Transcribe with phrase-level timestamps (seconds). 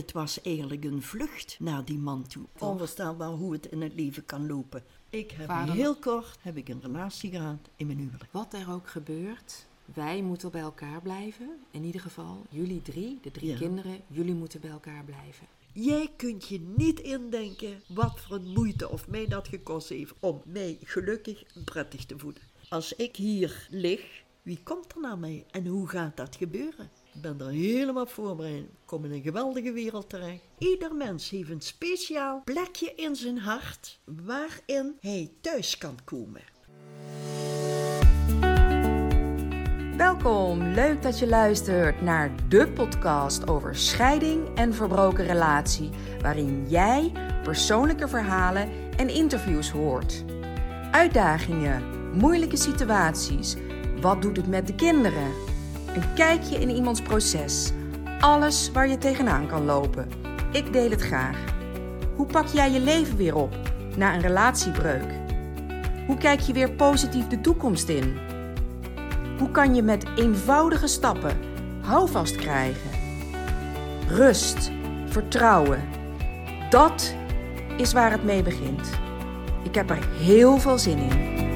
[0.00, 2.44] Het was eigenlijk een vlucht naar die man toe.
[2.58, 4.84] Onvoorstelbaar hoe het in het leven kan lopen.
[5.10, 8.28] Ik heb Vader- heel kort heb ik een relatie gehad in mijn huwelijk.
[8.32, 11.48] Wat er ook gebeurt, wij moeten bij elkaar blijven.
[11.70, 13.56] In ieder geval, jullie drie, de drie Ja.
[13.56, 15.46] kinderen, jullie moeten bij elkaar blijven.
[15.72, 20.42] Jij kunt je niet indenken wat voor een moeite of mij dat gekost heeft om
[20.44, 22.42] mij gelukkig en prettig te voelen.
[22.68, 26.90] Als ik hier lig, wie komt er naar mij en hoe gaat dat gebeuren?
[27.14, 28.62] Ik ben er helemaal voorbereid.
[28.62, 30.42] Ik kom in een geweldige wereld terecht.
[30.58, 36.40] Ieder mens heeft een speciaal plekje in zijn hart waarin hij thuis kan komen.
[39.96, 45.90] Welkom, leuk dat je luistert naar de podcast over scheiding en verbroken relatie,
[46.22, 50.24] waarin jij persoonlijke verhalen en interviews hoort.
[50.90, 51.82] Uitdagingen,
[52.18, 53.56] moeilijke situaties,
[54.00, 55.49] wat doet het met de kinderen?
[55.94, 57.70] Een kijkje in iemands proces,
[58.20, 60.08] alles waar je tegenaan kan lopen.
[60.52, 61.38] Ik deel het graag.
[62.16, 63.54] Hoe pak jij je leven weer op
[63.96, 65.12] na een relatiebreuk?
[66.06, 68.18] Hoe kijk je weer positief de toekomst in?
[69.38, 71.38] Hoe kan je met eenvoudige stappen
[71.80, 72.90] houvast krijgen?
[74.08, 74.70] Rust,
[75.06, 75.88] vertrouwen.
[76.70, 77.14] Dat
[77.76, 78.90] is waar het mee begint.
[79.62, 81.49] Ik heb er heel veel zin in.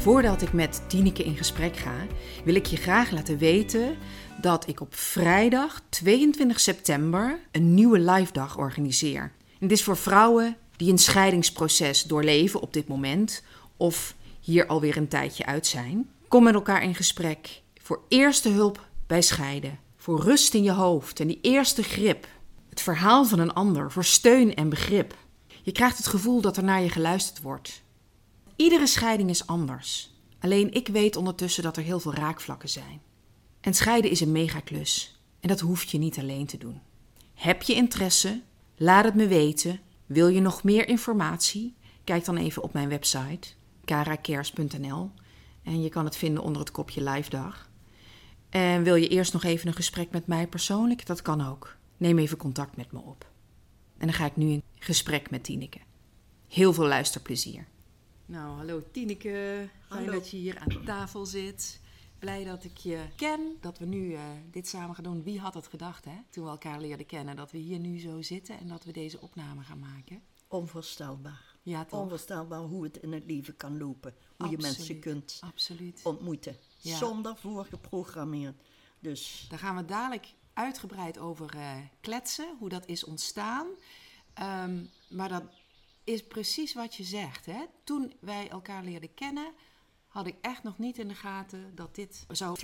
[0.00, 2.06] Voordat ik met Tineke in gesprek ga,
[2.44, 3.96] wil ik je graag laten weten
[4.40, 9.32] dat ik op vrijdag 22 september een nieuwe live dag organiseer.
[9.58, 13.42] En dit is voor vrouwen die een scheidingsproces doorleven op dit moment
[13.76, 16.08] of hier alweer een tijdje uit zijn.
[16.28, 21.20] Kom met elkaar in gesprek voor eerste hulp bij scheiden, voor rust in je hoofd
[21.20, 22.26] en die eerste grip.
[22.68, 25.14] Het verhaal van een ander, voor steun en begrip.
[25.62, 27.82] Je krijgt het gevoel dat er naar je geluisterd wordt.
[28.60, 30.14] Iedere scheiding is anders.
[30.40, 33.00] Alleen ik weet ondertussen dat er heel veel raakvlakken zijn.
[33.60, 35.20] En scheiden is een megaklus.
[35.40, 36.80] En dat hoef je niet alleen te doen.
[37.34, 38.40] Heb je interesse?
[38.76, 39.80] Laat het me weten.
[40.06, 41.74] Wil je nog meer informatie?
[42.04, 43.48] Kijk dan even op mijn website
[43.84, 45.10] karacares.nl
[45.62, 47.70] en je kan het vinden onder het kopje live dag.
[48.48, 51.06] En wil je eerst nog even een gesprek met mij persoonlijk?
[51.06, 51.76] Dat kan ook.
[51.96, 53.26] Neem even contact met me op.
[53.98, 55.78] En dan ga ik nu in gesprek met Tineke.
[56.48, 57.66] Heel veel luisterplezier.
[58.30, 59.68] Nou, hallo Tineke.
[59.88, 60.12] Fijn Hallo.
[60.12, 61.80] dat je hier aan tafel zit.
[62.18, 65.22] Blij dat ik je ken, dat we nu eh, dit samen gaan doen.
[65.22, 66.16] Wie had het gedacht, hè?
[66.30, 69.20] Toen we elkaar leerden kennen, dat we hier nu zo zitten en dat we deze
[69.20, 70.22] opname gaan maken.
[70.48, 71.56] Onvoorstelbaar.
[71.62, 72.00] Ja, toch?
[72.00, 74.14] Onvoorstelbaar hoe het in het leven kan lopen.
[74.36, 76.00] Hoe je mensen kunt Absoluut.
[76.02, 76.56] ontmoeten.
[76.78, 76.96] Ja.
[76.96, 78.62] Zonder voorgeprogrammeerd.
[78.98, 83.66] Dus Daar gaan we dadelijk uitgebreid over eh, kletsen, hoe dat is ontstaan.
[84.34, 85.42] Ehm, maar dat
[86.12, 87.46] is precies wat je zegt.
[87.46, 87.64] Hè?
[87.84, 89.52] Toen wij elkaar leerden kennen,
[90.06, 92.56] had ik echt nog niet in de gaten dat dit zou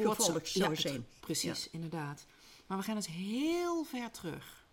[0.45, 1.07] zou zijn.
[1.21, 2.27] Precies, inderdaad.
[2.67, 4.67] Maar we gaan dus heel ver terug.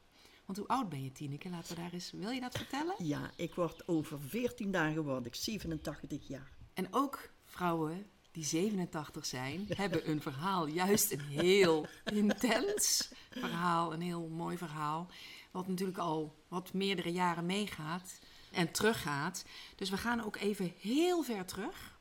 [0.46, 1.50] Want hoe oud ben je, Tineke?
[1.50, 2.12] Laten we daar eens...
[2.12, 2.96] Wil je dat vertellen?
[2.98, 6.52] ja, ik word over 14 dagen word ik 87 jaar.
[6.74, 10.68] En ook vrouwen die 87 zijn, hebben een verhaal.
[10.68, 15.08] Juist een heel intens verhaal, een heel mooi verhaal.
[15.52, 18.20] Wat natuurlijk al wat meerdere jaren meegaat
[18.54, 19.46] en teruggaat.
[19.76, 21.98] Dus we gaan ook even heel ver terug.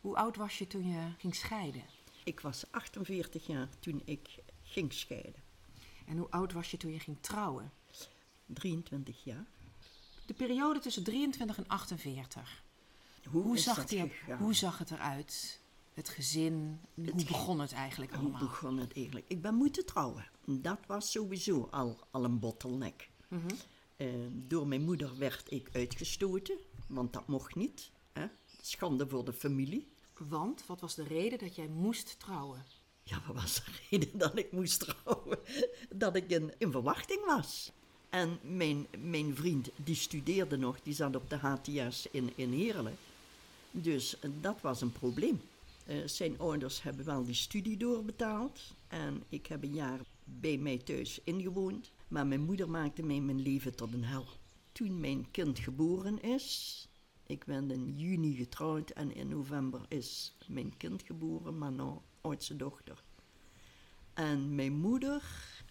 [0.00, 1.82] Hoe oud was je toen je ging scheiden?
[2.24, 4.28] Ik was 48 jaar toen ik
[4.62, 5.42] ging scheiden.
[6.06, 7.72] En hoe oud was je toen je ging trouwen?
[8.46, 9.46] 23 jaar.
[10.26, 12.62] De periode tussen 23 en 48.
[13.30, 15.60] Hoe, Hoe, zag, die, hoe zag het eruit?
[15.94, 16.80] Het gezin?
[16.94, 18.40] Hoe begon het eigenlijk Hoe allemaal?
[18.40, 19.26] begon het eigenlijk?
[19.28, 20.28] Ik ben moeten trouwen.
[20.44, 23.08] Dat was sowieso al, al een bottleneck.
[23.28, 23.46] Mhm.
[23.98, 27.90] Eh, door mijn moeder werd ik uitgestoten, want dat mocht niet.
[28.12, 28.26] Hè?
[28.60, 29.88] Schande voor de familie.
[30.18, 32.64] Want, wat was de reden dat jij moest trouwen?
[33.02, 35.38] Ja, wat was de reden dat ik moest trouwen?
[35.94, 37.72] Dat ik in, in verwachting was.
[38.10, 42.96] En mijn, mijn vriend, die studeerde nog, die zat op de HTS in, in Heerlen.
[43.70, 45.40] Dus dat was een probleem.
[45.86, 48.60] Eh, zijn ouders hebben wel die studie doorbetaald.
[48.88, 51.90] En ik heb een jaar bij mij thuis ingewoond.
[52.08, 54.26] Maar mijn moeder maakte mij mijn leven tot een hel.
[54.72, 56.88] Toen mijn kind geboren is,
[57.26, 62.56] ik ben in juni getrouwd en in november is mijn kind geboren, mijn nou, oudste
[62.56, 63.04] dochter.
[64.14, 65.22] En mijn moeder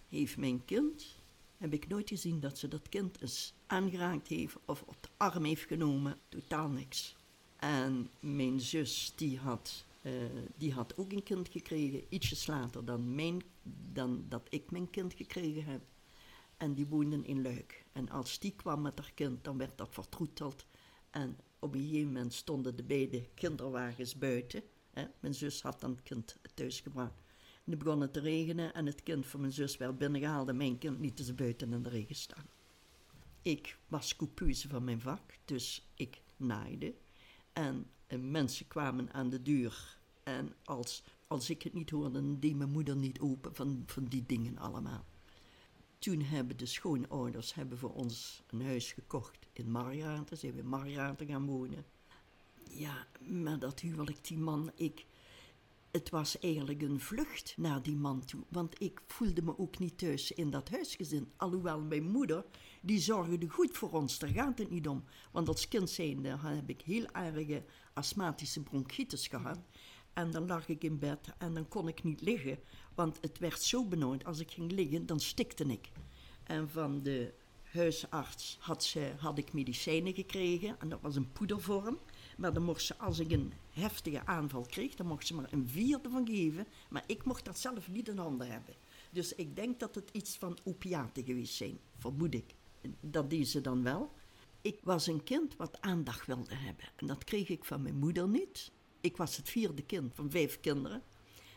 [0.08, 1.16] heeft mijn kind,
[1.56, 5.44] heb ik nooit gezien dat ze dat kind eens aangeraakt heeft of op de arm
[5.44, 7.16] heeft genomen, totaal niks.
[7.56, 10.12] En mijn zus, die had, eh,
[10.56, 13.42] die had ook een kind gekregen, ietsjes later dan, mijn,
[13.92, 15.80] dan dat ik mijn kind gekregen heb.
[16.58, 17.84] En die woonden in Luik.
[17.92, 20.66] En als die kwam met haar kind, dan werd dat vertroeteld.
[21.10, 24.62] En op een gegeven moment stonden de beide kinderwagens buiten.
[24.90, 25.04] Hè?
[25.20, 27.22] Mijn zus had dan het kind thuis gebracht.
[27.64, 30.56] En het begon het te regenen en het kind van mijn zus werd binnengehaald en
[30.56, 32.46] mijn kind lieten ze buiten in de regen staan.
[33.42, 36.94] Ik was coupeuse van mijn vak, dus ik naaide.
[37.52, 39.98] En eh, mensen kwamen aan de deur.
[40.22, 44.26] En als, als ik het niet hoorde, deed mijn moeder niet open van, van die
[44.26, 45.04] dingen allemaal.
[45.98, 50.36] Toen hebben de schoonouders hebben voor ons een huis gekocht in Margraten.
[50.36, 50.58] Zijn we
[51.18, 51.84] in gaan wonen.
[52.70, 55.06] Ja, maar dat huwelijk, die man, ik...
[55.90, 58.44] Het was eigenlijk een vlucht naar die man toe.
[58.48, 61.32] Want ik voelde me ook niet thuis in dat huisgezin.
[61.36, 62.44] Alhoewel mijn moeder,
[62.82, 64.18] die zorgde goed voor ons.
[64.18, 65.04] Daar gaat het niet om.
[65.32, 69.58] Want als kind zijnde heb ik heel erge astmatische bronchitis gehad.
[70.18, 72.58] En dan lag ik in bed en dan kon ik niet liggen.
[72.94, 74.24] Want het werd zo benauwd.
[74.24, 75.90] Als ik ging liggen, dan stikte ik.
[76.44, 77.32] En van de
[77.62, 80.80] huisarts had, ze, had ik medicijnen gekregen.
[80.80, 81.98] En dat was een poedervorm.
[82.36, 85.68] Maar dan mocht ze, als ik een heftige aanval kreeg, dan mocht ze maar een
[85.68, 86.66] vierde van geven.
[86.88, 88.74] Maar ik mocht dat zelf niet in handen hebben.
[89.10, 92.54] Dus ik denk dat het iets van opiaten geweest zijn, vermoed ik.
[93.00, 94.12] Dat deed ze dan wel.
[94.60, 96.84] Ik was een kind wat aandacht wilde hebben.
[96.96, 98.70] En dat kreeg ik van mijn moeder niet.
[99.00, 101.02] Ik was het vierde kind van vijf kinderen.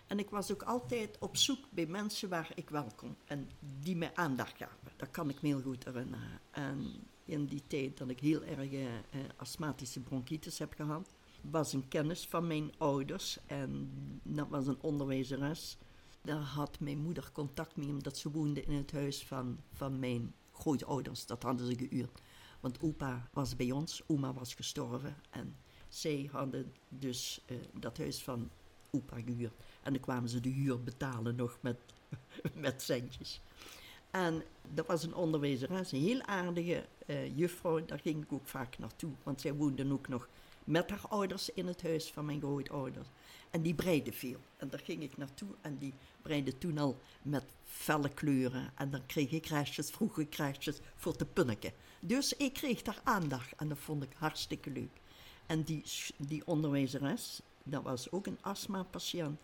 [0.07, 3.49] En ik was ook altijd op zoek bij mensen waar ik welkom en
[3.79, 4.91] die mij aandacht gaven.
[4.95, 6.39] Dat kan ik me heel goed herinneren.
[6.51, 6.93] En
[7.25, 8.87] in die tijd dat ik heel erg eh,
[9.35, 11.09] astmatische bronchitis heb gehad,
[11.41, 13.91] was een kennis van mijn ouders en
[14.23, 15.77] dat was een onderwijzeres.
[16.21, 20.33] Daar had mijn moeder contact mee, omdat ze woonde in het huis van, van mijn
[20.51, 21.25] grootouders.
[21.25, 22.21] Dat hadden ze gehuurd.
[22.59, 25.55] Want opa was bij ons, oma was gestorven en
[25.91, 28.49] zij hadden dus uh, dat huis van
[28.91, 29.53] opa gehuurd.
[29.83, 31.77] En dan kwamen ze de huur betalen nog met,
[32.53, 33.41] met centjes.
[34.11, 34.43] En
[34.73, 37.85] dat was een onderwijzeres, een heel aardige uh, juffrouw.
[37.85, 40.27] Daar ging ik ook vaak naartoe, want zij woonde ook nog
[40.63, 43.07] met haar ouders in het huis van mijn grootouders.
[43.49, 44.39] En die breide veel.
[44.57, 48.71] En daar ging ik naartoe en die breide toen al met felle kleuren.
[48.75, 51.71] En dan kreeg ik restjes, vroege restjes voor te punneken.
[51.99, 55.00] Dus ik kreeg daar aandacht en dat vond ik hartstikke leuk.
[55.51, 55.83] En die,
[56.17, 59.39] die onderwijzeres, dat was ook een astma-patiënt.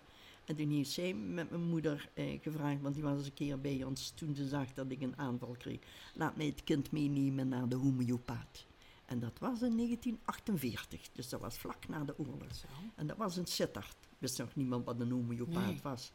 [0.45, 3.61] En toen heeft zij met mijn moeder eh, gevraagd, want die was eens een keer
[3.61, 5.79] bij ons toen ze zag dat ik een aanval kreeg.
[6.13, 8.65] Laat mij het kind meenemen naar de homeopaat.
[9.05, 12.55] En dat was in 1948, dus dat was vlak na de oorlog.
[12.55, 12.67] Zo.
[12.95, 13.95] En dat was in Sittard.
[14.17, 15.79] Wist nog niemand wat een homeopaat nee.
[15.83, 16.11] was.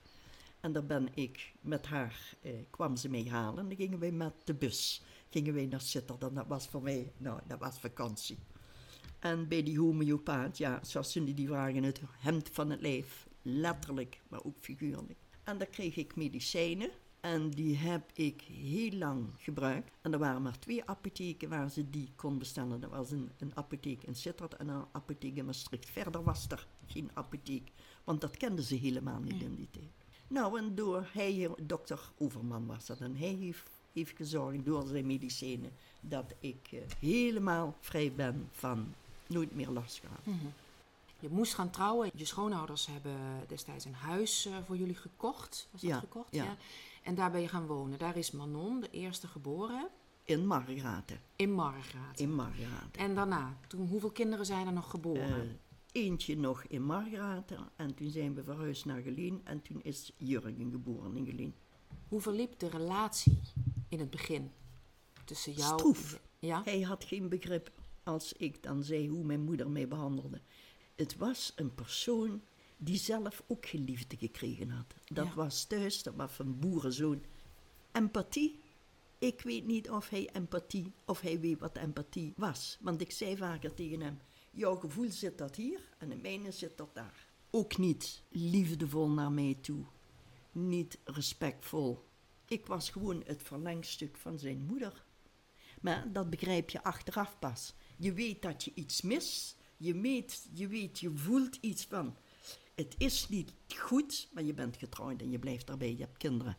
[0.61, 3.59] En daar ben ik met haar, eh, kwam ze mee halen.
[3.59, 6.23] En dan gingen wij met de bus, gingen wij naar Sittard.
[6.23, 8.39] En dat was voor mij, nou, dat was vakantie.
[9.23, 13.29] En bij die homeopaat, ja, zoals jullie die vragen, het hemd van het lijf.
[13.43, 15.19] Letterlijk, maar ook figuurlijk.
[15.45, 16.91] En daar kreeg ik medicijnen.
[17.21, 19.91] En die heb ik heel lang gebruikt.
[20.01, 22.81] En er waren maar twee apotheken waar ze die kon bestellen.
[22.81, 25.91] Dat was een, een apotheek in Sittard en een apotheek in Maastricht.
[25.91, 27.71] Verder was er geen apotheek,
[28.05, 29.93] want dat kenden ze helemaal niet in die tijd.
[30.29, 35.07] Nou, en door hij, dokter Overman was dat, en hij heeft, heeft gezorgd door zijn
[35.07, 38.95] medicijnen dat ik uh, helemaal vrij ben van
[39.33, 40.27] nooit meer last gehad.
[40.27, 40.53] Mm -hmm.
[41.23, 42.11] Je moest gaan trouwen.
[42.15, 43.17] Je schoonouders hebben
[43.49, 45.69] destijds een huis uh, voor jullie gekocht.
[45.71, 46.29] Was dat ja, gekocht?
[46.31, 46.45] Ja.
[46.45, 46.57] ja.
[47.03, 47.99] En daar ben je gaan wonen.
[47.99, 49.89] Daar is Manon, de eerste geboren.
[50.25, 51.21] In Margraten.
[51.37, 52.25] In Margraten.
[52.25, 53.01] In Margraten.
[53.01, 55.45] En daarna, toen, hoeveel kinderen zijn er nog geboren?
[55.45, 57.69] Uh, eentje nog in Margraten.
[57.77, 59.41] En toen zijn we verhuisd naar Geleen.
[59.45, 61.55] En toen is Jurgen geboren in Geleen.
[62.09, 63.41] Hoe verliep de relatie
[63.89, 64.51] in het begin?
[65.25, 66.21] Tussen jou Stroef.
[66.39, 66.63] Ja?
[66.65, 67.71] Hij had geen begrip
[68.03, 70.41] als ik dan zei hoe mijn moeder mij behandelde.
[70.95, 72.43] Het was een persoon
[72.77, 74.95] die zelf ook geen liefde gekregen had.
[75.05, 75.35] Dat ja.
[75.35, 77.23] was thuis, dat was van boerenzoon.
[77.93, 78.61] Empathie.
[79.19, 82.79] Ik weet niet of hij empathie, of hij weet wat empathie was.
[82.81, 84.19] Want ik zei vaker tegen hem,
[84.51, 87.27] jouw gevoel zit dat hier en de mijne zit dat daar.
[87.51, 89.85] Ook niet liefdevol naar mij toe.
[90.53, 92.05] Niet respectvol.
[92.49, 95.05] Ik was gewoon het verlengstuk van zijn moeder.
[95.81, 97.75] Maar dat begrijp je achteraf pas.
[98.03, 99.57] Je weet dat je iets mist.
[99.77, 102.17] Je weet, je weet, je voelt iets van.
[102.75, 105.93] Het is niet goed, maar je bent getrouwd en je blijft daarbij.
[105.93, 106.57] Je hebt kinderen.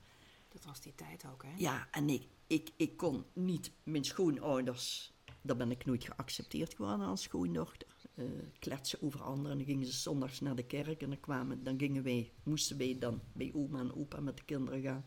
[0.50, 1.50] Dat was die tijd ook, hè?
[1.58, 5.14] Ja, en ik, ik, ik kon niet mijn schoonouders.
[5.42, 7.88] Daar ben ik nooit geaccepteerd geworden als schoondochter.
[8.16, 9.52] Uh, kletsen over anderen.
[9.52, 12.78] En dan gingen ze zondags naar de kerk en dan, kwamen, dan gingen wij, moesten
[12.78, 15.06] wij dan bij oma en opa met de kinderen gaan.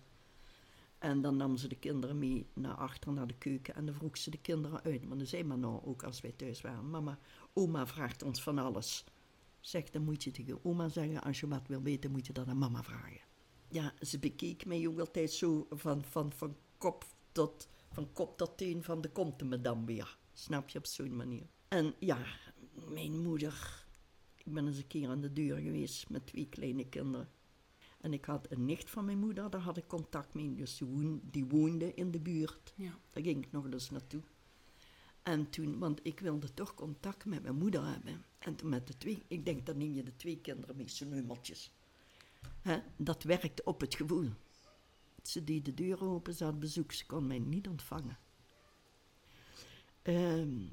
[0.98, 3.74] En dan nam ze de kinderen mee naar achter, naar de keuken.
[3.74, 5.04] En dan vroeg ze de kinderen uit.
[5.04, 6.90] Maar dan zei maar nou, ook als wij thuis waren.
[6.90, 7.18] Mama,
[7.52, 9.04] oma vraagt ons van alles.
[9.60, 11.22] Zeg, dan moet je tegen oma zeggen.
[11.22, 13.20] Als je wat wil weten, moet je dat aan mama vragen.
[13.68, 18.56] Ja, ze bekeek mij ook altijd zo van, van, van, kop, tot, van kop tot
[18.56, 18.82] teen.
[18.82, 20.18] Van de komt de dan weer.
[20.32, 21.46] Snap je, op zo'n manier.
[21.68, 22.18] En ja,
[22.88, 23.84] mijn moeder...
[24.44, 27.28] Ik ben eens een keer aan de deur geweest met twee kleine kinderen.
[28.06, 30.54] En ik had een nicht van mijn moeder, daar had ik contact mee.
[30.54, 32.72] Dus die woonde, die woonde in de buurt.
[32.76, 32.98] Ja.
[33.10, 34.22] Daar ging ik nog eens naartoe.
[35.22, 38.24] En toen, want ik wilde toch contact met mijn moeder hebben.
[38.38, 41.08] En toen met de twee, ik denk, dan neem je de twee kinderen mee, zo'n
[41.08, 41.72] nummertjes.
[42.60, 44.30] Hè, dat werkte op het gevoel.
[45.22, 48.18] Ze deed de deur open, ze had bezoek, ze kon mij niet ontvangen.
[50.02, 50.66] Ehm,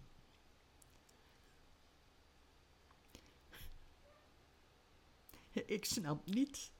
[5.51, 6.72] ik snap niet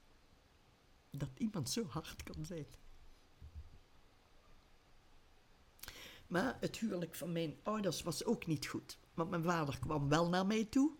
[1.18, 2.66] dat iemand zo hard kan zijn.
[6.26, 8.98] Maar het huwelijk van mijn ouders was ook niet goed.
[9.14, 10.92] Want mijn vader kwam wel naar mij toe.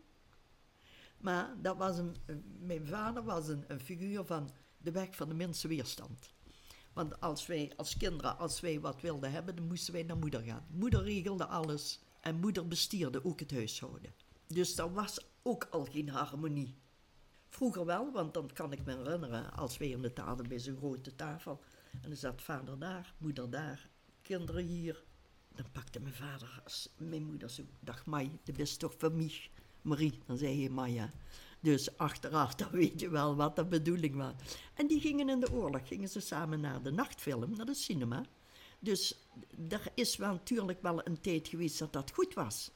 [1.18, 2.16] Maar dat was een,
[2.60, 6.32] mijn vader was een, figuur van de weg van de minste weerstand.
[6.92, 10.40] Want als wij als kinderen, als wij wat wilden hebben, dan moesten wij naar moeder
[10.42, 10.66] gaan.
[10.70, 14.14] Moeder regelde alles en moeder bestierde ook het huishouden.
[14.46, 16.74] Dus er was ook al geen harmonie.
[17.54, 20.76] Vroeger wel, want dan kan ik me herinneren, als wij aan de tafel bij zo'n
[20.76, 21.60] grote tafel.
[21.92, 23.88] En dan zat vader daar, moeder daar,
[24.22, 25.04] kinderen hier.
[25.54, 26.62] Dan pakte mijn vader,
[26.96, 29.50] mijn moeder zo, dag Mai, de bent toch van mij?
[29.82, 31.10] Marie, dan zei hij Maya.
[31.60, 34.32] Dus achteraf, dan weet je wel wat de bedoeling was.
[34.74, 38.24] En die gingen in de oorlog, gingen ze samen naar de nachtfilm, naar de cinema.
[38.78, 39.28] Dus
[39.68, 42.70] er is wel natuurlijk wel een tijd geweest dat dat goed was.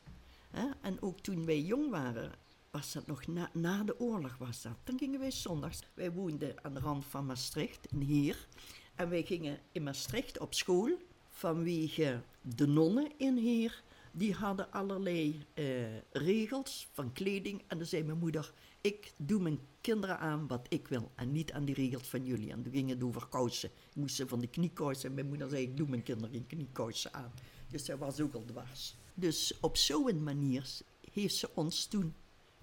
[0.80, 2.32] En ook toen wij jong waren,
[2.78, 4.76] was dat nog na, na de oorlog was dat.
[4.84, 5.80] Dan gingen wij zondags.
[5.94, 8.46] Wij woonden aan de rand van Maastricht, in Heer.
[8.94, 10.90] En wij gingen in Maastricht op school
[11.28, 13.82] vanwege de nonnen in Heer.
[14.12, 15.64] Die hadden allerlei eh,
[16.10, 17.62] regels van kleding.
[17.66, 21.10] En dan zei mijn moeder, ik doe mijn kinderen aan wat ik wil.
[21.14, 22.50] En niet aan die regels van jullie.
[22.50, 23.70] En toen ging het over kousen.
[23.88, 25.08] Ik moest ze van de kniekousen.
[25.08, 27.32] En mijn moeder zei, ik doe mijn kinderen geen kniekousen aan.
[27.68, 28.96] Dus zij was ook al dwars.
[29.14, 30.70] Dus op zo'n manier
[31.12, 32.14] heeft ze ons toen,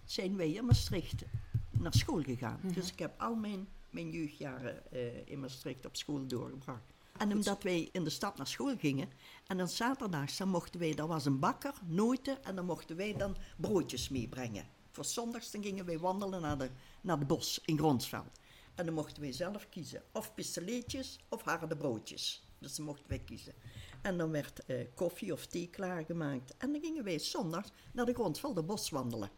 [0.05, 1.23] zijn wij in Maastricht
[1.71, 2.59] naar school gegaan.
[2.73, 6.93] Dus ik heb al mijn, mijn jeugdjaren eh, in Maastricht op school doorgebracht.
[7.17, 9.09] En omdat wij in de stad naar school gingen,
[9.47, 13.13] en dan zaterdags, dan mochten wij, daar was een bakker, noten, en dan mochten wij
[13.17, 14.65] dan broodjes meebrengen.
[14.91, 16.69] Voor zondags dan gingen wij wandelen naar de,
[17.01, 18.39] naar de bos in Gronsveld.
[18.75, 22.43] En dan mochten wij zelf kiezen, of pistolets of harde broodjes.
[22.59, 23.53] Dus dan mochten wij kiezen.
[24.01, 26.57] En dan werd eh, koffie of thee klaargemaakt.
[26.57, 29.29] En dan gingen wij zondags naar de Gronsvelder bos wandelen.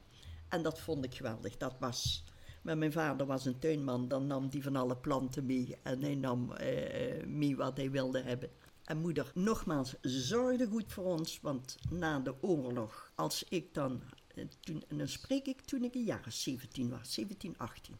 [0.50, 1.58] En dat vond ik geweldig.
[1.58, 2.24] Dat was...
[2.62, 5.77] Mijn vader was een tuinman, dan nam hij van alle planten mee.
[5.84, 8.50] En hij nam eh, mee wat hij wilde hebben.
[8.84, 11.39] En moeder, nogmaals, zorgde goed voor ons.
[11.42, 14.01] Want na de oorlog, als ik dan...
[14.36, 17.96] eh, Toen, en dan spreek ik toen ik een jaar 17 was, 17, 18.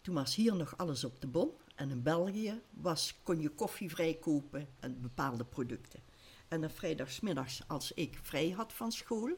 [0.00, 1.50] Toen was hier nog alles op de bon.
[1.74, 6.00] En in België was, kon je koffie vrij kopen en bepaalde producten.
[6.48, 9.30] En dan vrijdagsmiddags, als ik vrij had van school,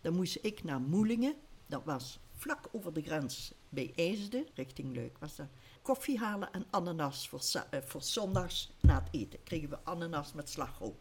[0.00, 1.34] dan moest ik naar Moelingen.
[1.66, 5.46] Dat was vlak over de grens bij IJsden, richting Leuk was dat.
[5.82, 7.40] Koffie halen en ananas voor,
[7.70, 9.42] eh, voor zondags na het eten.
[9.42, 10.96] Kregen we ananas met slagroom.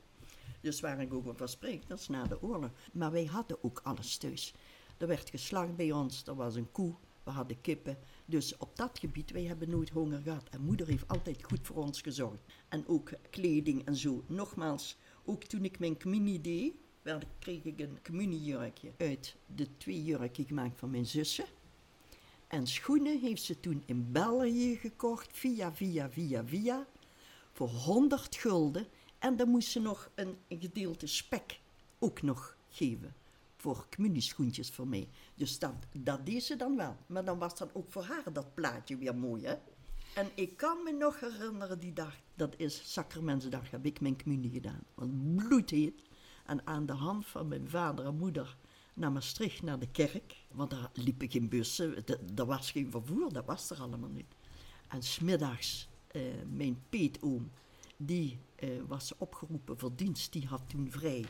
[0.62, 2.72] Dus waar ik ook over spreek, dat is na de oorlog.
[2.94, 4.54] Maar wij hadden ook alles thuis.
[4.98, 7.98] Er werd geslacht bij ons, er was een koe, we hadden kippen.
[8.26, 10.50] Dus op dat gebied, wij hebben nooit honger gehad.
[10.50, 12.44] En moeder heeft altijd goed voor ons gezorgd.
[12.70, 14.24] En ook kleding en zo.
[14.28, 16.74] Nogmaals, ook toen ik mijn communie deed,
[17.08, 21.46] werd, kreeg ik een communiejurkje uit de twee jurken gemaakt van mijn zussen.
[22.48, 26.88] En schoenen heeft ze toen in België gekocht, via, via, via, via,
[27.52, 28.88] voor 100 gulden.
[29.20, 31.60] En dan moest ze nog een, gedeelte spek
[32.00, 33.16] ook nog geven.
[33.58, 35.08] Voor communieschoentjes voor mij.
[35.36, 36.96] Dus dat, dat deed ze dan wel.
[37.06, 39.56] Maar dan was dan ook voor haar dat plaatje weer mooi, hè?
[40.16, 44.52] En ik kan me nog herinneren die dag, dat is Sacramentsdag, heb ik mijn communie
[44.52, 44.84] gedaan.
[44.94, 46.02] Want bloedheet.
[46.48, 48.58] En aan de hand van mijn vader en moeder
[48.94, 50.36] naar Maastricht, naar de kerk.
[50.52, 54.36] Want daar liepen geen bussen, d- er was geen vervoer, dat was er allemaal niet.
[54.88, 57.52] En smiddags, eh mijn peetoom,
[57.98, 61.26] die eh, was opgeroepen voor dienst, die had toen vrij.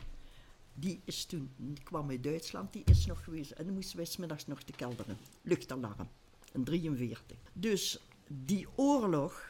[0.74, 3.50] Die is toen, die kwam uit Duitsland, die is nog geweest.
[3.50, 5.16] En dan moesten wij smiddags nog te kelderen.
[5.42, 6.08] Luchtalarm,
[6.52, 7.36] een 43.
[7.52, 9.46] Dus die oorlog,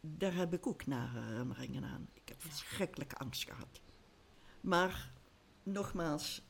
[0.00, 2.08] daar heb ik ook nare herinneringen aan.
[2.14, 3.80] Ik heb verschrikkelijke angst gehad.
[4.66, 5.12] Maar
[5.62, 6.42] nogmaals,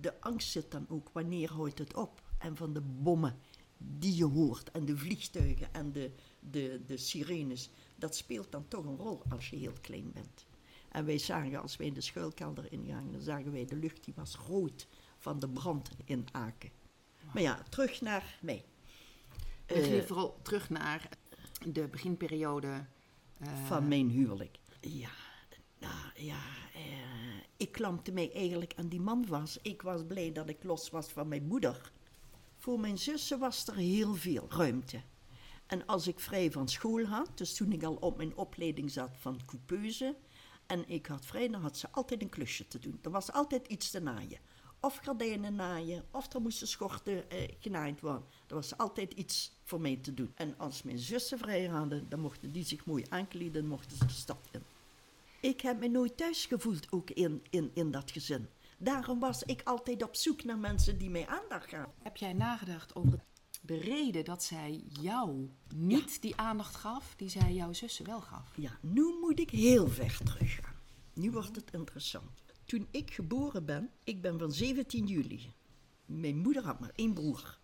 [0.00, 2.22] de angst zit dan ook wanneer houdt het op?
[2.38, 3.38] En van de bommen
[3.78, 8.84] die je hoort en de vliegtuigen en de, de, de sirenes, dat speelt dan toch
[8.84, 10.46] een rol als je heel klein bent.
[10.88, 14.14] En wij zagen, als wij in de schuilkelder ingaan, dan zagen wij de lucht die
[14.16, 16.70] was rood van de brand in Aken.
[17.32, 18.64] Maar ja, terug naar mij.
[19.66, 21.08] We Eh, vooral terug naar
[21.66, 22.86] de beginperiode.
[23.38, 24.58] eh, van mijn huwelijk.
[24.80, 25.10] Ja,
[25.80, 26.40] nou ja,
[26.74, 26.80] eh,
[27.56, 29.58] ik klampte mij eigenlijk aan die man vast.
[29.62, 31.92] Ik was blij dat ik los was van mijn moeder.
[32.56, 35.02] Voor mijn zussen was er heel veel ruimte.
[35.66, 39.10] En als ik vrij van school had, dus toen ik al op mijn opleiding zat
[39.18, 40.16] van coupeuse,
[40.66, 42.98] en ik had vrij, dan had ze altijd een klusje te doen.
[43.02, 44.38] Er was altijd iets te naaien.
[44.80, 48.24] Of gordijnen naaien, of er moesten schorten eh, genaaid worden.
[48.46, 50.32] Er was altijd iets voor mij te doen.
[50.34, 54.06] En als mijn zussen vrij hadden, dan mochten die zich mooi aankleden en mochten ze
[54.06, 54.62] de stad in.
[55.40, 58.48] Ik heb me nooit thuis gevoeld, ook in, in, in dat gezin.
[58.78, 61.92] Daarom was ik altijd op zoek naar mensen die mij aandacht gaven.
[62.02, 63.24] Heb jij nagedacht over
[63.60, 68.52] de reden dat zij jou niet die aandacht gaf die zij jouw zussen wel gaf?
[68.56, 70.74] Ja, nu moet ik heel ver teruggaan.
[71.12, 72.42] Nu wordt het interessant.
[72.64, 75.52] Toen ik geboren ben, ik ben van 17 juli.
[76.06, 77.58] Mijn moeder had maar één broer.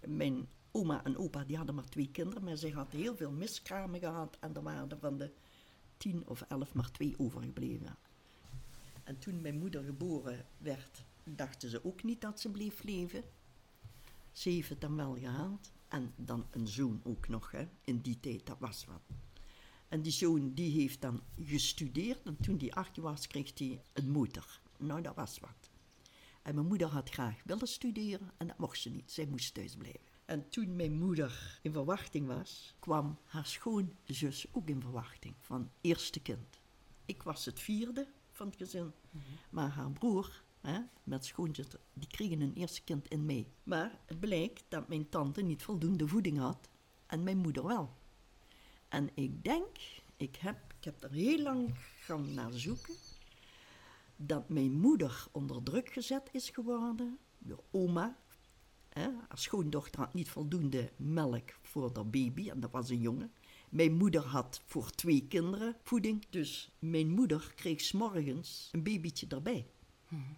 [0.00, 4.00] Mijn oma en opa die hadden maar twee kinderen, maar zij had heel veel miskramen
[4.00, 5.32] gehad en er waren er van de
[6.02, 7.96] tien of elf maar twee overgebleven.
[9.04, 13.22] En toen mijn moeder geboren werd, dachten ze ook niet dat ze bleef leven.
[14.32, 15.72] Ze heeft het dan wel gehaald.
[15.88, 17.68] En dan een zoon ook nog, hè.
[17.84, 19.02] in die tijd, dat was wat.
[19.88, 24.10] En die zoon die heeft dan gestudeerd en toen die acht was, kreeg hij een
[24.10, 24.60] moeder.
[24.78, 25.70] Nou, dat was wat.
[26.42, 29.12] En mijn moeder had graag willen studeren en dat mocht ze niet.
[29.12, 30.11] Zij moest thuis blijven.
[30.32, 36.20] En toen mijn moeder in verwachting was, kwam haar schoonzus ook in verwachting van eerste
[36.20, 36.60] kind.
[37.04, 38.92] Ik was het vierde van het gezin,
[39.50, 43.46] maar haar broer hè, met schoonzuster, die kregen een eerste kind in mee.
[43.62, 46.68] Maar het blijkt dat mijn tante niet voldoende voeding had
[47.06, 47.96] en mijn moeder wel.
[48.88, 49.76] En ik denk,
[50.16, 52.94] ik heb, ik heb er heel lang gaan naar zoeken,
[54.16, 58.21] dat mijn moeder onder druk gezet is geworden door oma.
[58.92, 63.32] Hè, haar schoondochter had niet voldoende melk voor haar baby en dat was een jongen.
[63.68, 69.66] Mijn moeder had voor twee kinderen voeding, dus mijn moeder kreeg s'morgens een babytje erbij.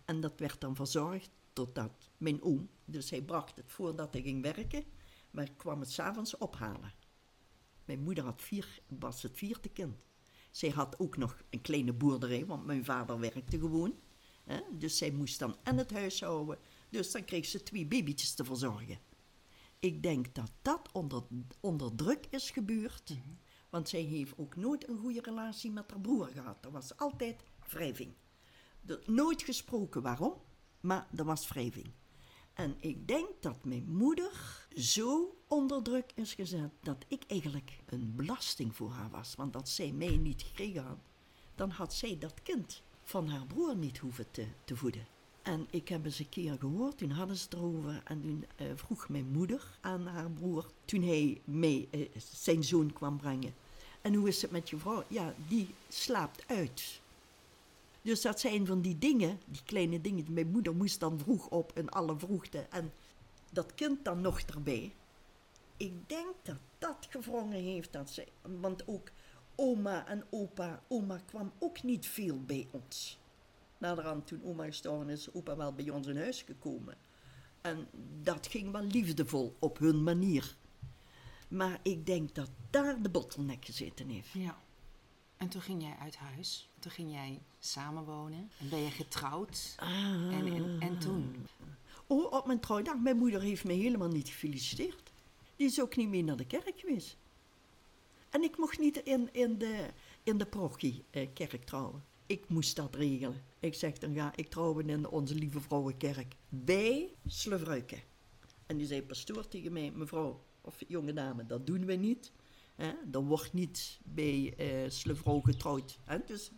[0.04, 4.42] En dat werd dan verzorgd totdat mijn oom, dus hij bracht het voordat hij ging
[4.42, 4.84] werken,
[5.30, 6.92] maar kwam het s'avonds ophalen.
[7.84, 9.94] Mijn moeder had vier, was het vierde kind.
[10.50, 13.94] Zij had ook nog een kleine boerderij, want mijn vader werkte gewoon.
[14.44, 14.60] Hè?
[14.78, 16.58] Dus zij moest dan en het huis houden.
[16.94, 18.98] Dus dan kreeg ze twee babytjes te verzorgen.
[19.78, 21.22] Ik denk dat dat onder,
[21.60, 23.16] onder druk is gebeurd.
[23.70, 26.64] Want zij heeft ook nooit een goede relatie met haar broer gehad.
[26.64, 28.12] Er was altijd wrijving.
[29.06, 30.34] Nooit gesproken waarom,
[30.80, 31.90] maar er was wrijving.
[32.52, 38.12] En ik denk dat mijn moeder zo onder druk is gezet dat ik eigenlijk een
[38.16, 39.34] belasting voor haar was.
[39.34, 40.98] Want als zij mij niet gekregen had,
[41.54, 45.13] dan had zij dat kind van haar broer niet hoeven te, te voeden.
[45.44, 48.02] En ik heb eens een keer gehoord, toen hadden ze het erover.
[48.04, 52.00] En toen eh, vroeg mijn moeder aan haar broer, toen hij mee eh,
[52.32, 53.54] zijn zoon kwam brengen.
[54.00, 55.04] En hoe is het met je vrouw?
[55.08, 57.00] Ja, die slaapt uit.
[58.02, 60.24] Dus dat zijn van die dingen, die kleine dingen.
[60.28, 62.58] Mijn moeder moest dan vroeg op in alle vroegte.
[62.58, 62.92] En
[63.50, 64.92] dat kind dan nog erbij.
[65.76, 67.92] Ik denk dat dat gewrongen heeft.
[67.92, 69.10] Dat ze, want ook
[69.54, 73.18] oma en opa, oma kwam ook niet veel bij ons.
[73.84, 76.96] Naderhand, toen oma gestorven is, opa wel bij ons in huis gekomen.
[77.60, 77.86] En
[78.22, 80.56] dat ging wel liefdevol op hun manier.
[81.48, 84.32] Maar ik denk dat daar de bottleneck gezeten heeft.
[84.32, 84.58] Ja.
[85.36, 86.70] En toen ging jij uit huis.
[86.78, 88.50] Toen ging jij samenwonen.
[88.58, 89.74] En ben je getrouwd.
[89.78, 91.46] En, en, en toen?
[92.06, 95.12] Oh, op mijn trouwdag, mijn moeder heeft mij helemaal niet gefeliciteerd.
[95.56, 97.16] Die is ook niet mee naar de kerk geweest.
[98.30, 99.88] En ik mocht niet in, in de,
[100.22, 102.12] in de parochiekerk trouwen.
[102.26, 103.42] Ik moest dat regelen.
[103.60, 107.98] Ik zeg dan, ja, ik trouwen in onze Lieve Vrouwenkerk bij Slevruiken.
[108.66, 112.32] En die zei pastoor tegen mij, mevrouw of jonge dame, dat doen we niet.
[112.74, 112.92] Hè?
[113.12, 115.98] Er wordt niet bij uh, Slevrouw getrouwd.
[116.04, 116.18] Hè?
[116.26, 116.50] Dus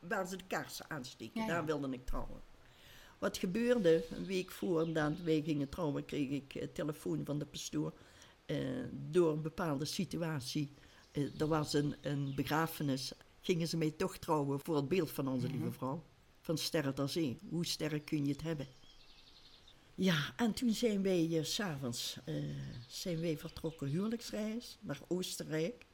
[0.00, 1.52] waar ze de kaarsen aansteken, Ja, ja.
[1.52, 2.40] daar wilde ik trouwen.
[3.18, 7.92] Wat gebeurde, een week voordat wij gingen trouwen, kreeg ik eh, telefoon van de pastoor.
[8.46, 8.56] eh,
[8.92, 10.72] door een bepaalde situatie,
[11.12, 13.12] eh, er was een, een begrafenis,
[13.48, 16.04] gingen ze mij toch trouwen voor het beeld van onze lieve vrouw.
[16.40, 17.38] Van Sterren ter Zee.
[17.48, 18.66] Hoe sterk kun je het hebben?
[19.94, 22.34] Ja, en toen zijn wij s s'avonds eh,
[22.88, 25.86] zijn wij vertrokken huwelijksreis naar Oostenrijk.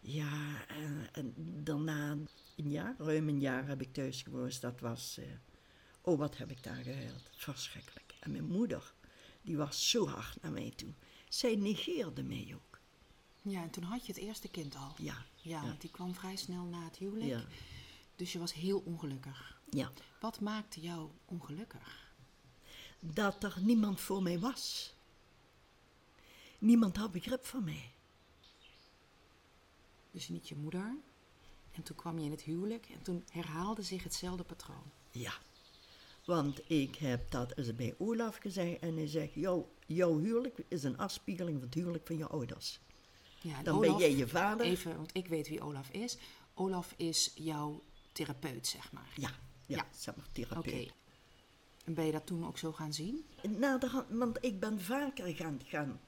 [0.00, 2.10] Ja, en, en daarna
[2.56, 4.60] een jaar, ruim een jaar heb ik thuis gewoond.
[4.60, 5.24] Dat was, eh,
[6.00, 7.30] oh wat heb ik daar gehuild.
[7.36, 8.14] Verschrikkelijk.
[8.20, 8.94] En mijn moeder,
[9.42, 10.92] die was zo hard naar mij toe.
[11.28, 12.71] Zij negeerde mij ook.
[13.42, 14.94] Ja, en toen had je het eerste kind al.
[14.98, 17.46] Ja, Ja, want die kwam vrij snel na het huwelijk.
[18.16, 19.60] Dus je was heel ongelukkig.
[19.70, 19.92] ja.
[20.20, 22.10] Wat maakte jou ongelukkig?
[23.00, 24.94] Dat er niemand voor mij was.
[26.58, 27.90] Niemand had begrip voor mij.
[30.10, 30.96] Dus niet je moeder.
[31.72, 34.90] En toen kwam je in het huwelijk en toen herhaalde zich hetzelfde patroon.
[35.10, 35.32] Ja.
[36.24, 40.82] Want ik heb dat eens bij Olaf gezegd en hij zegt, jouw, jouw huwelijk is
[40.82, 42.80] een afspiegeling van het huwelijk van je ouders.
[43.42, 44.66] Ja, Dan ben jij je vader.
[44.66, 46.16] Even, want ik weet wie Olaf is.
[46.54, 49.12] Olaf is jouw therapeut, zeg maar.
[49.16, 49.30] Ja,
[49.66, 49.86] ja, Ja.
[49.96, 50.34] zeg maar Oké.
[50.42, 50.92] therapeut.
[51.84, 53.24] En ben je dat toen ook zo gaan zien?
[53.58, 56.00] Naderhand, want ik ben vaker gaan, gaan,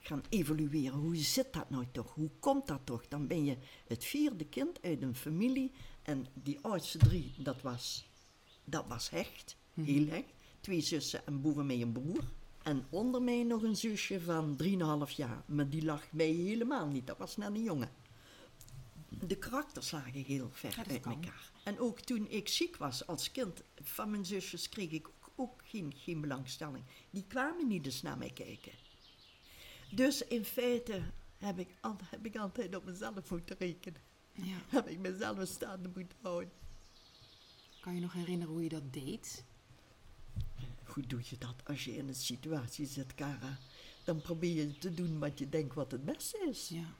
[0.00, 0.98] gaan evalueren.
[0.98, 2.14] Hoe zit dat nou toch?
[2.14, 3.08] Hoe komt dat toch?
[3.08, 5.72] Dan ben je het vierde kind uit een familie.
[6.02, 8.06] En die oudste drie, dat was,
[8.64, 9.56] dat was hecht.
[9.74, 10.32] Heel hecht.
[10.60, 12.24] Twee zussen en boven mij een broer.
[12.64, 14.56] En onder mij nog een zusje van
[15.08, 15.42] 3,5 jaar.
[15.46, 17.06] Maar die lag mij helemaal niet.
[17.06, 17.90] Dat was net een jongen.
[19.08, 21.12] De karakters lagen heel ver Ja, uit kan.
[21.12, 21.50] elkaar.
[21.64, 25.62] En ook toen ik ziek was als kind van mijn zusjes kreeg ik ook, ook
[25.64, 26.84] geen, geen belangstelling.
[27.10, 28.72] Die kwamen niet eens naar mij kijken.
[29.90, 31.02] Dus in feite
[31.38, 34.00] heb ik, al, heb ik altijd op mezelf moeten rekenen.
[34.32, 34.56] Ja.
[34.68, 36.52] Heb ik mezelf staande moeten houden.
[37.80, 39.44] Kan je nog herinneren hoe je dat deed?
[40.94, 43.58] Hoe doe je dat als je in een situatie zit, Cara?
[44.04, 46.68] Dan probeer je te doen wat je denkt wat het beste is.
[46.68, 46.94] Ja.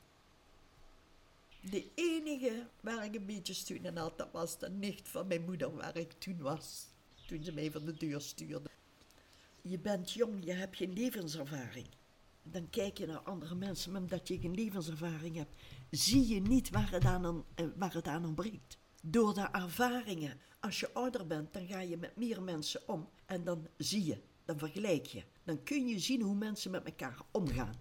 [1.60, 5.44] De enige waar ik een beetje steun in had, dat was de nicht van mijn
[5.44, 6.86] moeder waar ik toen was.
[7.26, 8.70] Toen ze mij van de deur stuurde.
[9.62, 11.86] Je bent jong, je hebt geen levenservaring.
[12.42, 16.70] Dan kijk je naar andere mensen, maar omdat je geen levenservaring hebt, zie je niet
[16.70, 18.78] waar het aan, eh, waar het aan ontbreekt.
[19.06, 20.40] Door de ervaringen.
[20.60, 24.22] Als je ouder bent, dan ga je met meer mensen om en dan zie je,
[24.44, 25.24] dan vergelijk je.
[25.42, 27.74] Dan kun je zien hoe mensen met elkaar omgaan.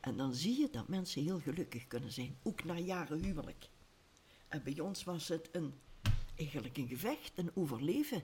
[0.00, 3.68] En dan zie je dat mensen heel gelukkig kunnen zijn, ook na jaren huwelijk.
[4.48, 5.74] En bij ons was het een,
[6.36, 8.22] eigenlijk een gevecht, een overleven.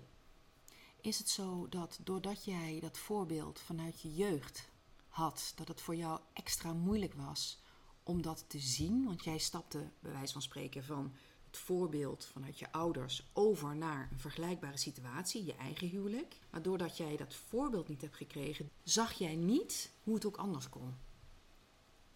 [1.00, 4.68] Is het zo dat doordat jij dat voorbeeld vanuit je jeugd
[5.08, 7.62] had, dat het voor jou extra moeilijk was
[8.02, 9.04] om dat te zien?
[9.04, 11.14] Want jij stapte, bij wijze van spreken, van
[11.50, 16.36] het voorbeeld vanuit je ouders over naar een vergelijkbare situatie, je eigen huwelijk.
[16.50, 20.68] Maar doordat jij dat voorbeeld niet hebt gekregen, zag jij niet hoe het ook anders
[20.68, 20.94] kon.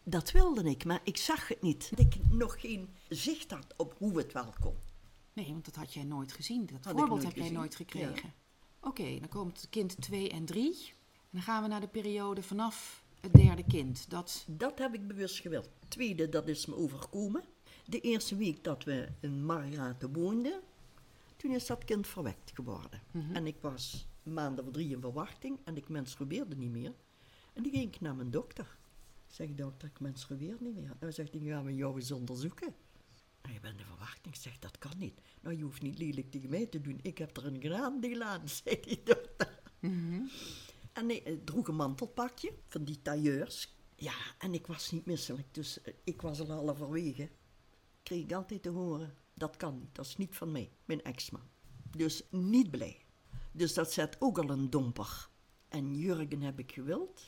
[0.03, 1.91] Dat wilde ik, maar ik zag het niet.
[1.91, 4.77] Dat ik nog geen zicht had op hoe het wel kon.
[5.33, 6.67] Nee, want dat had jij nooit gezien.
[6.67, 8.33] Dat Had voorbeeld heb jij nooit gekregen.
[8.81, 10.67] Oké, dan komt kind 2 en 3.
[10.67, 14.11] En dan gaan we naar de periode vanaf het derde kind.
[14.11, 15.69] Dat Dat heb ik bewust gewild.
[15.89, 17.45] Tweede, dat is me overkomen.
[17.85, 20.61] De eerste week dat we in Margaten woonden,
[21.37, 23.03] toen is dat kind verwekt geworden.
[23.33, 26.93] En ik was maanden of drie in verwachting en ik menstrueerde niet meer.
[27.53, 28.77] En die ging ik naar mijn dokter.
[29.29, 30.97] Ik zeg, dokter, ik menstrueer niet meer.
[31.01, 32.75] Nou zegt hij, gaan we jou eens onderzoeken.
[33.43, 34.35] Nou, je bent in verwachting.
[34.35, 35.21] Ik zeg, dat kan niet.
[35.41, 36.99] Nou, je hoeft niet lelijk tegen mij te doen.
[37.03, 39.61] Ik heb er een graandeel aan, zei die dokter.
[40.93, 43.77] En ik eh, droeg een mantelpakje van die tailleurs.
[43.97, 47.29] Ja, en ik was niet misselijk, dus eh, ik was al halverwege.
[48.05, 51.49] Kreeg ik altijd te horen, dat kan niet, dat is niet van mij, mijn ex-man.
[51.97, 53.05] Dus niet blij.
[53.53, 55.29] Dus dat zet ook al een domper.
[55.69, 57.23] En Jurgen heb ik gewild.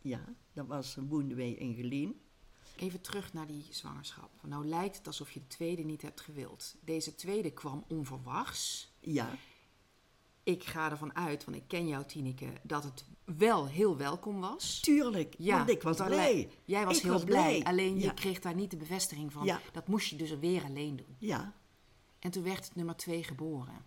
[0.00, 2.20] Ja, dat was, woonden wij in Geleen.
[2.76, 4.30] Even terug naar die zwangerschap.
[4.42, 6.76] Nou lijkt het alsof je de tweede niet hebt gewild.
[6.80, 8.92] Deze tweede kwam onverwachts.
[9.00, 9.38] Ja,
[10.42, 14.80] Ik ga ervan uit, want ik ken jou Tineke, dat het wel heel welkom was.
[14.80, 16.08] tuurlijk, want ik was blij.
[16.08, 18.12] alleen- Jij was Ik heel was blij, blij, alleen je ja.
[18.12, 19.44] kreeg daar niet de bevestiging van.
[19.44, 19.60] Ja.
[19.72, 21.16] Dat moest je dus weer alleen doen.
[21.18, 21.52] Ja,
[22.18, 23.84] En toen werd het nummer twee geboren.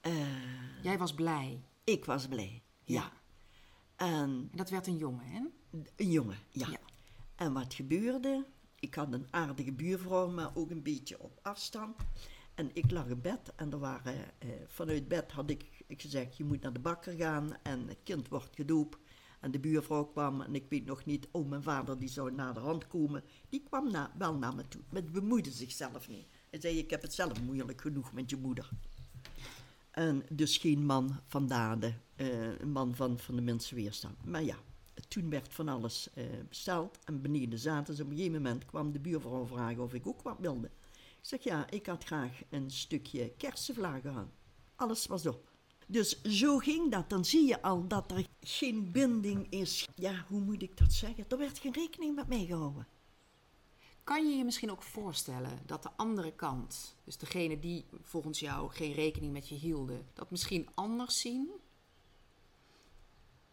[0.00, 1.60] eh, Jij was blij.
[1.84, 2.62] ik was blij.
[2.84, 3.00] Ja.
[3.00, 3.12] Ja.
[3.96, 5.40] En En dat werd een jongen, hè?
[5.96, 6.68] Een jongen, ja.
[6.70, 6.78] Ja.
[7.36, 8.46] En wat gebeurde?
[8.78, 11.96] Ik had een aardige buurvrouw, maar ook een beetje op afstand.
[12.60, 16.44] En ik lag in bed en er waren, eh, vanuit bed had ik gezegd, je
[16.44, 18.98] moet naar de bakker gaan en het kind wordt gedoopt.
[19.40, 22.54] En de buurvrouw kwam en ik weet nog niet, oh mijn vader die zou naar
[22.54, 23.24] de hand komen.
[23.48, 26.26] Die kwam na, wel naar me toe, maar bemoeide zichzelf niet.
[26.50, 28.70] Hij zei, ik heb het zelf moeilijk genoeg met je moeder.
[29.90, 34.24] En dus geen man van daden, eh, een man van, van de mensenweerstand.
[34.24, 34.56] Maar ja,
[35.08, 38.02] toen werd van alles eh, besteld en beneden zaten ze.
[38.02, 40.70] Op een gegeven moment kwam de buurvrouw vragen of ik ook wat wilde.
[41.20, 44.26] Ik zeg ja, ik had graag een stukje kersenvla gehad.
[44.76, 45.48] Alles was op.
[45.86, 47.10] Dus zo ging dat.
[47.10, 49.88] Dan zie je al dat er geen binding is.
[49.94, 51.24] Ja, hoe moet ik dat zeggen?
[51.28, 52.86] Er werd geen rekening met mij gehouden.
[54.04, 58.70] Kan je je misschien ook voorstellen dat de andere kant, dus degene die volgens jou
[58.70, 61.50] geen rekening met je hielden, dat misschien anders zien?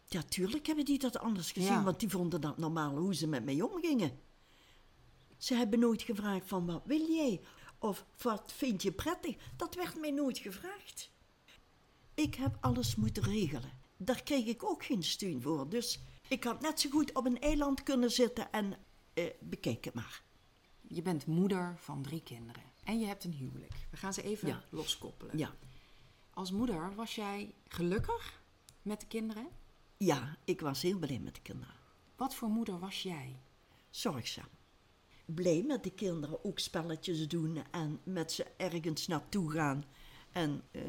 [0.06, 1.82] Ja, tuurlijk hebben die dat anders gezien, Ja.
[1.82, 4.20] want die vonden dat normaal hoe ze met mij omgingen.
[5.36, 7.40] Ze hebben nooit gevraagd van wat wil jij?
[7.78, 9.36] Of wat vind je prettig?
[9.56, 11.10] Dat werd mij nooit gevraagd.
[12.14, 13.70] Ik heb alles moeten regelen.
[13.96, 15.68] Daar kreeg ik ook geen steun voor.
[15.68, 18.76] Dus ik had net zo goed op een eiland kunnen zitten en
[19.14, 20.22] eh, bekijk het maar.
[20.80, 23.72] Je bent moeder van drie kinderen en je hebt een huwelijk.
[23.90, 24.64] We gaan ze even Ja.
[24.68, 25.38] loskoppelen.
[25.38, 25.54] Ja,
[26.30, 28.42] als moeder, was jij gelukkig
[28.82, 29.48] met de kinderen?
[29.96, 31.74] Ja, ik was heel blij met de kinderen.
[32.16, 33.36] Wat voor moeder was jij?
[33.90, 34.48] Zorgzaam.
[35.34, 39.84] Blij met de kinderen ook spelletjes doen en met ze ergens naartoe gaan.
[40.32, 40.82] En eh,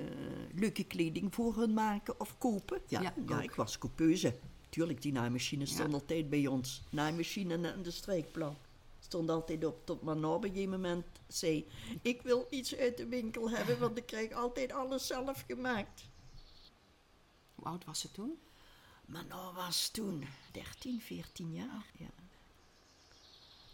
[0.54, 2.82] leuke kleding voor hun maken of kopen.
[2.88, 4.40] Ja, Ja, ik was coupeuse.
[4.70, 6.84] Tuurlijk, die naaimachine stond altijd bij ons.
[6.90, 8.58] Naaimachine en de strijkplan.
[9.00, 11.68] Stond altijd op tot mijn na op een gegeven moment zei...
[12.02, 16.10] Ik wil iets uit de winkel hebben, want ik krijg altijd alles zelf gemaakt.
[17.56, 18.40] Hoe oud was ze toen?
[19.06, 21.86] Mano was toen 13, 14 jaar.
[21.98, 22.19] Ja.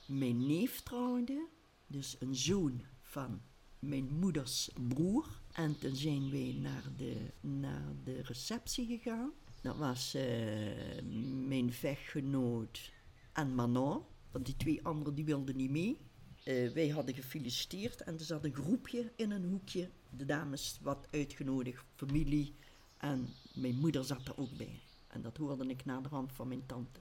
[0.07, 1.47] Mijn neef trouwde,
[1.87, 3.41] dus een zoon van
[3.79, 5.41] mijn moeders broer.
[5.51, 9.31] En toen zijn wij naar de, naar de receptie gegaan.
[9.61, 11.03] Dat was eh,
[11.47, 12.91] mijn vechtgenoot
[13.33, 14.01] en Manon.
[14.31, 15.97] Want die twee anderen die wilden niet mee.
[16.43, 19.89] Eh, wij hadden gefeliciteerd en er zat een groepje in een hoekje.
[20.09, 22.55] De dames wat uitgenodigd, familie.
[22.97, 24.79] En mijn moeder zat er ook bij.
[25.07, 26.99] En dat hoorde ik na de hand van mijn tante.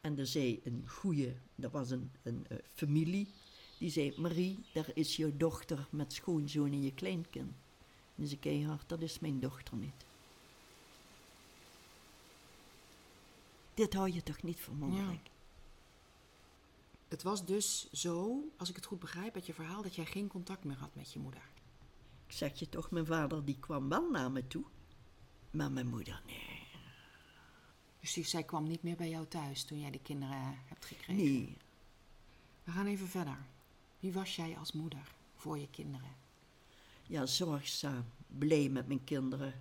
[0.00, 3.28] En er zei een goeie, dat was een, een eh, familie,
[3.78, 7.52] die zei: Marie, daar is je dochter met schoonzoon en je kleinkind.
[8.16, 10.06] En ze keihard, dat is mijn dochter niet.
[13.74, 15.30] Dit hou je toch niet voor mogelijk?
[17.08, 20.28] Het was dus zo, als ik het goed begrijp, uit je verhaal, dat jij geen
[20.28, 21.42] contact meer had met je moeder.
[22.26, 24.64] Ik zeg je toch, mijn vader die kwam wel naar me toe.
[25.50, 26.47] Maar mijn moeder, nee.
[28.00, 31.16] Dus die, zij kwam niet meer bij jou thuis toen jij de kinderen hebt gekregen.
[31.16, 31.56] Nee.
[32.64, 33.38] We gaan even verder.
[34.00, 36.10] Wie was jij als moeder voor je kinderen?
[37.06, 39.54] Ja, zorgzaam, blij met mijn kinderen.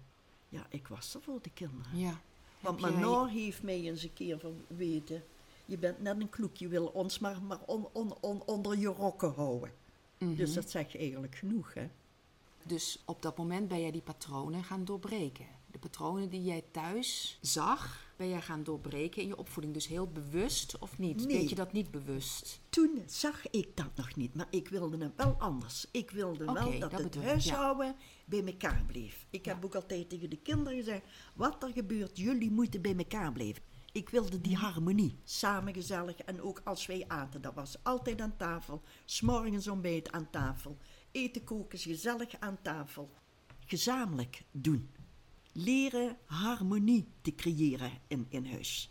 [0.49, 1.97] Ja, ik was er voor de kinderen.
[1.97, 2.21] Ja.
[2.59, 5.23] Want jij- heeft mij eens een keer van weten.
[5.65, 8.87] Je bent net een kloek, je wil ons maar, maar on- on- on- onder je
[8.87, 9.73] rokken houden.
[10.17, 10.35] Mhm.
[10.35, 11.89] Dus dat zeg je eigenlijk genoeg, hè?
[12.63, 15.45] Dus op dat moment ben jij die patronen gaan doorbreken.
[15.71, 19.73] De patronen die jij thuis zag, ben jij gaan doorbreken in je opvoeding.
[19.73, 21.25] Dus heel bewust of niet?
[21.25, 21.37] Nee.
[21.37, 22.61] Deed je dat niet bewust?
[22.69, 25.85] Toen zag ik dat nog niet, maar ik wilde het wel anders.
[25.91, 29.25] Ik wilde wel dat, dat het huishouden bij elkaar bleef.
[29.29, 33.31] Ik heb ook altijd tegen de kinderen gezegd: wat er gebeurt, jullie moeten bij elkaar
[33.31, 33.63] blijven.
[33.91, 37.41] Ik wilde die harmonie, samen gezellig en ook als wij aten.
[37.41, 40.77] Dat was altijd aan tafel, s'morgens ontbijt aan tafel,
[41.11, 43.11] eten koken, gezellig aan tafel.
[43.65, 44.89] Gezamenlijk doen.
[45.59, 48.89] Leren harmonie te creëren in, in huis.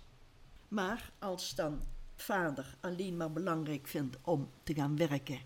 [0.69, 1.81] Maar als dan
[2.17, 5.39] vader alleen maar belangrijk vindt om te gaan werken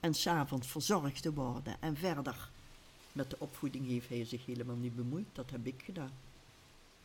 [0.00, 2.50] en s'avonds verzorgd te worden en verder
[3.12, 6.10] met de opvoeding heeft hij zich helemaal niet bemoeid, dat heb ik gedaan.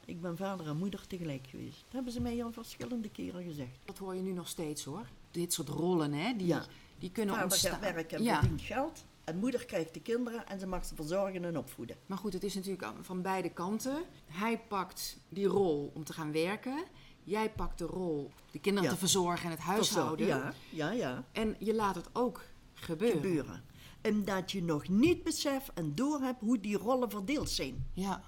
[0.05, 1.81] Ik ben vader en moeder tegelijk geweest.
[1.83, 3.77] Dat hebben ze mij al verschillende keren gezegd.
[3.85, 5.05] Dat hoor je nu nog steeds hoor.
[5.31, 6.65] Dit soort rollen, hè, die, Ja.
[6.99, 7.71] die kunnen Vader ontstaan.
[7.71, 8.39] gaat werken en ja.
[8.39, 9.05] verdient geld.
[9.29, 11.95] En moeder krijgt de kinderen en ze mag ze verzorgen en opvoeden.
[12.05, 14.03] Maar goed, het is natuurlijk van beide kanten.
[14.25, 16.83] Hij pakt die rol om te gaan werken.
[17.23, 18.93] Jij pakt de rol de kinderen Ja.
[18.95, 20.27] te verzorgen en het huishouden.
[20.27, 21.23] Ja, ja, ja.
[21.31, 22.41] En je laat het ook
[22.73, 23.21] gebeuren.
[23.21, 23.63] Gebeuren.
[24.03, 27.87] Omdat je nog niet beseft en doorhebt hoe die rollen verdeeld zijn.
[27.93, 28.21] Ja.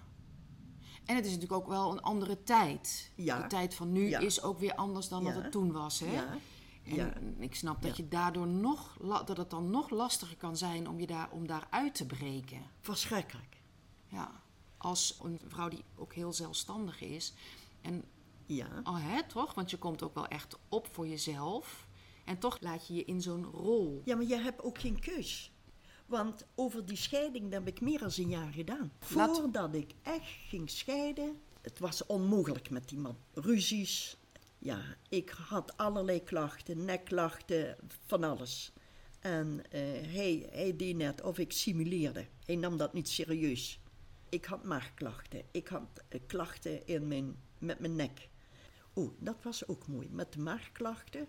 [1.06, 3.12] En het is natuurlijk ook wel een andere tijd.
[3.16, 3.42] Ja.
[3.42, 4.20] De tijd van nu Ja.
[4.20, 6.00] is ook weer anders dan dat het toen was.
[6.00, 6.22] Hè?
[6.84, 7.14] En Ja.
[7.38, 8.04] ik snap dat, Ja.
[8.04, 11.96] je daardoor nog, dat het dan nog lastiger kan zijn om je daar, om daaruit
[11.96, 12.62] te breken.
[12.80, 13.58] Verschrikkelijk.
[14.08, 14.42] Ja.
[14.78, 17.34] Als een vrouw die ook heel zelfstandig is.
[17.82, 18.04] En
[18.46, 18.68] Ja.
[18.84, 19.54] Oh, hè, toch?
[19.54, 21.88] Want je komt ook wel echt op voor jezelf.
[22.26, 24.02] En toch laat je je in zo'n rol.
[24.06, 25.52] Ja, maar je hebt ook geen keus.
[26.06, 28.92] Want over die scheiding heb ik meer dan een jaar gedaan.
[29.14, 33.18] Laat- Voordat ik echt ging scheiden, het was onmogelijk met die man.
[33.34, 34.18] Ruzies.
[34.64, 38.74] Ja, ik had allerlei klachten, nekklachten, van alles.
[39.20, 39.82] En eh,
[40.14, 42.28] hij, hij deed net of ik simuleerde.
[42.46, 43.80] Hij nam dat niet serieus.
[44.30, 45.42] Ik had maagklachten.
[45.52, 48.30] Ik had eh, klachten in mijn, met mijn nek.
[48.94, 50.08] Oh, dat was ook mooi.
[50.12, 51.28] Met de maagklachten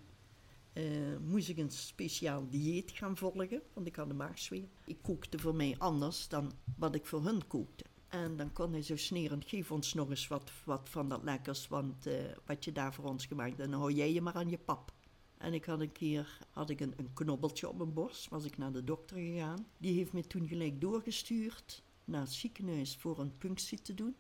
[0.73, 0.85] eh,
[1.21, 4.69] moest ik een speciaal dieet gaan volgen, want ik had een maagzweer.
[4.85, 7.85] Ik kookte voor mij anders dan wat ik voor hun kookte.
[8.13, 11.69] En dan kon hij zo snerend, geef ons nog eens wat, wat van dat lekkers,
[11.69, 12.15] want eh,
[12.47, 14.93] wat je daar voor ons gemaakt hebt, dan hou jij je maar aan je pap.
[15.39, 18.73] En ik had een keer had ik een, knobbeltje op mijn borst, was ik naar
[18.73, 19.67] de dokter gegaan.
[19.79, 24.17] Die heeft me toen gelijk doorgestuurd naar het ziekenhuis voor een punctie te doen.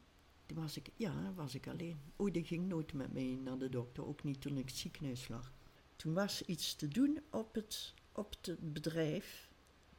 [0.46, 2.00] Toen was ik, ja, was ik alleen.
[2.16, 5.28] Oh, die ging nooit met mij naar de dokter, ook niet toen ik het ziekenhuis
[5.28, 5.52] lag.
[5.96, 9.50] Toen was iets te doen op het, op het bedrijf.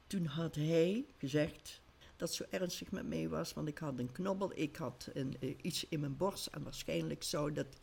[0.08, 1.82] Toen had hij gezegd
[2.24, 5.56] dat zo ernstig met mij was, want ik had een knobbel, ik had een, eh,
[5.62, 7.82] iets in mijn borst en waarschijnlijk zou dat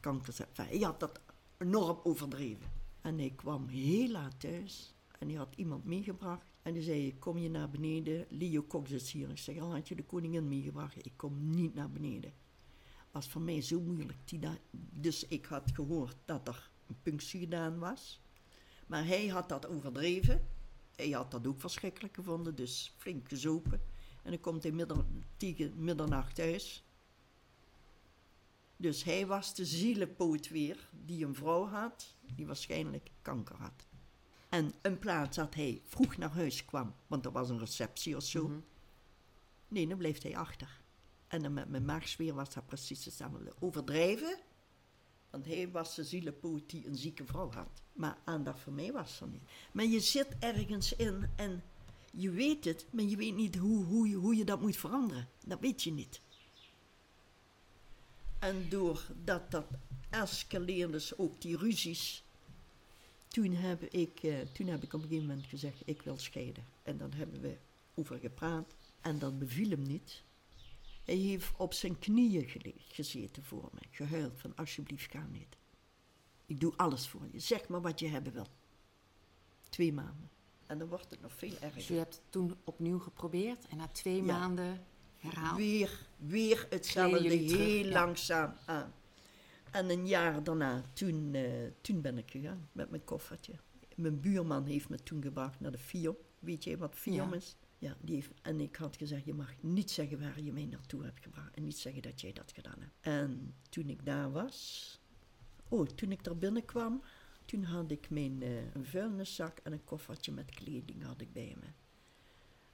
[0.00, 0.48] kanker zijn.
[0.54, 1.20] Hij had dat
[1.58, 2.66] enorm overdreven.
[3.00, 7.38] En ik kwam heel laat thuis en hij had iemand meegebracht En die zei, kom
[7.38, 9.30] je naar beneden, Leo Cox is hier.
[9.30, 11.06] Ik zeg, al had je de koningin meegebracht?
[11.06, 12.32] Ik kom niet naar beneden.
[13.10, 14.18] was voor mij zo moeilijk.
[14.90, 18.20] Dus ik had gehoord dat er een punctie gedaan was.
[18.86, 20.46] Maar hij had dat overdreven.
[20.96, 23.80] Hij had dat ook verschrikkelijk gevonden, dus flink gezopen.
[24.22, 24.86] En dan komt hij
[25.36, 26.84] tegen middernacht thuis.
[28.76, 33.86] Dus hij was de zielenpoot weer die een vrouw had, die waarschijnlijk kanker had.
[34.48, 38.22] En een plaats dat hij vroeg naar huis kwam, want er was een receptie of
[38.22, 38.62] zo.
[39.68, 40.80] Nee, dan bleef hij achter.
[41.26, 43.52] En dan met mijn maagsfeer was dat precies hetzelfde.
[43.58, 44.38] Overdrijven,
[45.36, 47.68] want hij was de zielenpoot die een zieke vrouw had.
[47.92, 49.42] Maar aandacht voor mij was er niet.
[49.72, 51.62] Maar je zit ergens in en
[52.12, 55.28] je weet het, maar je weet niet hoe, hoe, je- hoe je dat moet veranderen.
[55.46, 56.20] Dat weet je niet.
[58.38, 59.66] En doordat dat
[60.10, 62.24] escaleerde, dus ook die ruzies,
[63.28, 66.64] toen heb, ik, eh, toen heb ik op een gegeven moment gezegd, ik wil scheiden.
[66.82, 67.56] En dan hebben we
[67.94, 70.22] over gepraat en dat beviel hem niet.
[71.06, 75.56] Hij heeft op zijn knieën gezeten voor me, gehuild van alsjeblieft ga niet.
[76.46, 78.46] Ik doe alles voor je, zeg maar wat je hebben wil.
[79.68, 80.30] Twee maanden.
[80.66, 81.92] En dan wordt het nog veel Dus erger.
[81.92, 84.38] je hebt het toen opnieuw geprobeerd en na twee Ja.
[84.38, 84.84] maanden
[85.16, 85.56] herhaald.
[85.56, 87.92] Weer, weer hetzelfde, terug, heel ja.
[87.92, 88.92] langzaam aan.
[89.70, 93.52] En een jaar daarna, toen, eh, toen ben ik gegaan met mijn koffertje.
[93.96, 96.16] Mijn buurman heeft me toen gebracht naar de FIOM.
[96.38, 97.36] Weet je wat FIOM Ja.
[97.36, 97.56] is?
[97.78, 101.22] Ja, die en ik had gezegd, je mag niet zeggen waar je mij naartoe hebt
[101.22, 101.54] gebracht.
[101.54, 102.94] En niet zeggen dat jij dat gedaan hebt.
[103.00, 105.00] En toen ik daar was...
[105.68, 107.02] Oh, toen ik daar binnenkwam,
[107.44, 108.50] toen had ik mijn eh,
[108.82, 111.66] vuilniszak en een koffertje met kleding had ik bij me.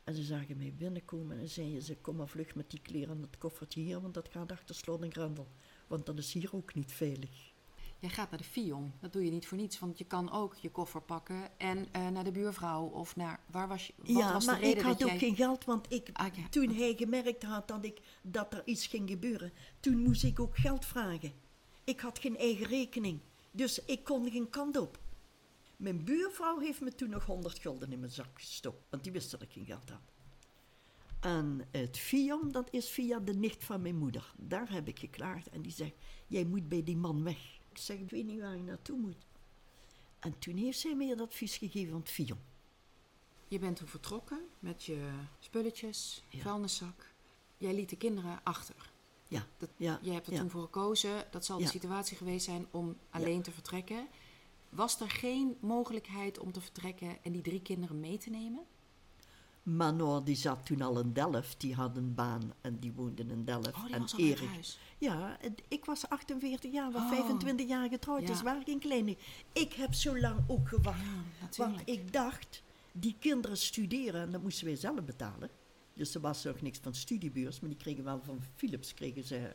[0.04, 3.20] En ze zagen mij binnenkomen en zeiden ze, kom maar vlug met die kleren en
[3.20, 5.48] dat koffertje hier, want dat gaat achter slot en grendel.
[5.86, 7.51] Want dat is hier ook niet veilig.
[8.02, 8.92] Jij gaat naar de Fion.
[9.00, 12.08] Dat doe je niet voor niets, want je kan ook je koffer pakken en eh,
[12.08, 13.92] naar de buurvrouw of naar waar was je?
[13.96, 15.18] Wat ja, was maar de reden ik had dat ook jij...
[15.18, 16.48] geen geld, want ik, Ah, ja.
[16.48, 20.56] toen hij gemerkt had dat, ik, dat er iets ging gebeuren, toen moest ik ook
[20.56, 21.32] geld vragen.
[21.84, 24.98] Ik had geen eigen rekening, dus ik kon geen kant op.
[25.76, 29.30] Mijn buurvrouw heeft me toen nog 100 gulden in mijn zak gestopt, want die wist
[29.30, 30.12] dat ik geen geld had.
[31.20, 34.32] En het FIAM, dat is via de nicht van mijn moeder.
[34.36, 35.94] Daar heb ik geklaagd en die zegt,
[36.26, 37.60] jij moet bij die man weg.
[37.72, 39.26] Ik zeg, ik weet niet waar je naartoe moet.
[40.18, 42.38] En toen heeft zij mij het advies gegeven van het FIAM.
[43.48, 46.40] Je bent toen vertrokken met je spulletjes, Ja.
[46.42, 47.10] vuilniszak.
[47.56, 48.90] Jij liet de kinderen achter.
[49.28, 50.38] Ja, Dat, ja, jij hebt er ja.
[50.40, 54.08] toen voor gekozen, dat zal de situatie geweest zijn om alleen te vertrekken.
[54.68, 58.64] Was er geen mogelijkheid om te vertrekken en die drie kinderen mee te nemen?
[59.62, 63.44] Manor die zat toen al in Delft, die had een baan en die woonde in
[63.44, 63.74] Delft.
[63.74, 64.48] Oh, en Erik.
[64.48, 64.78] huis.
[64.98, 67.08] Ja, ik was 48 jaar, was Oh.
[67.08, 68.26] 25 jaar getrouwd, Ja.
[68.26, 69.16] dus waren geen kleine.
[69.52, 71.00] Ik heb zo lang ook gewacht.
[71.00, 75.50] Ja, want ik dacht, die kinderen studeren en dat moesten wij zelf betalen.
[75.94, 79.50] Dus er was nog niks van studiebeurs, maar die kregen wel van Philips, kregen ze,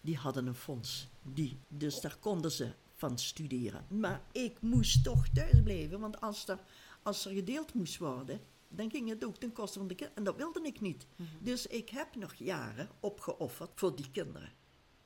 [0.00, 1.08] die hadden een fonds.
[1.22, 3.84] Die, dus daar konden ze van studeren.
[3.88, 6.58] Maar ik moest toch thuis blijven, want als er,
[7.02, 8.40] als er gedeeld moest worden,
[8.74, 10.18] dan ging het ook ten koste van de kinderen.
[10.18, 11.06] En dat wilde ik niet.
[11.16, 11.28] Mhm.
[11.40, 14.52] Dus ik heb nog jaren opgeofferd voor die kinderen.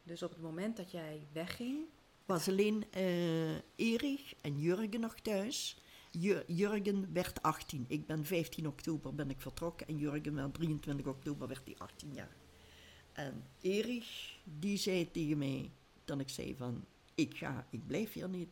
[0.02, 1.84] Dus op het moment dat jij wegging,
[2.24, 5.78] was alleen eh Erich en Jurgen nog thuis.
[6.10, 7.84] Ju- Jurgen werd 18.
[7.88, 12.12] Ik ben 15 oktober ben ik vertrokken en Jurgen werd 23 oktober werd hij 18
[12.14, 12.36] jaar.
[13.12, 15.70] En Erich, die zei tegen mij,
[16.04, 18.48] dat ik zei van, ik ga, ik blijf hier niet.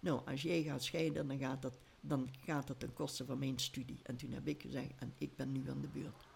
[0.00, 3.58] Nou, als jij gaat scheiden, dan gaat dat, dan gaat het ten koste van mijn
[3.58, 4.00] studie.
[4.02, 6.26] En toen heb ik gezegd, en ik ben nu aan de beurt.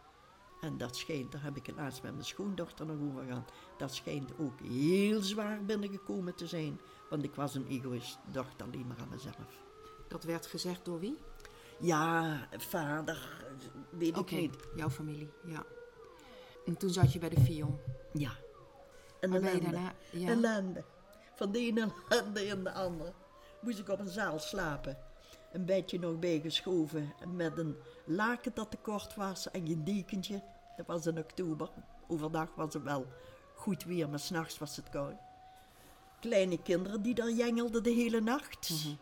[0.60, 3.52] En dat schijnt, daar heb ik het laatst met mijn schoondochter nog over gehad.
[3.76, 6.80] Dat schijnt ook heel zwaar binnengekomen te zijn.
[7.10, 9.62] Want ik was een egoïst, dacht alleen maar aan mezelf.
[10.08, 11.18] dat werd gezegd door wie?
[11.80, 13.44] Ja, vader,
[13.90, 14.56] weet ik niet.
[14.76, 15.64] jouw familie, ja.
[16.66, 17.78] En toen zat je bij de Fion.
[18.12, 18.32] Ja.
[19.20, 19.60] En ellende.
[19.60, 19.94] daarna...
[20.10, 20.28] Ja.
[20.28, 20.84] Ellende.
[21.34, 23.12] Van de ene ellende in de andere.
[23.60, 24.98] Moest ik op een zaal slapen.
[25.52, 27.12] Een bedje nog bijgeschoven.
[27.34, 30.42] Met een laken dat te kort was en een dekentje.
[30.76, 31.70] Dat was in oktober.
[32.08, 33.06] Overdag was het wel
[33.54, 35.16] goed weer, maar s'nachts was het koud.
[36.20, 38.70] Kleine kinderen die daar jengelden de hele nacht.
[38.70, 38.94] Mhm.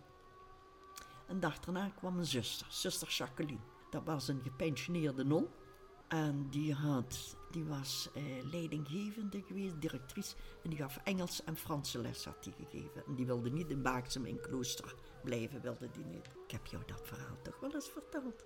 [1.29, 3.61] En dag daarna kwam een zuster, zuster Jacqueline.
[3.91, 5.47] Dat was een gepensioneerde non.
[6.09, 10.35] En die, had, die was eh, leidinggevende geweest, directrice.
[10.63, 13.07] En die gaf Engels en Franse les had die gegeven.
[13.07, 16.27] En die wilde niet in Baaksem in klooster blijven, wilde die niet.
[16.45, 18.45] Ik heb jou dat verhaal toch wel eens verteld.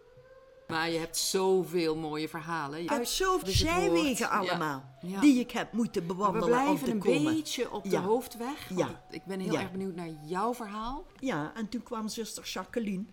[0.68, 2.78] Maar je hebt zoveel mooie verhalen.
[2.82, 5.20] Ik heb Uit- zoveel dus zijwegen allemaal, Ja.
[5.20, 7.34] die ik heb moeten Maar we bewandelen blijven een komen.
[7.34, 8.00] beetje op de Ja.
[8.02, 8.70] hoofdweg.
[9.10, 11.06] Ik ben heel erg benieuwd naar jouw verhaal.
[11.20, 13.04] Ja, en toen kwam zuster Jacqueline.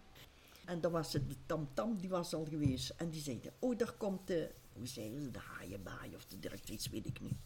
[0.65, 2.89] En dan was het de tamtam, die was al geweest.
[2.97, 6.89] En die zeiden, oh, daar komt de, hoe zeiden ze, de haaienbaai of de directrice,
[6.89, 7.37] weet ik niet.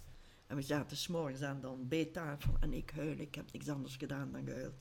[0.47, 4.32] En we zaten s'morgens aan de ontbijttafel en ik huil, ik heb niks anders gedaan
[4.32, 4.74] dan gehuild.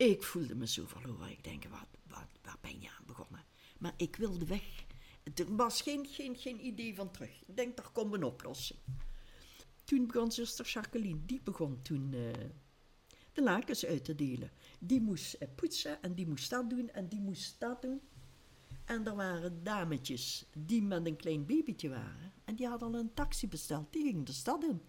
[0.00, 1.30] Ik voelde me zo verloren.
[1.30, 3.44] Ik denk, wat, wat, waar ben je aan begonnen?
[3.78, 4.84] Maar ik wilde weg.
[5.34, 7.42] Er was geen, geen, geen idee van terug.
[7.46, 8.78] Ik denk, daar komt een oplossing.
[9.84, 12.20] Toen begon zuster Jacqueline, die begon toen eh,
[13.32, 14.50] de lakens uit te delen.
[14.78, 18.00] Die moest eh, poetsen en die moest dat doen en die moest dat doen.
[18.84, 22.32] En er waren dametjes die met een klein babytje waren.
[22.44, 23.92] En die hadden al een taxi besteld.
[23.92, 24.80] Die gingen de stad in.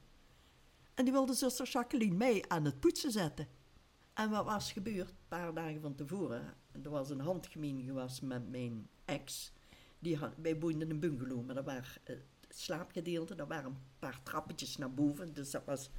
[0.94, 3.48] En die wilde zuster Jacqueline mee aan het poetsen zetten.
[4.14, 5.10] En wat was gebeurd?
[5.10, 6.54] Een paar dagen van tevoren.
[6.84, 9.54] Er was een handgemeen geweest met mijn ex.
[10.00, 12.16] Die had, wij woonden in een bungalow, maar dat waren eh,
[12.48, 13.36] het slaapgedeelte.
[13.36, 15.90] Er waren een paar trappetjes naar boven, dus dat was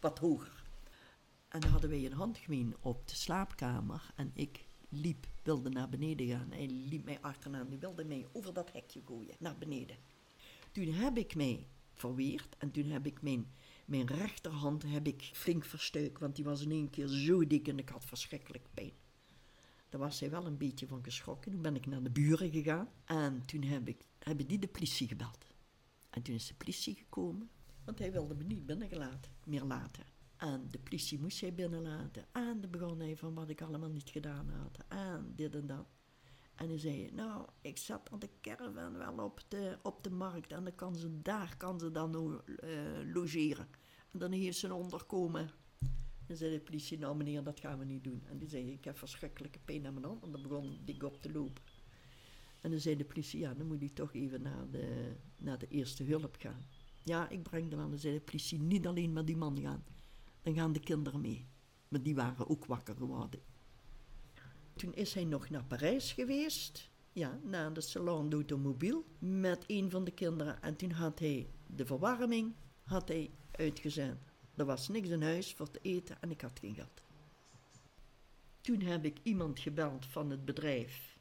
[0.00, 0.62] wat hoger.
[1.48, 4.10] En dan hadden wij een handgemeen op de slaapkamer.
[4.14, 6.50] En ik liep, wilde naar beneden gaan.
[6.50, 7.64] Hij liep mij achterna.
[7.64, 9.96] Die wilde mij over dat hekje gooien, naar beneden.
[10.72, 13.52] Toen heb ik mij verweerd en toen heb ik mijn,
[13.84, 17.78] mijn rechterhand heb ik flink verstuikt, want die was in één keer zo dik en
[17.78, 18.92] ik had verschrikkelijk pijn.
[19.88, 21.52] Daar was hij wel een beetje van geschrokken.
[21.52, 25.08] Toen ben ik naar de buren gegaan en toen heb ik, hebben die de politie
[25.08, 25.46] gebeld.
[26.10, 27.50] En toen is de politie gekomen,
[27.84, 30.04] want hij wilde me niet binnengelaten, meer laten.
[30.36, 32.26] En de politie moest hij binnenlaten.
[32.32, 34.78] En dan begon hij van wat ik allemaal niet gedaan had.
[34.88, 35.86] En dit en dat.
[36.62, 40.52] En hij zei, nou, ik zat aan de caravan wel op de, op de markt.
[40.52, 42.68] En dan kan ze, daar kan ze dan eh,
[43.12, 43.68] logeren.
[44.10, 45.50] En dan heeft ze een onderkomen.
[46.26, 48.22] En zei de politie, nou meneer, dat gaan we niet doen.
[48.26, 50.22] En die zei, ik heb verschrikkelijke pijn aan mijn hand.
[50.22, 51.62] En dan begon ik op te lopen.
[52.60, 55.68] En dan zei de politie, ja, dan moet u toch even naar de, naar de
[55.68, 56.64] eerste hulp gaan.
[57.04, 57.90] Ja, ik breng er aan.
[57.90, 59.84] Dan zei de politie, niet alleen met die man gaan.
[60.42, 61.46] Dan gaan de kinderen mee.
[61.88, 63.40] Maar die waren ook wakker geworden.
[64.76, 66.90] Toen is hij nog naar Parijs geweest.
[67.12, 70.62] Ja, naar de Salon d'Automobile met een van de kinderen.
[70.62, 74.16] En toen had hij de verwarming had hij uitgezet.
[74.54, 77.02] Er was niks in huis voor te eten en ik had geen geld.
[78.60, 81.18] Toen heb ik iemand gebeld van het bedrijf.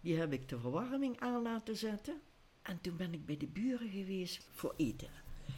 [0.00, 2.20] Die heb ik de verwarming aan laten zetten.
[2.62, 5.10] En toen ben ik bij de buren geweest voor eten.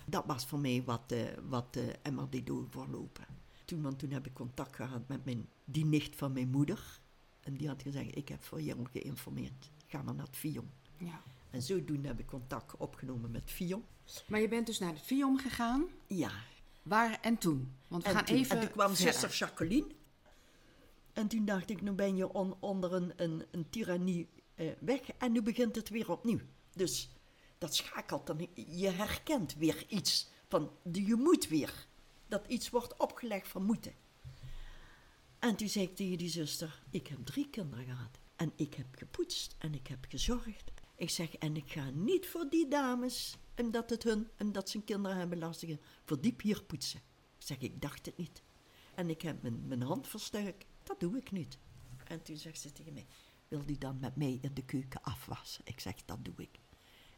[0.07, 3.27] Dat was voor mij wat, eh wat eh deed voorlopen.
[3.65, 7.01] Toen, want toen heb ik contact gehad met mijn, die nicht van mijn moeder.
[7.45, 9.71] En die had gezegd, ik heb voor jou geïnformeerd.
[9.87, 10.71] Ga maar naar het Vion.
[10.97, 11.21] Ja.
[11.51, 13.85] En zodoende heb ik contact opgenomen met Vion.
[14.27, 15.87] Maar je bent dus naar het Viom gegaan.
[16.07, 16.31] Ja.
[16.83, 17.73] Waar en toen?
[17.89, 19.13] Want we En gaan toen, even en toen kwam verder.
[19.13, 19.87] zuster Jacqueline.
[21.13, 25.01] En toen dacht ik, nu ben je on- onder een, een, een tirannie eh, weg
[25.19, 26.41] en nu begint het weer opnieuw.
[26.73, 27.11] Dus
[27.59, 28.49] dat schakelt dan.
[28.55, 31.87] Je herkent weer iets van, je moet weer.
[32.29, 33.93] Dat iets wordt opgelegd van moeten.
[35.45, 38.19] En toen zei ik tegen die zuster, ik heb drie kinderen gehad.
[38.37, 40.73] En ik heb gepoetst en ik heb gezorgd.
[40.97, 45.17] Ik zeg, en ik ga niet voor die dames, omdat het hun, omdat ze kinderen
[45.17, 47.01] hebben lastig, voor die pier poetsen.
[47.39, 48.43] Ik zeg, ik dacht het niet.
[48.95, 50.67] En ik heb mijn, mijn hand versterkt.
[50.83, 51.59] Dat doe ik niet.
[52.05, 53.07] En toen zegt ze tegen mij,
[53.49, 55.65] wil die dan met mij in de keuken afwassen?
[55.65, 56.59] Ik zeg, dat doe ik.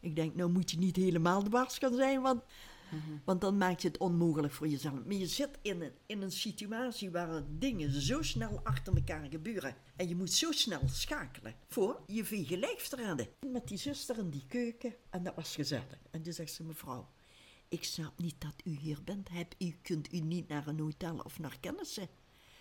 [0.01, 2.43] Ik denk, nou moet je niet helemaal de baas gaan zijn, want,
[3.25, 5.05] want dan maak je het onmogelijk voor jezelf.
[5.05, 9.77] Maar je zit in een, in een situatie waar dingen zo snel achter elkaar gebeuren.
[9.97, 13.29] En je moet zo snel schakelen voor je vege lijf te redden.
[13.53, 15.99] Met die zuster in die keuken, en dat was gezellig.
[16.11, 17.09] En toen zegt ze, mevrouw,
[17.69, 19.29] ik snap niet dat u hier bent.
[19.29, 22.09] Heb, u kunt u niet naar een hotel of naar kennissen.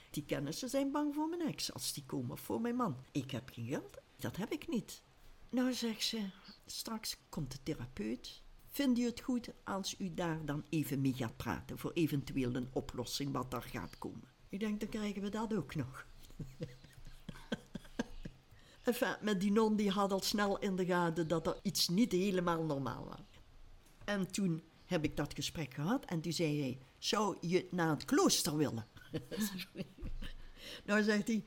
[0.09, 2.97] Die kennissen zijn bang voor mijn ex als die komen of voor mijn man.
[3.11, 3.97] Ik heb geen geld.
[4.17, 5.03] Dat heb ik niet.
[5.49, 6.29] Nou, zegt ze,
[6.65, 8.43] straks komt de therapeut.
[8.75, 12.69] Vindt u het goed als u daar dan even mee gaat praten voor eventueel een
[12.73, 14.27] oplossing wat daar gaat komen?
[14.49, 16.05] Ik denk, dan krijgen we dat ook nog.
[18.83, 22.11] Enfin, met die non die had al snel in de gaten dat er iets niet
[22.11, 23.41] helemaal normaal was.
[24.05, 28.05] En toen heb ik dat gesprek gehad en toen zei hij, zou je naar het
[28.05, 28.87] klooster willen?
[30.85, 31.43] nou zegt hij,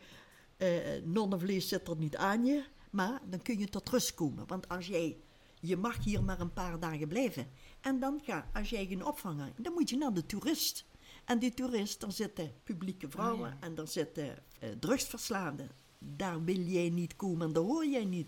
[0.57, 4.47] eh, nonnenvlees zit er niet aan je, maar dan kun je tot rust komen.
[4.47, 5.19] Want als jij,
[5.61, 7.49] je mag hier maar een paar dagen blijven.
[7.81, 10.85] En dan ga, als jij geen opvang hebt, dan moet je naar de toerist.
[11.25, 14.39] En die toerist, daar zitten publieke vrouwen en daar zitten
[14.79, 15.71] drugsverslaafden.
[15.99, 18.27] Daar wil jij niet komen en daar hoor jij niet.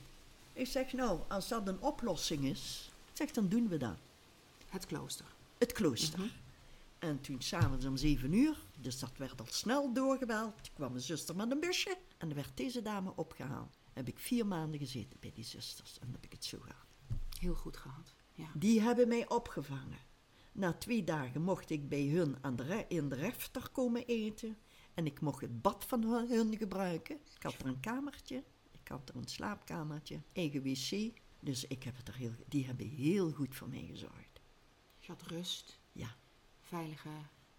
[0.53, 3.97] Ik zeg, nou, als dat een oplossing is, zeg, dan doen we dat.
[4.69, 5.27] Het klooster.
[5.59, 6.33] Het klooster.
[6.99, 11.37] En toen s'avonds om zeven uur, dus dat werd al snel doorgebeld, kwam mijn zuster
[11.37, 13.79] met een busje en er werd deze dame opgehaald.
[13.93, 16.89] Heb ik vier maanden gezeten bij die zusters en heb ik het zo gehad.
[17.41, 18.15] Heel goed gehad.
[18.33, 18.49] Ja.
[18.55, 19.99] Die hebben mij opgevangen.
[20.53, 24.57] Na twee dagen mocht ik bij hun aan de re- in de refter komen eten.
[24.95, 27.17] En ik mocht het bad van hun, gebruiken.
[27.37, 28.45] Ik had er een kamertje.
[28.71, 31.13] Ik had er een slaapkamertje, eigen wc.
[31.41, 34.41] Dus ik heb het er heel, die hebben heel goed voor mij gezorgd.
[34.99, 36.17] Je had rust, Ja,
[36.61, 37.09] veilige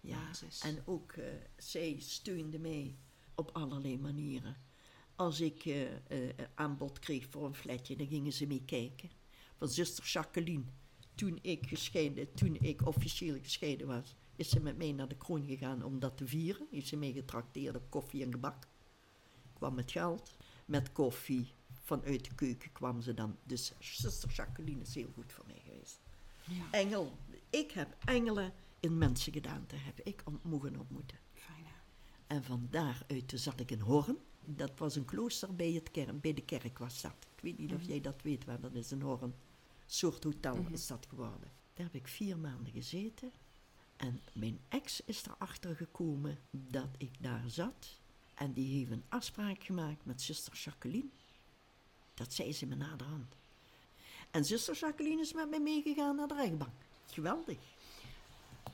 [0.00, 0.24] ja.
[0.26, 0.60] basis.
[0.60, 1.24] En ook eh,
[1.56, 2.96] zij steunde mij
[3.34, 4.56] op allerlei manieren.
[5.16, 9.10] Als ik eh, eh, aanbod kreeg voor een flatje, dan gingen ze mee kijken.
[9.62, 10.64] Van zuster Jacqueline,
[11.14, 15.46] toen ik gescheiden, toen ik officieel gescheiden was, is ze met mij naar de kroon
[15.46, 16.66] gegaan om dat te vieren.
[16.70, 18.68] Heeft ze mij getrakteerd op koffie en gebak.
[19.54, 21.52] Kwam met geld, met koffie.
[21.82, 23.36] Vanuit de keuken kwam ze dan.
[23.44, 26.00] Dus zuster Jacqueline is heel goed voor mij geweest.
[26.44, 27.12] ja, Engel,
[27.50, 30.06] ik heb engelen in mensen gedaan te hebben.
[30.06, 31.18] Ik ont- mogen ontmoeten.
[31.32, 31.74] fijn hè?
[32.34, 34.16] En van daaruit zat ik in Horn.
[34.44, 37.14] Dat was een klooster bij, het kerk, bij de kerk was dat.
[37.36, 39.34] Ik weet niet of jij dat weet waar dat is, in Horn.
[39.86, 41.50] Soort hotel is dat geworden.
[41.74, 43.32] Daar heb ik vier maanden gezeten.
[43.96, 48.00] En mijn ex is erachter gekomen dat ik daar zat.
[48.34, 51.08] En die heeft een afspraak gemaakt met zuster Jacqueline.
[52.14, 53.36] Dat zei ze me naderhand.
[54.30, 56.72] En zuster Jacqueline is met mij meegegaan naar de rechtbank.
[57.06, 57.58] Geweldig.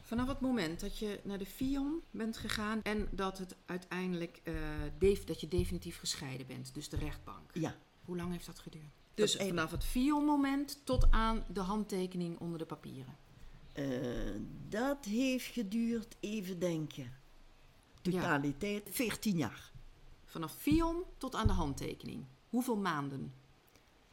[0.02, 5.24] Vanaf het moment dat je naar de Fion bent gegaan en dat het uiteindelijk eh,
[5.26, 7.50] dat je definitief gescheiden bent, dus de rechtbank.
[7.52, 8.98] Ja, Hoe lang heeft dat geduurd?
[9.18, 13.16] Dus een- vanaf het Fion-moment tot aan de handtekening onder de papieren.
[13.72, 13.86] Eh,
[14.68, 17.12] dat heeft geduurd, even denken.
[18.02, 19.72] Totaliteit 14 jaar.
[20.24, 22.24] Vanaf Fion tot aan de handtekening.
[22.48, 23.32] Hoeveel maanden?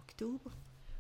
[0.01, 0.51] Oktober,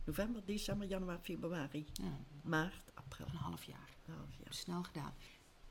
[0.03, 3.25] november, december, januari, februari, Ja, maart, april.
[3.27, 3.89] een half jaar.
[4.05, 4.53] Half jaar.
[4.53, 5.13] Snel gedaan.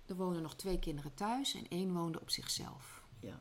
[0.07, 3.03] Er wonen nog twee kinderen thuis en één woonde op zichzelf.
[3.21, 3.41] Ja.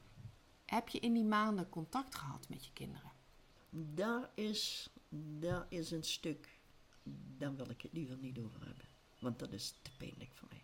[0.66, 3.12] Heb je in die maanden contact gehad met je kinderen?
[3.76, 4.90] Daar is,
[5.40, 6.60] daar is een stuk,
[7.38, 8.86] daar wil ik het liever niet over hebben.
[9.20, 10.64] Want dat is te pijnlijk voor mij.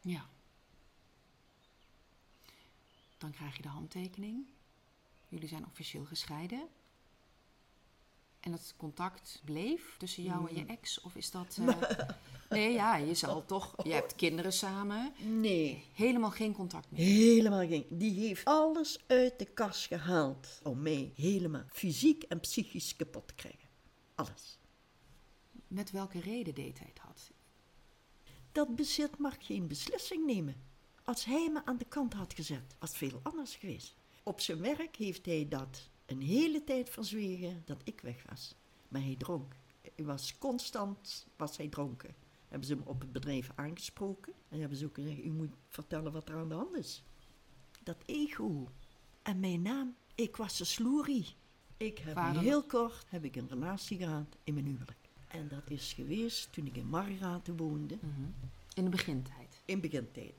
[0.00, 0.28] Ja.
[3.18, 4.46] Dan krijg je de handtekening.
[5.28, 6.68] Jullie zijn officieel gescheiden.
[8.42, 11.00] En het contact bleef tussen jou en je ex?
[11.00, 11.58] Of is dat...
[11.80, 12.08] eh,
[12.48, 13.74] Nee, ja, je zal toch...
[13.84, 15.12] Je hebt kinderen samen.
[15.18, 17.00] Nee, Helemaal geen contact meer.
[17.00, 17.86] helemaal geen.
[17.90, 23.34] Die heeft alles uit de kast gehaald om mij helemaal fysiek en psychisch kapot te
[23.34, 23.68] krijgen.
[24.14, 24.58] Alles.
[25.66, 27.30] Met welke reden deed hij dat?
[28.52, 30.56] Dat bezit mag geen beslissing nemen.
[31.04, 33.96] Als hij me aan de kant had gezet, was het veel anders geweest.
[34.22, 38.54] Op zijn werk heeft hij dat een hele tijd verzwegen dat ik weg was.
[38.88, 39.54] Maar hij dronk.
[39.94, 42.14] Hij was constant, was hij dronken.
[42.48, 44.32] Hebben ze hem op het bedrijf aangesproken.
[44.48, 47.02] En hebben ze ook gezegd, u moet vertellen wat er aan de hand is.
[47.82, 48.68] Dat ego.
[49.22, 51.34] En mijn naam, ik was een sloerie.
[51.76, 55.08] Ik heb heel kort heb ik een relatie gehad in mijn huwelijk.
[55.28, 57.98] En dat is geweest toen ik in Margraten woonde.
[58.74, 59.62] In de begintijd.
[59.64, 60.34] In begintijd.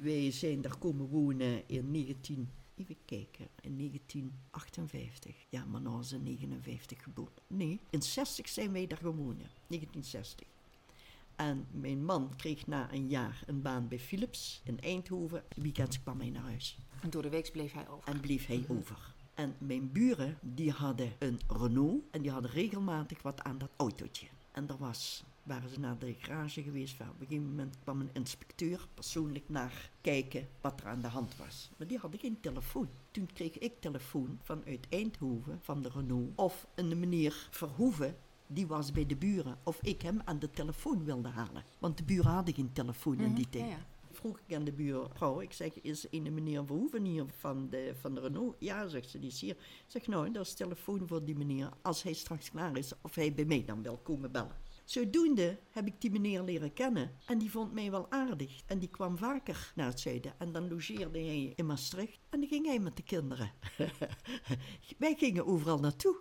[0.00, 2.48] Wij zijn daar komen wonen in 19...
[2.74, 5.34] Even kijken, in 1958.
[5.48, 7.32] Ja, maar nou is in 59 geboren.
[7.46, 9.46] Nee, in 60 zijn wij daar gewoond, ja.
[9.66, 10.46] 1960.
[11.36, 15.44] En mijn man kreeg na een jaar een baan bij Philips in Eindhoven.
[15.56, 18.12] Weekends kwam hij naar huis En door de week bleef hij over.
[18.12, 19.14] en bleef hij over.
[19.34, 24.26] En mijn buren, die hadden een Renault en die hadden regelmatig wat aan dat autootje.
[24.52, 26.96] En daar was, waren ze naar de garage geweest.
[26.96, 31.06] Waar op een gegeven moment kwam een inspecteur persoonlijk naar kijken wat er aan de
[31.08, 31.70] hand was.
[31.76, 32.88] Maar die hadden geen telefoon.
[33.10, 36.30] Toen kreeg ik telefoon vanuit Eindhoven, van de Renault.
[36.38, 38.16] Of een meneer Verhoeven,
[38.46, 39.58] die was bij de buren.
[39.62, 41.64] Of ik hem aan de telefoon wilde halen.
[41.78, 43.64] Want de buren hadden geen telefoon in die Mhm, tijd.
[43.64, 43.86] ja, ja.
[44.14, 48.14] Vroeg ik aan de buurvrouw, ik zeg, is een meneer Verhoeven hier van de, van
[48.14, 48.56] de Renault?
[48.58, 49.50] Ja, zegt ze, die is hier.
[49.56, 51.68] Ik zeg, nou, dat is telefoon voor die meneer.
[51.82, 54.56] Als hij straks klaar is, of hij bij mij dan wil komen bellen.
[54.84, 57.10] Zodoende heb ik die meneer leren kennen.
[57.26, 58.62] En die vond mij wel aardig.
[58.66, 60.38] En die kwam vaker naar het zuiden.
[60.38, 62.18] En dan logeerde hij in Maastricht.
[62.30, 63.52] En dan ging hij met de kinderen.
[64.98, 66.16] Wij gingen overal naartoe.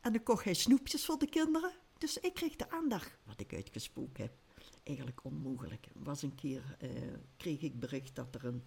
[0.00, 1.72] En dan kocht hij snoepjes voor de kinderen.
[1.98, 3.18] Dus ik kreeg de aandacht.
[3.24, 4.32] Wat ik uitgesproken heb.
[4.82, 5.86] Eigenlijk onmogelijk.
[5.92, 6.90] Was een keer, eh,
[7.36, 8.62] kreeg ik bericht dat er een,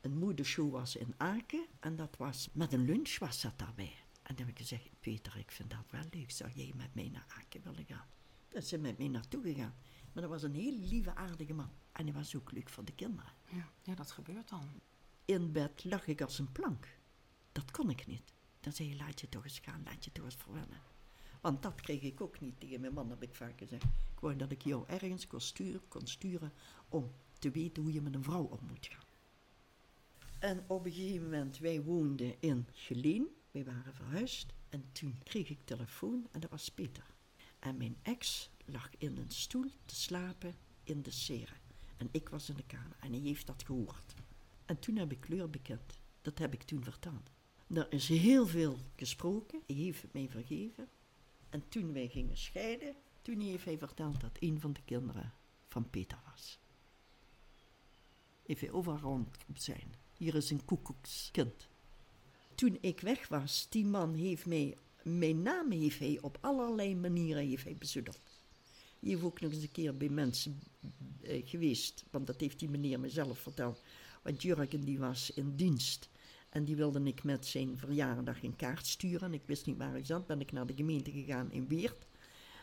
[0.00, 1.66] een moedershow was in Aken.
[1.80, 3.94] En dat was, met een lunch was dat daarbij.
[4.22, 6.30] En dan heb ik gezegd, Peter, ik vind dat wel leuk.
[6.30, 8.06] Zou jij met mij naar Aken willen gaan?
[8.48, 9.74] Is ze met mij naartoe gegaan.
[10.12, 11.70] Maar dat was een heel lieve, aardige man.
[11.92, 13.32] En hij was ook leuk voor de kinderen.
[13.50, 14.68] Ja, ja, dat gebeurt dan.
[15.24, 16.98] In bed lag ik als een plank.
[17.52, 18.32] Dat kon ik niet.
[18.60, 20.80] Dan zei je, laat je toch eens gaan, laat je toch eens verwennen.
[21.40, 23.84] Want dat kreeg ik ook niet tegen mijn man, heb ik vaak gezegd.
[23.84, 26.52] Ik wou dat ik jou ergens kon sturen, kon sturen
[26.88, 29.04] om te weten hoe je met een vrouw om moet gaan.
[30.38, 33.26] En op een gegeven moment, wij woonden in Geleen.
[33.50, 34.54] Wij waren verhuisd.
[34.68, 37.15] En toen kreeg ik telefoon en dat was Peter.
[37.66, 41.54] En mijn ex lag in een stoel te slapen in de serre.
[41.96, 44.14] En ik was in de kamer en hij heeft dat gehoord.
[44.64, 46.00] En toen heb ik kleur bekend.
[46.22, 47.30] Dat heb ik toen verteld.
[47.66, 49.62] Er is heel veel gesproken.
[49.66, 50.88] Hij heeft het mij vergeven.
[51.48, 55.32] En toen wij gingen scheiden, toen heeft hij verteld dat een van de kinderen
[55.68, 56.58] van Peter was.
[58.42, 59.94] Heeft hij overal rond zijn.
[60.16, 61.68] Hier is een koekoekskind.
[62.54, 64.76] Toen ik weg was, die man heeft mij,
[65.06, 68.18] mijn naam heeft hij op allerlei manieren heeft hij bezoedeld.
[69.22, 70.60] Ook nog eens een keer bij mensen
[71.22, 73.82] eh, geweest, want dat heeft die meneer mezelf verteld.
[74.22, 76.08] Want Jurgen die was in dienst
[76.48, 79.28] en die wilde ik met zijn verjaardag een kaart sturen.
[79.28, 82.06] En ik wist niet waar ik zat, ben ik naar de gemeente gegaan in Weert.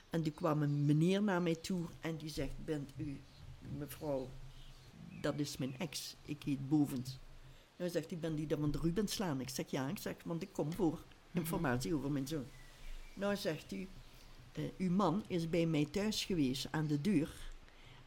[0.09, 3.21] En toen kwam een meneer naar mij toe en die zegt, bent u
[3.77, 4.29] mevrouw,
[5.21, 7.19] dat is mijn ex, ik heet Bovens.
[7.75, 9.41] En hij zegt, ik ben die dat van de Ruben slaan.
[9.41, 12.45] Ik zeg, ja, ik zeg, want ik kom voor informatie over mijn zoon.
[13.13, 13.87] Nou zegt u,
[14.51, 17.51] eh, uw man is bij mij thuis geweest aan de deur.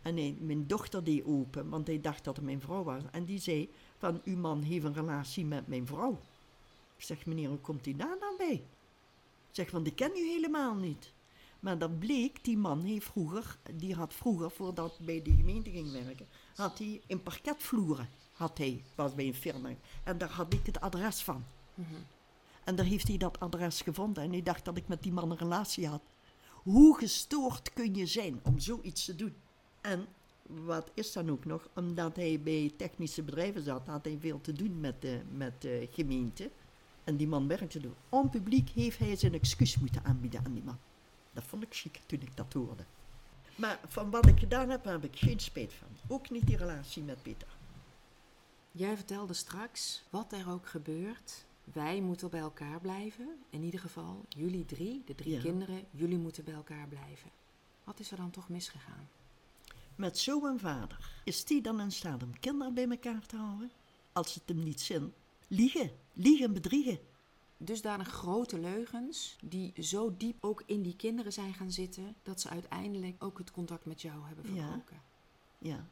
[0.02, 3.02] En hij, mijn dochter deed open, want hij dacht dat het mijn vrouw was.
[3.10, 6.18] En die zei van, uw man heeft een relatie met mijn vrouw.
[6.96, 8.64] Ik zeg, meneer, hoe komt u daar dan bij?
[9.50, 11.12] Zeg, want ik ken u helemaal niet.
[11.60, 15.70] Maar dat bleek, die man heeft vroeger, die had vroeger, voordat hij bij de gemeente
[15.70, 19.70] ging werken, had hij in parketvloeren, had hij, was bij een firma.
[20.04, 21.44] En daar had ik het adres van.
[22.66, 25.30] En daar heeft hij dat adres gevonden en hij dacht dat ik met die man
[25.30, 26.02] een relatie had.
[26.50, 29.34] Hoe gestoord kun je zijn om zoiets te doen?
[29.80, 30.06] En
[30.46, 31.68] wat is dan ook nog?
[31.74, 36.50] Omdat hij bij technische bedrijven zat, had hij veel te doen met de, met gemeente.
[37.04, 37.94] En die man werkte door.
[38.08, 40.78] On publiek heeft hij zijn excuus moeten aanbieden aan die man.
[41.32, 42.84] Dat vond ik chic toen ik dat hoorde.
[43.56, 45.88] Maar van wat ik gedaan heb, heb ik geen spijt van.
[46.08, 47.48] Ook niet die relatie met Peter.
[48.72, 53.28] Jij vertelde straks, wat er ook gebeurt, wij moeten bij elkaar blijven.
[53.50, 55.40] In ieder geval, jullie drie, de drie Ja.
[55.40, 57.30] kinderen, jullie moeten bij elkaar blijven.
[57.84, 59.08] Wat is er dan toch misgegaan?
[59.94, 61.20] Met zo'n vader.
[61.24, 63.70] Is die dan in staat om kinderen bij elkaar te houden?
[64.12, 65.12] Als het hem niet zin.
[65.48, 65.90] Liegen.
[66.12, 66.98] Liegen en bedriegen.
[67.56, 72.48] Dusdanig grote leugens die zo diep ook in die kinderen zijn gaan zitten, dat ze
[72.48, 74.60] uiteindelijk ook het contact met jou hebben Ja.
[74.62, 75.02] verbroken.
[75.58, 75.86] Ja.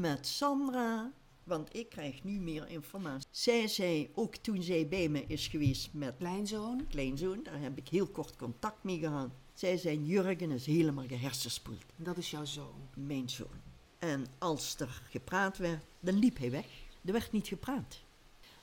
[0.00, 1.12] Met Sandra,
[1.44, 3.28] want ik krijg nu meer informatie.
[3.30, 7.88] Zij zei, ook toen zij bij me is geweest met Kleinzoon, kleinzoon, daar heb ik
[7.88, 9.30] heel kort contact mee gehad.
[9.54, 12.88] Zij zei, Jurgen is helemaal gehersenspoeld, dat is jouw zoon.
[12.96, 13.60] mijn zoon.
[13.98, 16.66] En als er gepraat werd, dan liep hij weg.
[17.04, 18.00] Er werd niet gepraat.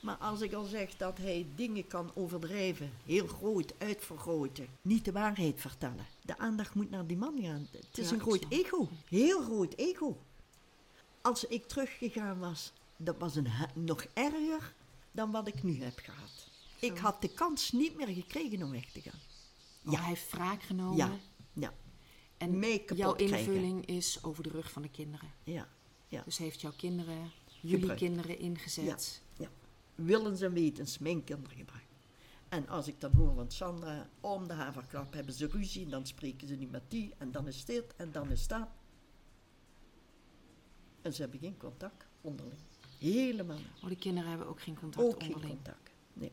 [0.02, 5.12] Maar als ik al zeg dat hij dingen kan overdrijven, heel groot uitvergroten, niet de
[5.12, 6.06] waarheid vertellen.
[6.22, 7.68] De aandacht moet naar die man gaan.
[7.72, 8.88] Het is Ja, een groot ego.
[9.10, 10.18] Heel groot ego.
[11.22, 14.74] Als ik teruggegaan was, dat was een, nog erger
[15.12, 16.48] dan wat ik nu heb gehad.
[16.80, 19.20] Ik had de kans niet meer gekregen om weg te gaan.
[19.82, 20.02] Want Ja.
[20.04, 20.98] hij heeft wraak genomen.
[20.98, 21.12] Ja,
[21.54, 21.74] ja,
[22.38, 23.38] En jouw krijgen.
[23.38, 25.30] invulling is over de rug van de kinderen.
[25.44, 25.68] ja,
[26.08, 26.22] ja.
[26.26, 29.22] Dus heeft jouw kinderen, jullie kinderen ingezet.
[29.38, 29.50] ja.
[29.96, 31.88] Willens en wetens mijn kinderen gebruikt.
[32.50, 36.48] En als ik dan hoor van Sandra, om de haverklap hebben ze ruzie, dan spreken
[36.48, 38.68] ze niet met die, en dan is dit, en dan is dat.
[41.02, 42.60] En ze hebben geen contact onderling.
[43.00, 43.82] Helemaal niet.
[43.82, 45.64] Oh, die kinderen hebben ook geen contact Ook geen onderling.
[45.64, 45.92] contact.
[46.14, 46.32] Nee.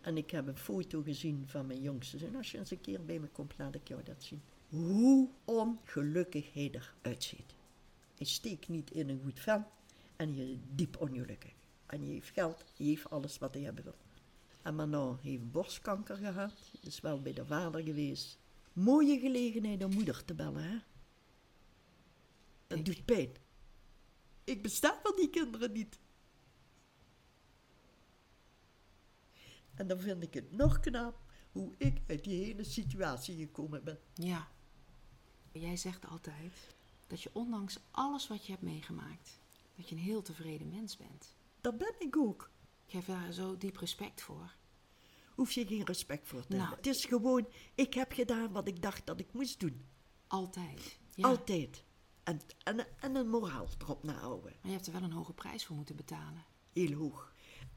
[0.00, 2.36] En ik heb een foto gezien van mijn jongste zoon.
[2.36, 4.42] Als je eens een keer bij me komt, laat ik jou dat zien.
[4.68, 6.70] Hoe ongelukkig hij
[7.02, 7.54] eruit ziet.
[8.16, 9.64] Hij steekt niet in een goed vel
[10.16, 11.52] en je is diep ongelukkig.
[11.86, 13.94] En je heeft geld, je heeft alles wat hij hebben wil.
[14.62, 18.38] En Manon heeft borstkanker gehad, is wel bij de vader geweest.
[18.72, 20.76] Mooie gelegenheid om moeder te bellen, hè?
[22.70, 23.32] Dat Ik- doet pijn.
[24.44, 25.98] Ik besta van die kinderen niet.
[29.74, 31.18] En dan vind ik het nog knap
[31.52, 33.98] hoe ik uit die hele situatie gekomen ben.
[34.14, 34.48] Ja.
[35.52, 36.74] Jij zegt altijd
[37.06, 39.40] dat je ondanks alles wat je hebt meegemaakt,
[39.76, 41.36] dat je een heel tevreden mens bent.
[41.60, 42.50] Dat ben ik ook.
[42.86, 44.54] Ik heb daar zo diep respect voor.
[45.34, 46.60] Hoef je geen respect voor te Nou.
[46.60, 46.76] hebben.
[46.78, 49.84] Het is gewoon, ik heb gedaan wat ik dacht dat ik moest doen.
[50.26, 50.98] Altijd.
[51.14, 51.28] Ja.
[51.28, 51.84] Altijd.
[52.22, 54.52] En, en, en een moraal erop nahouden.
[54.60, 56.44] Maar je hebt er wel een hoge prijs voor moeten betalen.
[56.72, 57.32] Heel hoog.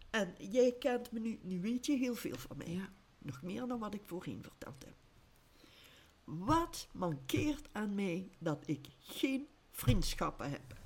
[0.09, 2.71] En jij kent me nu, nu weet je heel veel van mij.
[2.71, 2.89] Ja.
[3.17, 4.95] Nog meer dan wat ik voorheen verteld heb.
[6.23, 10.77] Wat mankeert aan mij dat ik geen vriendschappen heb?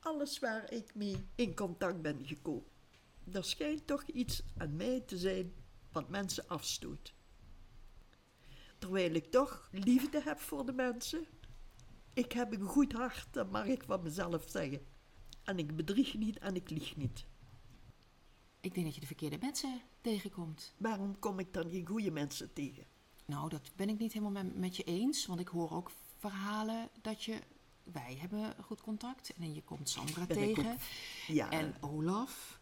[0.00, 2.70] Alles waar ik mee in contact ben gekomen.
[3.32, 5.54] Er schijnt toch iets aan mij te zijn
[5.92, 7.14] wat mensen afstoot.
[8.78, 11.26] Terwijl ik toch liefde heb voor de mensen.
[12.12, 14.80] Ik heb een goed hart, dat mag ik van mezelf zeggen.
[15.44, 17.24] En ik bedrieg niet en ik lieg niet.
[18.60, 20.74] Ik denk dat je de verkeerde mensen tegenkomt.
[20.76, 22.84] Waarom kom ik dan geen goede mensen tegen?
[23.24, 25.26] Nou, dat ben ik niet helemaal met, je eens.
[25.26, 27.38] Want ik hoor ook verhalen dat je...
[27.92, 29.32] Wij hebben goed contact.
[29.40, 30.76] En je komt Sandra Ben tegen.
[31.26, 32.60] Ja, En Olaf.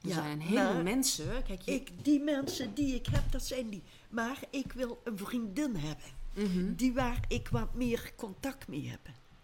[0.00, 1.42] Er Ja, zijn een heleboel maar mensen.
[1.42, 3.82] Kijk, je, Ik, die mensen die ik heb, dat zijn die.
[4.08, 6.04] Maar ik wil een vriendin hebben.
[6.76, 9.00] Die waar ik wat meer contact mee heb.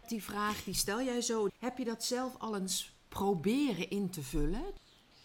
[0.08, 1.48] die vraag die stel jij zo.
[1.58, 4.64] Heb je dat zelf al eens proberen in te vullen?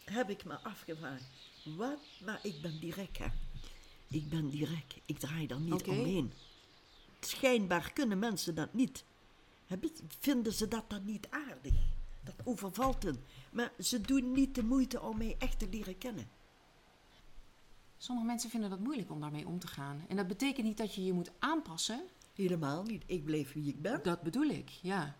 [0.06, 1.24] Heb ik me afgevraagd.
[1.64, 2.00] Wat?
[2.26, 3.26] Maar ik ben direct, hè.
[4.08, 4.96] Ik ben direct.
[5.06, 6.34] Ik draai daar niet omheen.
[7.20, 9.04] Schijnbaar kunnen mensen dat niet.
[10.20, 11.74] Vinden ze dat dan niet aardig?
[12.24, 13.24] Dat overvalt hen.
[13.52, 16.28] Maar ze doen niet de moeite om mij echt te leren kennen.
[18.02, 20.06] Sommige mensen vinden dat moeilijk om daarmee om te gaan.
[20.08, 22.02] En dat betekent niet dat je je moet aanpassen.
[22.34, 23.04] Helemaal niet.
[23.06, 24.00] Ik blijf wie ik ben.
[24.04, 25.16] Dat bedoel ik, ja.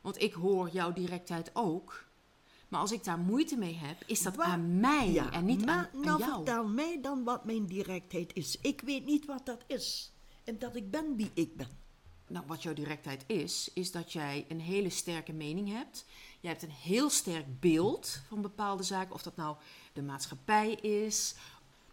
[0.00, 2.04] Want ik hoor jouw directheid ook.
[2.68, 5.76] Maar als ik daar moeite mee heb, is dat aan mij Ja, en niet maar
[5.76, 6.32] aan, aan nou jou.
[6.32, 8.58] vertel mij dan wat mijn directheid is.
[8.60, 10.12] Ik weet niet wat dat is.
[10.44, 11.68] En dat ik ben wie ik ben.
[12.28, 16.04] Nou, wat jouw directheid is, is dat jij een hele sterke mening hebt.
[16.40, 19.14] Jij hebt een heel sterk beeld van bepaalde zaken.
[19.14, 19.56] Of dat nou
[19.92, 21.34] de maatschappij is,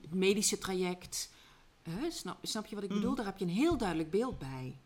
[0.04, 1.32] het medische traject.
[2.10, 2.96] Snap, snap je wat ik Mm.
[2.96, 3.16] bedoel?
[3.16, 4.78] Daar heb je een heel duidelijk beeld bij.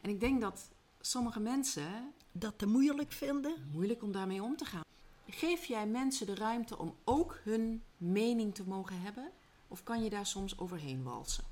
[0.00, 0.68] En ik denk dat
[1.00, 3.68] sommige mensen Dat te moeilijk vinden?
[3.72, 4.82] moeilijk om daarmee om te gaan.
[5.30, 9.30] Geef jij mensen de ruimte om ook hun mening te mogen hebben?
[9.68, 11.44] Of kan je daar soms overheen walsen?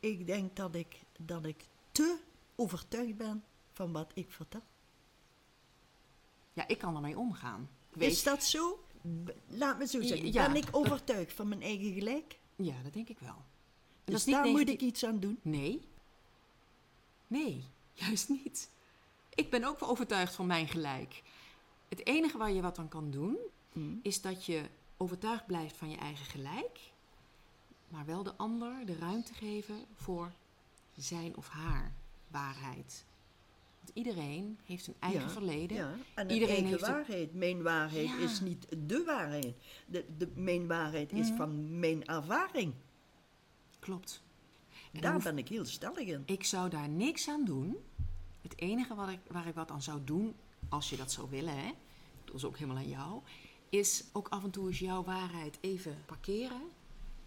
[0.00, 2.18] Ik denk dat ik, dat ik te
[2.54, 4.62] overtuigd ben van wat ik vertel.
[6.52, 7.68] Ja, ik kan ermee omgaan.
[7.90, 8.84] Weet, Is dat zo?
[9.46, 10.32] Laat me zo zeggen.
[10.32, 12.38] Ja, ben ik overtuigd van mijn eigen gelijk?
[12.56, 13.36] Ja, dat denk ik wel.
[14.04, 15.38] En Dus daar moet ik iets aan doen.
[15.42, 15.80] Nee.
[17.26, 18.70] Nee, juist niet.
[19.34, 21.22] Ik ben ook wel overtuigd van mijn gelijk.
[21.88, 23.36] Het enige waar je wat aan kan doen,
[23.72, 24.00] Hmm.
[24.02, 24.62] is dat je
[24.96, 26.78] overtuigd blijft van je eigen gelijk,
[27.88, 30.32] maar wel de ander de ruimte geven voor
[30.96, 31.94] zijn of haar
[32.28, 33.04] waarheid.
[33.84, 35.76] Want iedereen heeft een eigen Ja, verleden.
[35.76, 37.34] Ja, en een Iedereen eigen heeft een- waarheid.
[37.34, 38.16] Mijn waarheid Ja.
[38.18, 39.54] is niet de waarheid.
[39.86, 41.36] De, de, mijn waarheid is Mhm.
[41.36, 42.74] van mijn ervaring.
[43.78, 44.22] Klopt.
[44.92, 46.22] En Daar hoef- ben ik heel stellig in.
[46.26, 47.76] Ik zou daar niks aan doen.
[48.42, 50.34] Het enige wat ik, waar ik wat aan zou doen,
[50.68, 51.70] als je dat zou willen, hè,
[52.24, 53.20] dat is ook helemaal aan jou,
[53.68, 56.62] is ook af en toe eens jouw waarheid even parkeren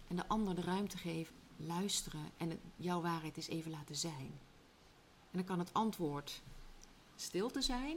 [0.08, 4.30] en de ander de ruimte geven, luisteren en het- jouw waarheid eens even laten zijn.
[5.30, 6.40] En dan kan het antwoord
[7.16, 7.96] stil te zijn,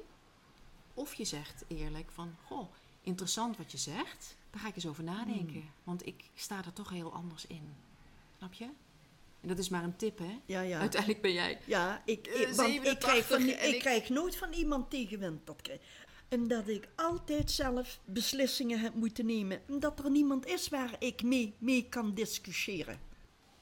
[0.93, 2.67] of je zegt eerlijk van, goh,
[3.01, 6.89] interessant wat je zegt, daar ga ik eens over nadenken, want ik sta er toch
[6.89, 7.75] heel anders in.
[8.37, 8.69] Snap je?
[9.41, 10.39] En dat is maar een tip, hè?
[10.45, 10.79] Ja, ja.
[10.79, 11.59] Uiteindelijk ben jij.
[11.65, 14.89] Ja, ik, Eh, ik, want ik, 87 krijg, van, ik ik- krijg nooit van iemand
[14.89, 15.45] tegenwind.
[15.45, 15.79] Dat krijg.
[16.27, 19.61] En dat ik altijd zelf beslissingen heb moeten nemen.
[19.67, 22.99] En dat er niemand is waar ik mee, mee kan discussiëren.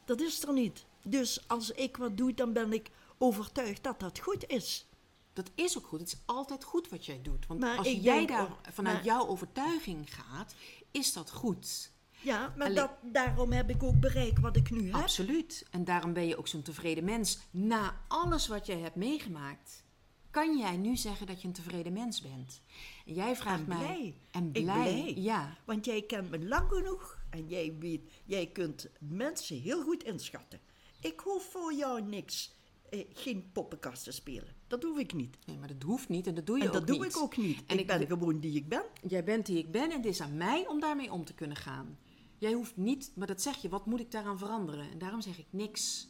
[0.05, 0.85] Dat is er niet.
[1.03, 2.89] Dus als ik wat doe, dan ben ik
[3.19, 4.87] overtuigd dat dat goed is.
[5.33, 5.99] Dat is ook goed.
[5.99, 7.47] Het is altijd goed wat jij doet.
[7.47, 10.53] Want Maar als jij daar ook- vanuit maar- jouw overtuiging gaat,
[10.91, 11.91] is dat goed.
[12.21, 15.01] Ja, maar Alleen- dat, daarom heb ik ook bereikt wat ik nu heb.
[15.01, 15.65] Absoluut.
[15.71, 17.39] En daarom ben je ook zo'n tevreden mens.
[17.51, 19.83] Na alles wat jij hebt meegemaakt,
[20.31, 22.61] kan jij nu zeggen dat je een tevreden mens bent.
[23.05, 23.77] En jij vraagt En mij.
[23.77, 24.13] blij.
[24.31, 25.13] En blij.
[25.17, 25.57] Ja.
[25.65, 30.59] Want jij kent me lang genoeg en jij weet, jij kunt mensen heel goed inschatten.
[31.01, 32.53] Ik hoef voor jou niks,
[32.89, 34.55] eh, geen poppenkast te spelen.
[34.67, 35.37] Dat hoef ik niet.
[35.45, 37.15] Nee, maar dat hoeft niet en dat doe je en ook dat doe niet.
[37.15, 37.65] ik ook niet.
[37.65, 38.83] En ik ben gewoon die ik ben.
[39.07, 41.57] Jij bent die ik ben en het is aan mij om daarmee om te kunnen
[41.57, 41.97] gaan.
[42.37, 44.91] Jij hoeft niet, maar dat zeg je, wat moet ik daaraan veranderen?
[44.91, 46.07] En daarom zeg ik niks.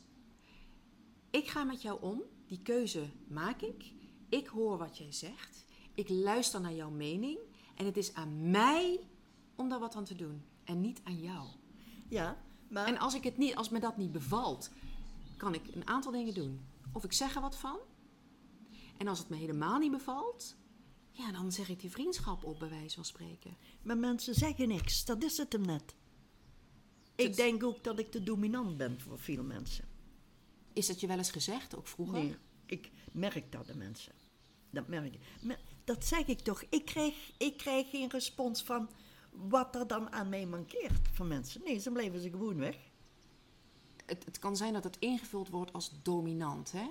[1.30, 3.92] Ik ga met jou om, die keuze maak ik.
[4.30, 5.66] Ik hoor wat jij zegt.
[5.94, 7.38] Ik luister naar jouw mening.
[7.76, 9.00] En het is aan mij
[9.56, 10.44] om daar wat aan te doen.
[10.64, 11.48] En niet aan jou.
[12.10, 14.70] Ja, maar En als, ik het niet, als me dat niet bevalt,
[15.38, 16.60] kan ik een aantal dingen doen.
[16.94, 17.78] Of ik zeg er wat van.
[18.98, 20.56] En als het me helemaal niet bevalt,
[21.12, 23.58] ja, dan zeg ik die vriendschap op, bij wijze van spreken.
[23.82, 25.96] Maar mensen zeggen niks, dat is het hem net.
[27.16, 29.88] Ik Het- denk ook dat ik te dominant ben voor veel mensen.
[30.74, 32.20] Is dat je wel eens gezegd, ook vroeger?
[32.24, 32.36] Nee,
[32.66, 34.14] ik merk dat de mensen.
[34.70, 35.20] Dat merk ik.
[35.42, 36.64] Maar dat zeg ik toch.
[36.70, 38.90] Ik krijg, ik krijg geen respons van
[39.32, 41.62] wat er dan aan mij mankeert van mensen.
[41.64, 42.78] Nee, ze blijven ze gewoon weg.
[44.10, 46.72] Het, het kan zijn dat het ingevuld wordt als dominant.
[46.72, 46.88] Hè?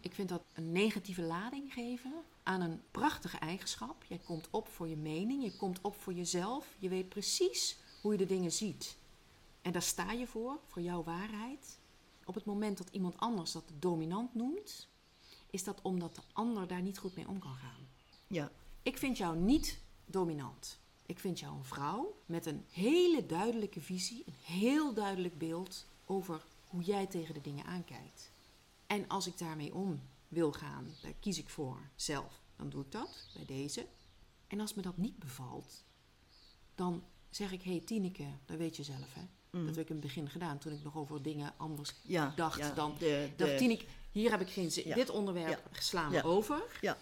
[0.00, 2.12] Ik vind dat een negatieve lading geven
[2.42, 4.04] aan een prachtige eigenschap.
[4.04, 6.76] Jij komt op voor je mening, je komt op voor jezelf.
[6.78, 8.96] Je weet precies hoe je de dingen ziet.
[9.62, 11.78] En daar sta je voor, voor jouw waarheid.
[12.24, 14.88] Op het moment dat iemand anders dat dominant noemt,
[15.50, 17.88] is dat omdat de ander daar niet goed mee om kan gaan.
[18.26, 18.50] Ja,
[18.82, 20.78] Ik vind jou niet dominant.
[21.06, 26.44] Ik vind jou een vrouw met een hele duidelijke visie, een heel duidelijk beeld over
[26.68, 28.30] hoe jij tegen de dingen aankijkt.
[28.86, 32.92] En als ik daarmee om wil gaan, daar kies ik voor zelf, dan doe ik
[32.92, 33.86] dat bij deze.
[34.46, 35.84] En als me dat niet bevalt,
[36.74, 39.22] dan zeg ik, hé hey, Tineke, dat weet je zelf hè.
[39.50, 41.94] Dat heb ik in het begin gedaan, toen ik nog over dingen anders.
[42.02, 42.94] Ja, dacht ja, dan.
[42.98, 44.88] de- dacht de- Tineke, hier heb ik geen zin.
[44.88, 44.94] Ja.
[44.94, 46.22] Dit onderwerp slaan we Ja.
[46.22, 46.62] over.
[46.80, 46.98] Ja.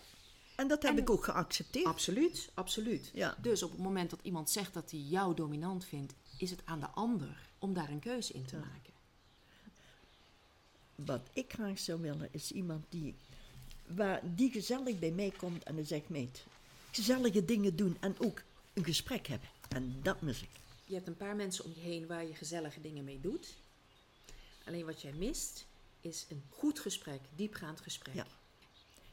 [0.56, 1.86] En dat heb En- ik ook geaccepteerd.
[1.86, 3.10] Absoluut, absoluut.
[3.14, 3.36] Ja.
[3.40, 6.80] Dus op het moment dat iemand zegt dat hij jou dominant vindt, is het aan
[6.80, 8.92] de ander om daar een keuze in te maken.
[10.96, 13.14] Wat ik graag zou willen is iemand die,
[13.86, 16.44] waar, die gezellig bij mij komt en dan zegt: Meet,
[16.90, 18.42] gezellige dingen doen en ook
[18.72, 19.48] een gesprek hebben.
[19.68, 20.48] En dat mis ik.
[20.84, 23.54] Je hebt een paar mensen om je heen waar je gezellige dingen mee doet.
[24.64, 25.66] Alleen wat jij mist,
[26.00, 28.14] is een goed gesprek, diepgaand gesprek.
[28.14, 28.26] Ja.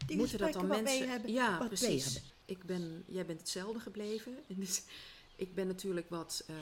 [0.06, 1.10] Die Moeten dat dan mensen...
[1.10, 2.04] hebben, ja, precies.
[2.04, 2.32] hebben.
[2.46, 4.38] Ik ben, jij bent hetzelfde gebleven.
[4.48, 4.84] En Dus
[5.36, 6.56] ik ben natuurlijk wat, eh,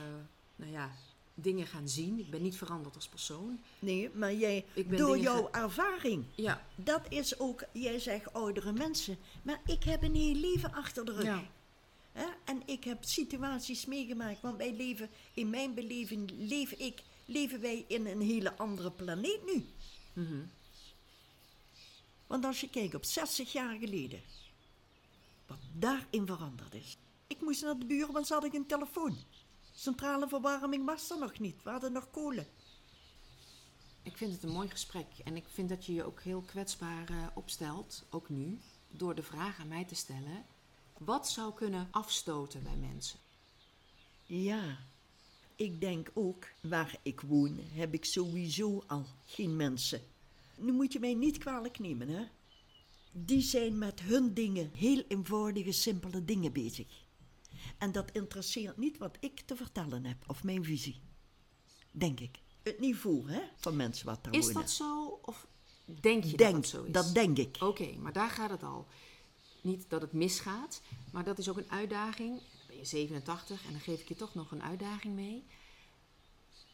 [0.55, 0.91] nou ja,
[1.41, 2.19] dingen gaan zien.
[2.19, 3.59] Ik ben niet veranderd als persoon.
[3.79, 9.17] Nee, maar jij, Ik door jouw ervaring, Ja, dat is ook, jij zegt oudere mensen,
[9.41, 11.23] maar ik heb een heel leven achter de rug.
[11.23, 11.43] ja.
[12.45, 17.85] En ik heb situaties meegemaakt, want wij leven, in mijn beleving leef ik, leven wij
[17.87, 19.65] in een hele andere planeet nu.
[20.13, 20.39] Mhm.
[22.27, 24.21] Want als je kijkt op 60 jaar geleden,
[25.47, 26.97] wat daarin veranderd is.
[27.27, 29.17] Ik moest naar de buren, want ze hadden geen telefoon.
[29.81, 32.47] Centrale verwarming was er nog niet, we hadden nog kolen.
[34.03, 35.07] Ik vind het een mooi gesprek.
[35.23, 38.59] En ik vind dat je je ook heel kwetsbaar eh, opstelt, ook nu,
[38.91, 40.45] door de vraag aan mij te stellen:
[40.97, 43.19] wat zou kunnen afstoten bij mensen?
[44.25, 44.77] Ja,
[45.55, 50.01] ik denk ook, waar ik woon, heb ik sowieso al geen mensen.
[50.57, 52.23] Nu moet je mij niet kwalijk nemen, hè.
[53.11, 57.00] Die zijn met hun dingen, heel eenvoudige, simpele dingen bezig.
[57.77, 61.01] En dat interesseert niet wat ik te vertellen heb, of mijn visie.
[61.91, 62.39] Denk ik.
[62.63, 64.61] Het niveau, hè, van mensen wat daar Is wonen.
[64.61, 65.47] dat zo of
[65.85, 66.91] denk je dat denk, dat zo is?
[66.91, 67.57] dat denk ik.
[67.59, 68.87] Oké, maar daar gaat het al.
[69.61, 70.81] Niet dat het misgaat,
[71.11, 72.37] maar dat is ook een uitdaging.
[72.37, 75.45] Dan ben je 87 en dan geef ik je toch nog een uitdaging mee.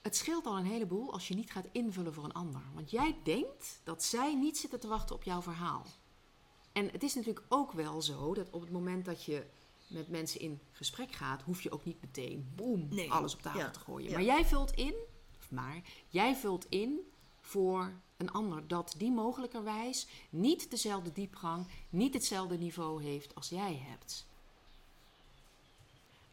[0.01, 2.61] Het scheelt al een heleboel als je niet gaat invullen voor een ander.
[2.73, 5.85] Want jij denkt dat zij niet zitten te wachten op jouw verhaal.
[6.71, 9.45] En het is natuurlijk ook wel zo dat op het moment dat je
[9.87, 13.59] met mensen in gesprek gaat, hoef je ook niet meteen boem Nee, alles op tafel
[13.59, 14.09] ja, te gooien.
[14.09, 14.15] ja.
[14.15, 14.93] Maar jij vult in,
[15.39, 16.99] of maar, jij vult in
[17.41, 23.75] voor een ander dat die mogelijkerwijs niet dezelfde diepgang, niet hetzelfde niveau heeft als jij
[23.75, 24.27] hebt.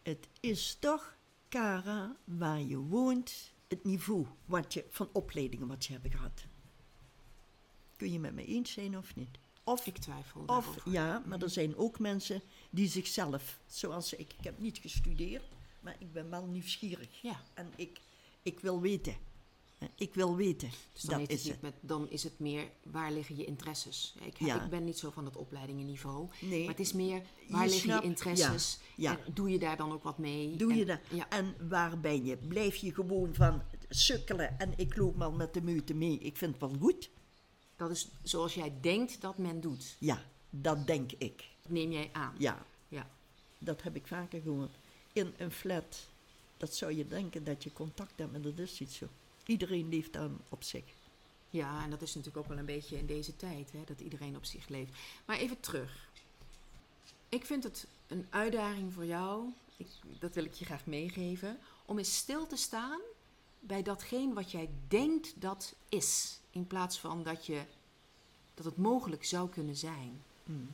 [0.03, 1.17] Het is toch,
[1.49, 6.45] Cara, waar je woont, het niveau wat je, van opleidingen wat je hebt gehad.
[7.97, 9.39] Kun je met me eens zijn of niet?
[9.65, 14.45] Of, Ik twijfel of ja, maar er zijn ook mensen die zichzelf, zoals ik, ik
[14.45, 15.45] heb niet gestudeerd,
[15.81, 17.09] maar ik ben wel nieuwsgierig.
[17.23, 17.43] Ja.
[17.55, 18.01] En ik,
[18.43, 19.17] ik wil weten.
[19.95, 20.71] Ik wil weten.
[20.93, 24.15] Dus dan, dat is het met, dan is het meer waar liggen je interesses.
[24.21, 24.63] Ik, Ja.
[24.65, 26.29] ik ben niet zo van het opleidingenniveau.
[26.41, 26.61] Nee.
[26.61, 28.79] Maar het is meer waar Je liggen je interesses.
[28.97, 29.19] ja, ja.
[29.27, 30.57] En doe je daar dan ook wat mee?
[30.57, 31.01] Doe je En- dat?
[31.11, 31.29] Ja.
[31.29, 32.37] En waar ben je?
[32.37, 36.19] Blijf je gewoon van sukkelen en ik loop maar met de meute mee.
[36.19, 37.11] Ik vind het wel goed.
[37.77, 39.97] Dat is zoals jij denkt dat men doet.
[39.99, 41.45] Ja, dat denk ik.
[41.63, 42.35] Dat neem jij aan.
[42.39, 43.11] Ja, Ja.
[43.59, 44.75] dat heb ik vaker gehoord.
[45.13, 46.09] In een flat,
[46.57, 49.07] dat zou je denken dat je contact hebt, maar dat is niet zo.
[49.47, 50.85] Iedereen leeft dan op zich.
[51.51, 54.37] Ja, en dat is natuurlijk ook wel een beetje in deze tijd, hè, dat iedereen
[54.37, 54.93] op zich leeft.
[55.25, 56.09] Maar even terug.
[57.29, 59.87] Ik vind het een uitdaging voor jou, ik,
[60.19, 63.01] dat wil ik je graag meegeven, om eens stil te staan
[63.67, 67.63] bij datgene wat jij denkt dat is, in plaats van dat, je,
[68.55, 70.23] dat het mogelijk zou kunnen zijn.
[70.45, 70.71] Hmm.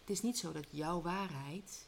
[0.00, 1.86] Het is niet zo dat jouw waarheid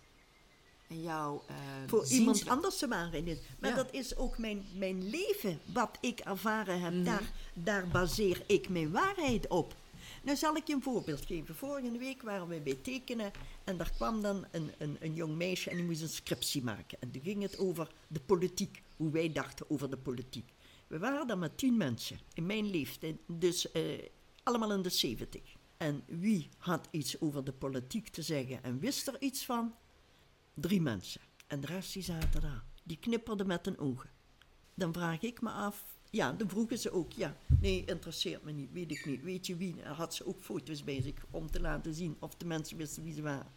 [0.87, 1.57] en jouw eh
[1.87, 3.39] Voor iemand anders de waarheid is.
[3.59, 3.77] Maar Ja.
[3.77, 6.93] dat is ook mijn, mijn leven, wat ik ervaren heb.
[6.93, 7.05] Mhm.
[7.05, 9.75] Daar, daar baseer ik mijn waarheid op.
[10.23, 11.55] Nou zal ik je een voorbeeld geven.
[11.55, 13.33] Vorige week waren we bij tekenen
[13.65, 17.01] en daar kwam dan een, een, een jong meisje en die moest een scriptie maken.
[17.01, 20.53] En toen ging het over de politiek, hoe wij dachten over de politiek.
[20.87, 23.83] We waren dan met tien mensen in mijn leeftijd, dus eh,
[24.43, 25.55] allemaal in de zeventig.
[25.77, 29.75] En wie had iets over de politiek te zeggen en wist er iets van?
[30.55, 31.21] Drie mensen.
[31.47, 32.65] En de rest die zaten daar.
[32.83, 34.11] Die knipperden met hun ogen.
[34.75, 35.94] Dan vraag ik me af.
[36.15, 37.13] Ja, dan vroegen ze ook.
[37.13, 38.73] Ja, nee, interesseert me niet.
[38.73, 39.23] Weet ik niet.
[39.23, 39.75] Weet je wie?
[39.83, 43.15] Had ze ook foto's bij zich om te laten zien of de mensen wisten wie
[43.15, 43.53] ze waren.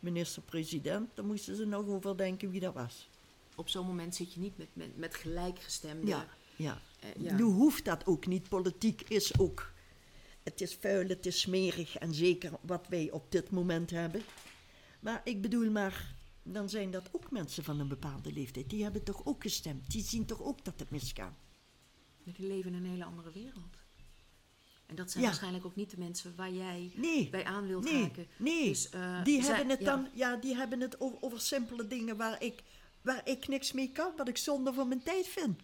[0.00, 3.08] Minister-president, daar moesten ze nog over denken wie dat was.
[3.54, 6.06] Op zo'n moment zit je niet met, met, met gelijkgestemde.
[6.06, 6.80] Ja, ja.
[7.00, 7.34] Eh, ja.
[7.34, 8.48] Nu hoeft dat ook niet.
[8.48, 9.72] Politiek is ook.
[10.42, 14.22] Het is vuil, het is smerig en zeker wat wij op dit moment hebben.
[15.00, 18.70] Maar ik bedoel maar, dan zijn dat ook mensen van een bepaalde leeftijd.
[18.70, 19.90] Die hebben toch ook gestemd.
[19.90, 21.32] Die zien toch ook dat het misgaat.
[22.24, 23.76] Die leven in een hele andere wereld.
[24.86, 25.28] En dat zijn Ja.
[25.28, 27.30] waarschijnlijk ook niet de mensen waar jij Nee.
[27.30, 28.26] bij aan wilt Nee, raken.
[28.36, 28.68] nee.
[28.68, 29.84] Dus, eh, die, zij- hebben het ja.
[29.96, 32.62] dan, ja, die hebben het over, over simpele dingen waar ik,
[33.02, 35.60] waar ik niks mee kan, wat ik zonde van mijn tijd vind.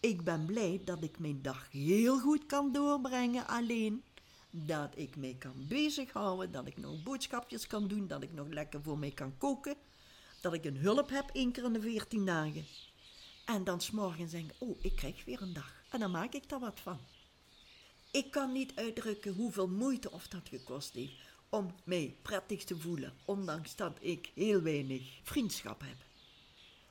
[0.00, 4.02] Ik ben blij dat ik mijn dag heel goed kan doorbrengen alleen.
[4.50, 8.82] Dat ik mij kan bezighouden, dat ik nog boodschapjes kan doen, dat ik nog lekker
[8.82, 9.74] voor mij kan koken.
[10.40, 12.64] Dat ik een hulp heb één keer in de veertien dagen.
[13.54, 15.82] En dan s'morgens denk ik, oh, ik krijg weer een dag.
[15.90, 16.98] En dan maak ik daar wat van.
[18.10, 21.12] Ik kan niet uitdrukken hoeveel moeite of dat gekost heeft
[21.48, 25.96] om mij prettig te voelen, ondanks dat ik heel weinig vriendschap heb.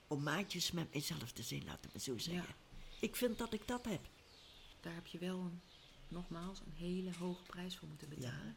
[0.08, 2.56] Om maatjes met mijzelf te zijn, laten we zo zeggen.
[2.58, 2.98] Ja.
[3.00, 4.02] Ik vind dat ik dat heb.
[4.82, 5.62] Daar heb je wel een,
[6.08, 8.46] nogmaals een hele hoge prijs voor moeten betalen.
[8.46, 8.56] Ja,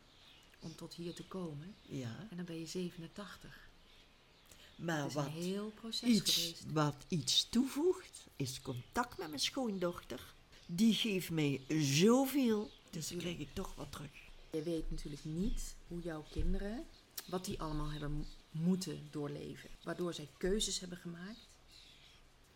[0.60, 1.74] Om tot hier te komen.
[1.82, 2.26] ja.
[2.30, 3.70] En dan ben je 87.
[4.82, 6.64] Maar wat iets, geweest.
[6.72, 10.34] wat iets toevoegt, is contact met mijn schoondochter.
[10.66, 14.10] Die geeft mij zoveel, dus dan krijg ik toch wat terug.
[14.52, 16.84] Je weet natuurlijk niet hoe jouw kinderen,
[17.26, 19.70] wat die allemaal hebben mo- moeten doorleven.
[19.82, 21.48] Waardoor zij keuzes hebben gemaakt.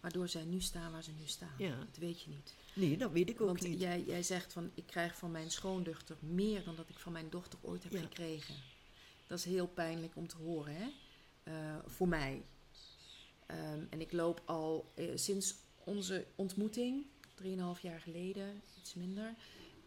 [0.00, 1.54] Waardoor zij nu staan waar ze nu staan.
[1.58, 1.76] Ja.
[1.78, 2.54] Dat weet je niet.
[2.74, 3.80] Nee, dat weet ik ook Want niet.
[3.80, 7.30] jij, jij zegt van, ik krijg van mijn schoondochter meer dan dat ik van mijn
[7.30, 8.00] dochter ooit heb Ja.
[8.00, 8.54] gekregen.
[9.26, 10.86] Dat is heel pijnlijk om te horen, hè?
[11.46, 12.44] Eh, voor mij.
[13.46, 19.34] Ehm, en ik loop al eh, sinds onze ontmoeting, 3,5 jaar geleden, iets minder,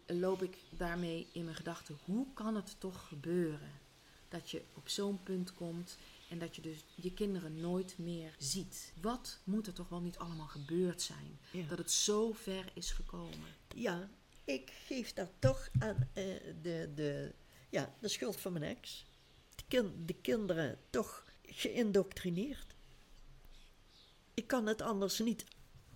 [0.06, 1.98] loop ik daarmee in mijn gedachten.
[2.04, 3.72] Hoe kan het toch gebeuren
[4.28, 5.96] dat je op zo'n punt komt
[6.30, 8.92] en dat je dus je kinderen nooit meer ziet?
[9.00, 11.38] Wat moet er toch wel niet allemaal gebeurd zijn?
[11.50, 11.66] Ja.
[11.66, 13.48] Dat het zo ver is gekomen.
[13.74, 14.10] Ja,
[14.44, 16.24] ik geef dat toch aan eh,
[16.62, 17.34] de, de,
[17.70, 19.06] ja, de schuld van mijn ex.
[19.68, 22.74] De, de kinderen toch geïndoctrineerd.
[24.34, 25.44] Ik kan het anders niet.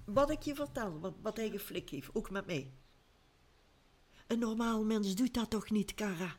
[0.05, 2.72] Wat ik je vertel, wat, wat hij geflikt heeft, ook met mij.
[4.26, 6.36] Een normaal mens doet dat toch niet, Cara?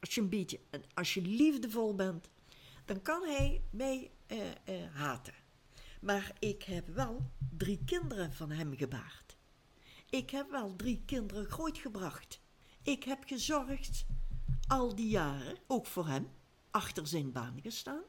[0.00, 0.60] Als je een beetje,
[0.94, 2.30] als je liefdevol bent,
[2.84, 5.34] dan kan hij mij eh, eh, haten.
[6.00, 9.36] Maar ik heb wel drie kinderen van hem gebaard.
[10.10, 12.40] Ik heb wel drie kinderen grootgebracht.
[12.82, 14.06] Ik heb gezorgd
[14.66, 16.28] al die jaren, ook voor hem,
[16.70, 18.02] achter zijn baan gestaan.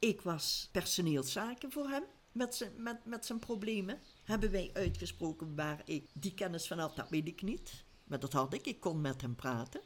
[0.00, 4.00] Ik was personeelszaken voor hem met zijn, met, met zijn problemen.
[4.24, 7.84] Hebben wij uitgesproken waar ik die kennis van had, dat weet ik niet.
[8.04, 9.80] Maar dat had ik, ik kon met hem praten.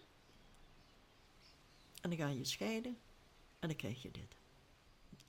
[2.01, 2.99] En dan ga je scheiden
[3.59, 4.37] en dan krijg je dit.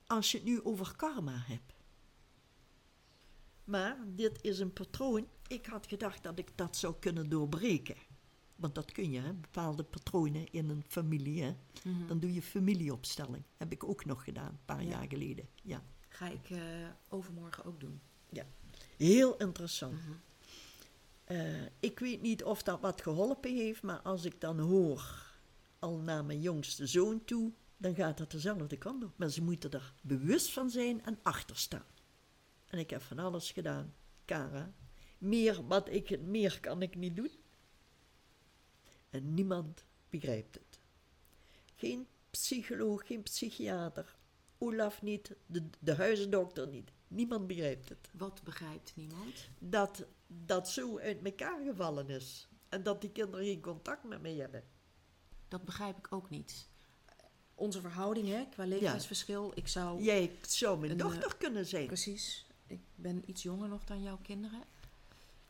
[0.06, 1.74] Als je het nu over karma hebt.
[3.64, 5.28] Maar dit is een patroon.
[5.46, 7.96] Ik had gedacht dat ik dat zou kunnen doorbreken.
[8.56, 9.32] Want dat kun je, hè?
[9.32, 11.42] bepaalde patronen in een familie.
[11.42, 11.54] Hè?
[12.06, 13.42] Dan doe je familieopstelling.
[13.56, 14.88] Heb ik ook nog gedaan, een paar Ja.
[14.88, 15.48] jaar geleden.
[15.62, 15.82] Ja.
[16.08, 16.58] Ga ik eh,
[17.08, 18.00] overmorgen ook doen.
[18.30, 18.46] ja.
[18.96, 19.98] Heel interessant.
[21.24, 25.24] Eh, ik weet niet of dat wat geholpen heeft, maar als ik dan hoor,
[25.78, 29.12] al naar mijn jongste zoon toe, dan gaat dat dezelfde kant op.
[29.16, 31.84] Maar ze moeten er bewust van zijn en achter staan.
[32.66, 33.94] En ik heb van alles gedaan,
[34.24, 34.72] Cara.
[35.18, 37.30] Meer, wat ik, meer kan ik niet doen.
[39.16, 40.80] En niemand begrijpt het.
[41.74, 44.16] Geen psycholoog, geen psychiater.
[44.58, 46.90] Olaf niet, de, de huisdokter niet.
[47.08, 48.10] Niemand begrijpt het.
[48.12, 49.48] Wat begrijpt niemand?
[49.58, 52.48] Dat dat zo uit elkaar gevallen is.
[52.68, 54.64] En dat die kinderen geen contact met mij hebben.
[55.48, 56.68] Dat begrijp ik ook niet.
[57.54, 59.52] Onze verhouding, hè, qua leeftijdsverschil.
[59.54, 60.02] Ik zou.
[60.02, 61.86] Jij zou mijn Een, dochter kunnen zijn.
[61.86, 62.46] Precies.
[62.66, 64.62] Ik ben iets jonger nog dan jouw kinderen.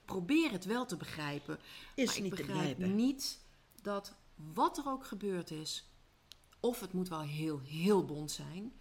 [0.04, 1.58] Probeer het wel te begrijpen.
[1.94, 2.96] Is maar ik niet te begrijp begrijpen.
[2.96, 3.40] niet
[3.86, 5.90] dat wat er ook gebeurd is,
[6.60, 8.72] of het moet wel heel, heel bond zijn,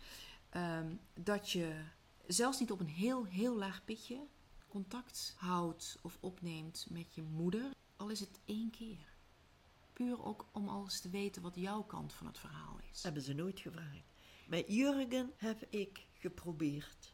[0.50, 1.84] ehm, dat je
[2.28, 4.28] zelfs niet op een heel, heel laag pitje
[4.68, 9.14] contact houdt of opneemt met je moeder, al is het één keer.
[9.94, 13.04] Puur ook om alles te weten wat jouw kant van het verhaal is.
[13.04, 14.14] Hebben ze nooit gevraagd.
[14.48, 17.14] Met Jurgen heb ik geprobeerd.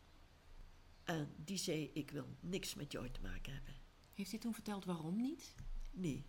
[1.04, 3.74] En die zei, ik wil niks met jou te maken hebben.
[4.14, 5.56] Heeft hij toen verteld waarom niet?
[5.92, 6.26] Nee.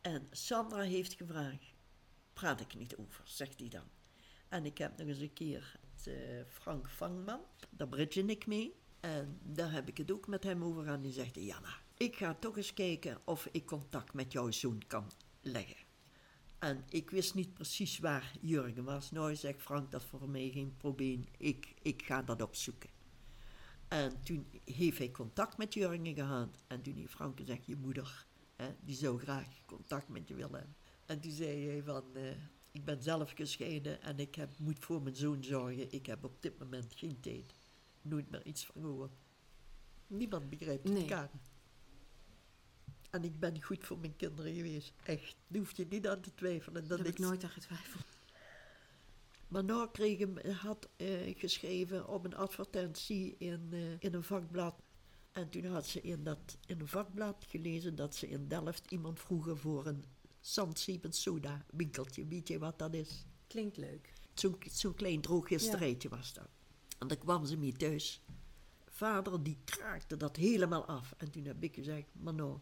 [0.00, 1.74] En Sandra heeft gevraagd,
[2.32, 3.88] praat ik niet over, zegt hij dan.
[4.48, 6.14] En ik heb nog eens een keer eh,
[6.48, 7.40] Frank Vangman,
[7.70, 8.74] daar bridge ik mee.
[9.00, 11.02] En daar heb ik het ook met hem over gehad.
[11.02, 15.10] Die zegt, Janna, ik ga toch eens kijken of ik contact met jouw zoon kan
[15.40, 15.88] leggen.
[16.58, 19.10] En ik wist niet precies waar Jurgen was.
[19.10, 21.24] Nou, zegt Frank, dat voor mij geen probleem.
[21.36, 22.90] Ik, ik ga dat opzoeken.
[23.88, 26.62] En toen heeft hij contact met Jurgen gehad.
[26.66, 28.26] En toen heeft Frank gezegd, je moeder,
[28.60, 30.76] hè, die zou graag contact met je willen hebben.
[31.06, 32.30] En toen zei hij van, eh,
[32.70, 35.92] ik ben zelf gescheiden en ik heb, moet voor mijn zoon zorgen.
[35.92, 37.54] Ik heb op dit moment geen tijd.
[38.02, 39.12] Nooit meer iets van gehoord.
[40.06, 41.00] Niemand begrijpt Nee.
[41.00, 41.30] elkaar.
[43.10, 44.92] En ik ben goed voor mijn kinderen geweest.
[45.04, 45.36] Echt.
[45.46, 46.80] Daar hoef je niet aan te twijfelen.
[46.80, 48.04] Daar Dat heb ik ik nooit aan getwijfeld.
[49.48, 54.82] Maar nou kreeg hem, had eh, geschreven op een advertentie in, eh, in een vakblad.
[55.40, 59.20] En toen had ze in, dat, in een vakblad gelezen dat ze in Delft iemand
[59.20, 60.04] vroegen voor een
[60.40, 62.26] zandzeep en soda winkeltje.
[62.26, 63.24] Weet je wat dat is?
[63.46, 64.12] Klinkt leuk.
[64.34, 66.48] Zo'n zo'n klein drooggisterijtje was dat.
[66.98, 68.22] En daar kwam ze mee thuis.
[68.88, 71.14] Vader die kraakte dat helemaal af.
[71.16, 72.58] En toen heb ik gezegd, maar nou,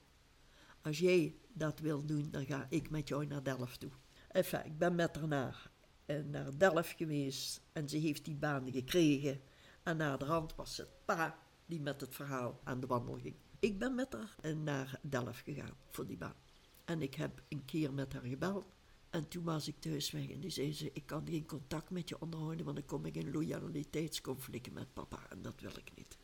[0.82, 3.90] als jij dat wil doen, dan ga ik met jou naar Delft toe.
[4.28, 5.70] Enfin, ik ben met haar naar,
[6.06, 9.40] eh, naar Delft geweest en ze heeft die baan gekregen.
[9.82, 13.34] En na de hand was het pa die met het verhaal aan de wandel ging.
[13.58, 16.36] Ik ben met haar naar Delft gegaan voor die baan.
[16.84, 18.64] En ik heb een keer met haar gebeld.
[19.10, 22.08] En toen was ik thuis weg en die zei ze, ik kan geen contact met
[22.08, 26.18] je onderhouden, want dan kom ik in loyaliteitsconflicten met papa en dat wil ik niet.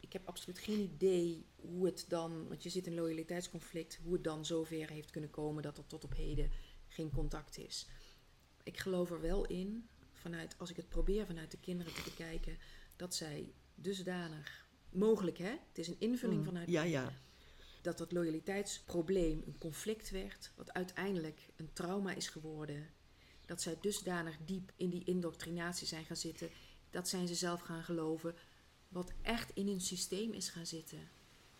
[0.00, 4.24] Ik heb absoluut geen idee hoe het dan, want je zit in loyaliteitsconflict, hoe het
[4.24, 6.50] dan zover heeft kunnen komen dat er tot op heden
[6.88, 7.88] geen contact is.
[8.62, 12.58] Ik geloof er wel in, vanuit, als ik het probeer vanuit de kinderen te bekijken,
[12.98, 17.12] dat zij dusdanig, mogelijk hè, het is een invulling Mm, vanuit Ja, ja.
[17.82, 22.86] dat dat loyaliteitsprobleem een conflict werd, wat uiteindelijk een trauma is geworden.
[23.46, 26.48] Dat zij dusdanig diep in die indoctrinatie zijn gaan zitten,
[26.90, 28.34] dat zijn ze zelf gaan geloven,
[28.88, 30.98] wat echt in hun systeem is gaan zitten.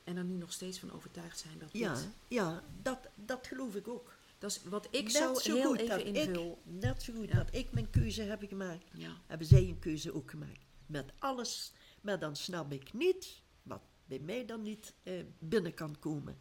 [0.04, 2.08] En er nu nog steeds van overtuigd zijn dat Ja, dit...
[2.28, 4.16] ja dat, dat geloof ik ook.
[4.38, 6.58] Dat is wat ik Net zo, heel even invul.
[6.64, 7.34] Ik, net zo goed Ja.
[7.34, 9.16] dat ik mijn keuze heb gemaakt, Ja.
[9.26, 10.66] hebben zij een keuze ook gemaakt.
[10.88, 15.98] Met alles, maar dan snap ik niet, wat bij mij dan niet eh, binnen kan
[15.98, 16.38] komen,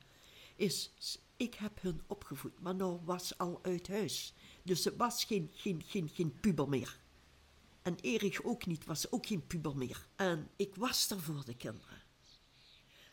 [0.55, 0.91] is,
[1.37, 4.33] ik heb hun opgevoed, maar nou was al uit huis.
[4.63, 6.99] Dus het was geen, geen, geen, geen puber meer.
[7.81, 10.07] En Erich ook niet, was ook geen puber meer.
[10.15, 12.03] En ik was er voor de kinderen.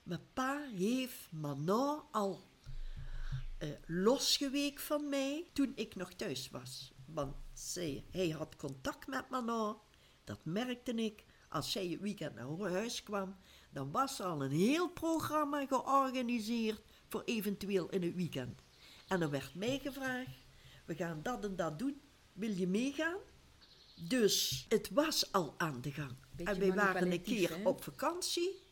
[0.03, 2.43] Mijn pa heeft Manon al
[3.59, 6.93] eh, losgeweek van mij toen ik nog thuis was.
[7.07, 9.77] Want zij, hij had contact met Manon,
[10.25, 11.25] dat merkte ik.
[11.49, 13.37] Als zij het weekend naar huis kwam,
[13.71, 18.61] dan was er al een heel programma georganiseerd voor eventueel in het weekend.
[19.09, 20.37] En er werd mij gevraagd,
[20.85, 22.01] we gaan dat en dat doen,
[22.33, 23.19] wil je meegaan?
[24.09, 26.17] Dus het was al aan de gang.
[26.31, 27.69] Beetje en wij waren een keer hè?
[27.69, 28.63] op vakantie.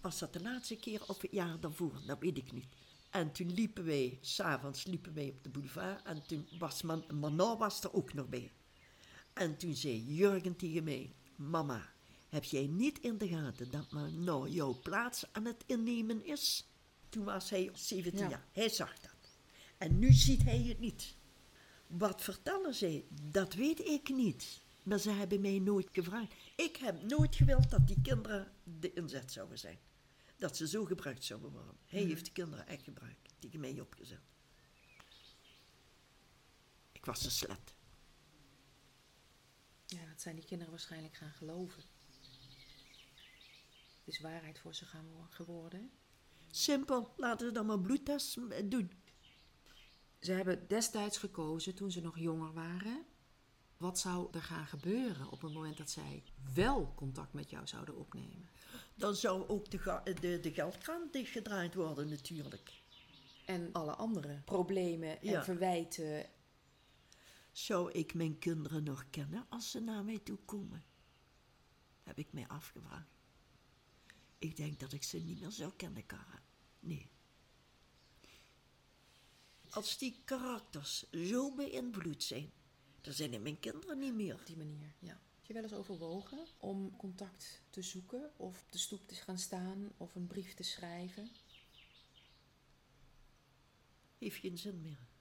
[0.00, 2.00] Was dat de laatste keer of het jaar daarvoor?
[2.06, 2.68] Dat weet ik niet.
[3.10, 6.02] En toen liepen wij, s'avonds liepen wij op de boulevard.
[6.02, 8.52] En toen was Man Manon was er ook nog bij.
[9.34, 11.92] En toen zei Jurgen tegen mij, mama,
[12.28, 16.68] heb jij niet in de gaten dat Manon jouw plaats aan het innemen is?
[17.08, 18.28] Toen was hij 17 Ja.
[18.28, 18.46] jaar.
[18.52, 19.10] Hij zag dat.
[19.78, 21.16] En nu ziet hij het niet.
[21.86, 23.04] Wat vertellen zij?
[23.30, 24.62] Dat weet ik niet.
[24.82, 26.32] Maar ze hebben mij nooit gevraagd.
[26.56, 29.78] Ik heb nooit gewild dat die kinderen de inzet zouden zijn.
[30.36, 31.74] Dat ze zo gebruikt zouden worden.
[31.86, 33.28] Hij heeft de kinderen echt gebruikt.
[33.38, 34.20] Tegen mij opgezet.
[36.92, 37.73] Ik was een slet.
[39.86, 41.82] Ja, dat zijn die kinderen waarschijnlijk gaan geloven.
[44.04, 45.90] Het is waarheid voor ze gaan wo- geworden.
[46.50, 48.38] Simpel, laten we dan maar bloedtest
[48.70, 48.90] doen.
[50.20, 53.04] Ze hebben destijds gekozen, toen ze nog jonger waren,
[53.76, 56.22] wat zou er gaan gebeuren op het moment dat zij
[56.54, 58.48] wel contact met jou zouden opnemen.
[58.94, 62.72] Dan zou ook de, de, de geldkraan dichtgedraaid worden natuurlijk.
[63.46, 65.44] En alle andere problemen en Ja.
[65.44, 66.26] verwijten.
[67.54, 70.84] Zou ik mijn kinderen nog kennen als ze naar mij toe komen?
[72.02, 73.08] Heb ik mij afgevraagd.
[74.38, 76.42] Ik denk dat ik ze niet meer zou kennen, Kara.
[76.80, 77.10] Nee.
[79.70, 82.52] Als die karakters zo beïnvloed zijn,
[83.00, 84.34] dan zijn het mijn kinderen niet meer.
[84.34, 85.20] Op die manier, ja.
[85.36, 89.38] Heb je wel eens overwogen om contact te zoeken of op de stoep te gaan
[89.38, 91.28] staan of een brief te schrijven?
[94.18, 95.13] Heeft geen zin meer.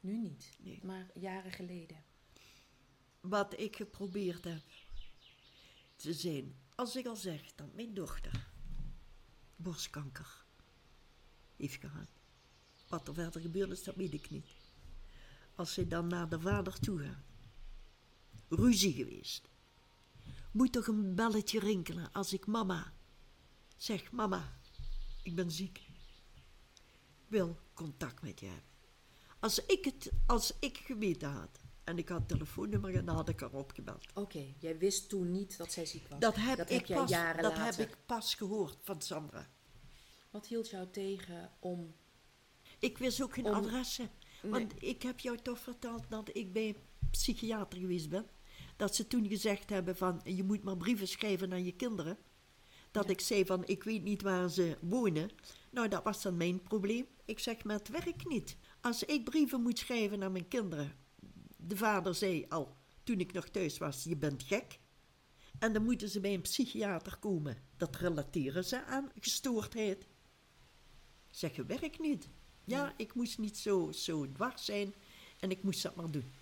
[0.00, 0.80] Nu niet, Nee.
[0.82, 2.04] maar jaren geleden.
[3.20, 4.62] Wat ik geprobeerd heb
[5.96, 8.46] te zijn, als ik al zeg dat mijn dochter
[9.56, 10.44] borstkanker
[11.56, 12.08] heeft gehad.
[12.88, 14.50] Wat er verder gebeurd is, dat weet ik niet.
[15.54, 17.24] Als zij dan naar de vader toe gaat,
[18.48, 19.48] ruzie geweest,
[20.52, 22.92] moet toch een belletje rinkelen als ik mama
[23.76, 24.58] zeg: Mama,
[25.22, 25.86] ik ben ziek,
[27.26, 28.64] wil contact met je hebben.
[29.40, 33.40] Als ik het, als ik geweten had en ik had het telefoonnummer, dan had ik
[33.40, 34.06] haar opgebeld.
[34.14, 36.18] Oké, jij wist toen niet dat zij ziek was.
[36.20, 37.78] Dat heb, ik jij pas, jaren dat later.
[37.78, 39.48] heb ik pas gehoord van Sandra.
[40.30, 41.94] Wat hield jou tegen om...
[42.78, 44.10] Ik wist ook geen Om- adressen.
[44.42, 46.76] Want ik heb jou toch verteld dat ik bij een
[47.10, 48.26] psychiater geweest ben.
[48.76, 52.18] Dat ze toen gezegd hebben van, je moet maar brieven schrijven naar je kinderen.
[52.90, 55.30] Dat ik zei van, ik weet niet waar ze wonen.
[55.70, 57.06] Nou, dat was dan mijn probleem.
[57.24, 58.56] Ik zeg, maar het werkt niet.
[58.80, 60.92] Als ik brieven moet schrijven naar mijn kinderen.
[61.56, 64.78] De vader zei al, toen ik nog thuis was, je bent gek.
[65.58, 67.56] En dan moeten ze bij een psychiater komen.
[67.76, 70.06] Dat relateren ze aan gestoordheid.
[71.30, 72.28] Zeggen, werkt niet.
[72.64, 74.94] Ja, ik moest niet zo, zo dwars zijn
[75.40, 76.32] en ik moest dat maar doen.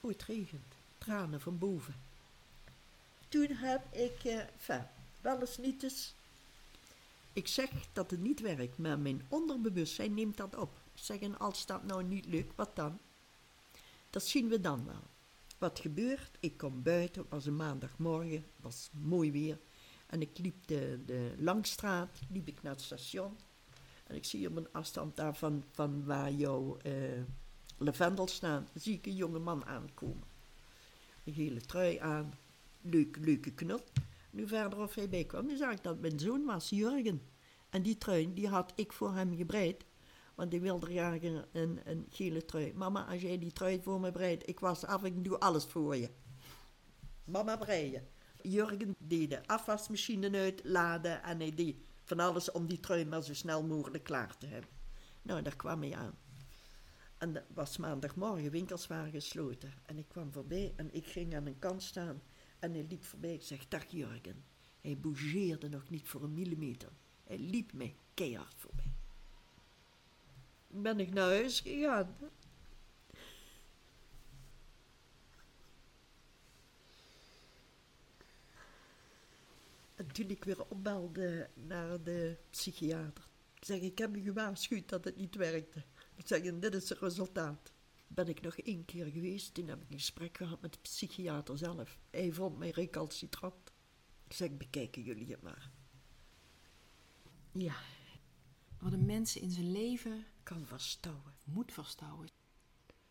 [0.00, 0.74] Oh, het regent.
[0.98, 1.94] Tranen van boven.
[3.28, 4.86] Toen heb ik, eh, enfin,
[5.20, 6.14] wel eens niet eens.
[7.32, 10.81] Ik zeg dat het niet werkt, maar mijn onderbewustzijn neemt dat op.
[10.94, 12.98] Ik zeg, en als dat nou niet lukt, wat dan?
[14.10, 15.10] Dat zien we dan wel.
[15.58, 16.36] Wat gebeurt?
[16.40, 19.58] Ik kom buiten, het was een maandagmorgen, het was mooi weer.
[20.06, 23.36] En ik liep de, de Langstraat, liep ik naar het station.
[24.06, 26.92] En ik zie op een afstand daar van, van waar jouw eh,
[27.78, 30.24] lavendel staan, zie ik een jonge man aankomen.
[31.24, 32.34] Een gele trui aan,
[32.80, 33.90] leuk, leuke knop.
[34.30, 37.22] Nu verder of hij bij kwam, nu zag ik dat mijn zoon was, Jurgen.
[37.70, 39.84] En die trui, die had ik voor hem gebreid.
[40.48, 42.72] Die wilde graag een, een, een gele trui.
[42.74, 45.96] Mama, als jij die trui voor me breidt, ik was af, ik doe alles voor
[45.96, 46.10] je.
[47.24, 48.08] Mama breien.
[48.40, 53.34] Jurgen deed de afwasmachine uitladen en hij deed van alles om die trui maar zo
[53.34, 54.70] snel mogelijk klaar te hebben.
[55.22, 56.14] Nou, daar kwam hij aan.
[57.18, 59.72] En dat was maandagmorgen, winkels waren gesloten.
[59.86, 62.22] En ik kwam voorbij en ik ging aan een kant staan.
[62.58, 63.34] En hij liep voorbij.
[63.34, 64.44] Ik zeg, dag Jurgen.
[64.80, 66.88] Hij bougeerde nog niet voor een millimeter.
[67.24, 68.91] Hij liep mij keihard voorbij.
[70.74, 72.16] Ben ik naar huis gegaan.
[79.94, 83.28] En toen ik weer opbelde naar de psychiater.
[83.60, 85.82] Zeg, ik heb u gewaarschuwd dat het niet werkte.
[86.14, 87.72] Ik zeg, en dit is het resultaat.
[88.06, 91.58] Ben ik nog één keer geweest, toen heb ik een gesprek gehad met de psychiater
[91.58, 91.98] zelf.
[92.10, 93.72] Hij vond mij recalcitrant.
[94.26, 95.70] Ik zeg, bekijken jullie het maar.
[97.52, 97.76] Ja,
[98.82, 101.34] Wat een mens in zijn leven kan vasthouden.
[101.44, 102.30] moet vasthouden.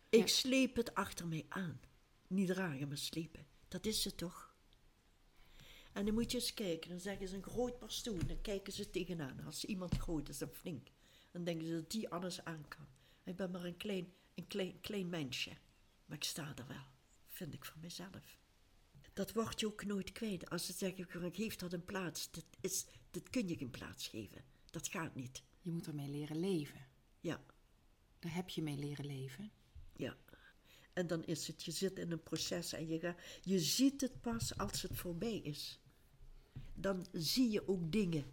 [0.08, 0.26] Ik Ja.
[0.26, 1.80] sleep het achter mij aan.
[2.26, 3.46] Niet dragen, maar slepen.
[3.68, 4.54] Dat is het toch?
[5.92, 6.90] En dan moet je eens kijken.
[6.90, 8.26] Dan zeggen ze een groot pastoor.
[8.26, 9.40] Dan kijken ze tegenaan.
[9.44, 10.88] Als iemand groot is en flink.
[11.30, 12.86] Dan denken ze dat die alles aan kan.
[13.24, 15.56] Ik ben maar een klein, een klein, klein mensje.
[16.04, 16.86] Maar ik sta er wel.
[17.28, 18.38] Vind ik van mezelf.
[19.12, 20.50] Dat word je ook nooit kwijt.
[20.50, 22.30] Als ze zeggen, geef dat een plaats.
[22.30, 24.44] Dat, is, dat kun je geen plaats geven.
[24.70, 25.42] Dat gaat niet.
[25.62, 26.86] Je moet ermee leren leven.
[27.20, 27.40] Ja.
[28.18, 29.50] Daar heb je mee leren leven.
[29.96, 30.16] Ja.
[30.92, 34.20] En dan is het, je zit in een proces en je, gaat, je ziet het
[34.20, 35.80] pas als het voorbij is.
[36.74, 38.24] Dan zie je ook dingen.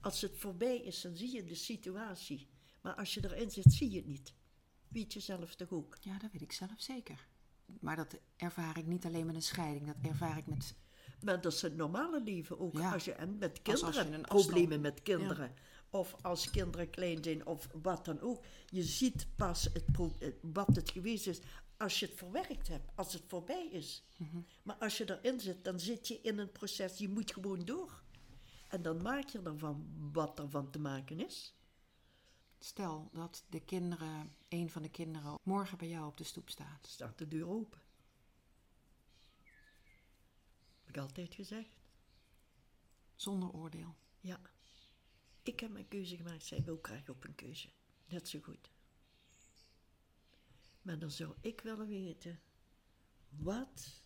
[0.00, 2.48] Als het voorbij is, dan zie je de situatie.
[2.82, 4.32] Maar als je erin zit, zie je het niet.
[4.88, 5.96] Weet je zelf toch ook?
[6.00, 7.26] Ja, dat weet ik zelf zeker.
[7.80, 9.86] Maar dat ervaar ik niet alleen met een scheiding.
[9.86, 10.74] Dat ervaar ik met...
[11.22, 12.76] Maar dat is het normale leven ook.
[12.78, 12.92] Ja.
[12.92, 15.54] Als je, en met Als- als kinderen, je problemen met kinderen.
[15.90, 18.44] Of als kinderen klein zijn, of wat dan ook.
[18.66, 19.84] Je ziet pas het,
[20.18, 21.40] het- wat het geweest is
[21.76, 22.90] als je het verwerkt hebt.
[22.94, 24.02] Als het voorbij is.
[24.16, 24.38] Mhm.
[24.62, 26.98] Maar als je erin zit, dan zit je in een proces.
[26.98, 28.02] Je moet gewoon door.
[28.68, 31.54] En dan maak je ervan wat er van te maken is.
[32.58, 36.86] Stel dat de kinderen, een van de kinderen, morgen bij jou op de stoep staat.
[36.86, 37.80] Staat de deur open.
[40.84, 41.70] Heb ik altijd gezegd.
[43.16, 43.94] Zonder oordeel.
[44.20, 44.40] Ja.
[45.48, 47.68] Ik heb mijn keuze gemaakt, zij wil graag op een keuze.
[48.06, 48.70] Net zo goed.
[50.82, 52.40] Maar dan zou ik willen weten,
[53.28, 54.02] wat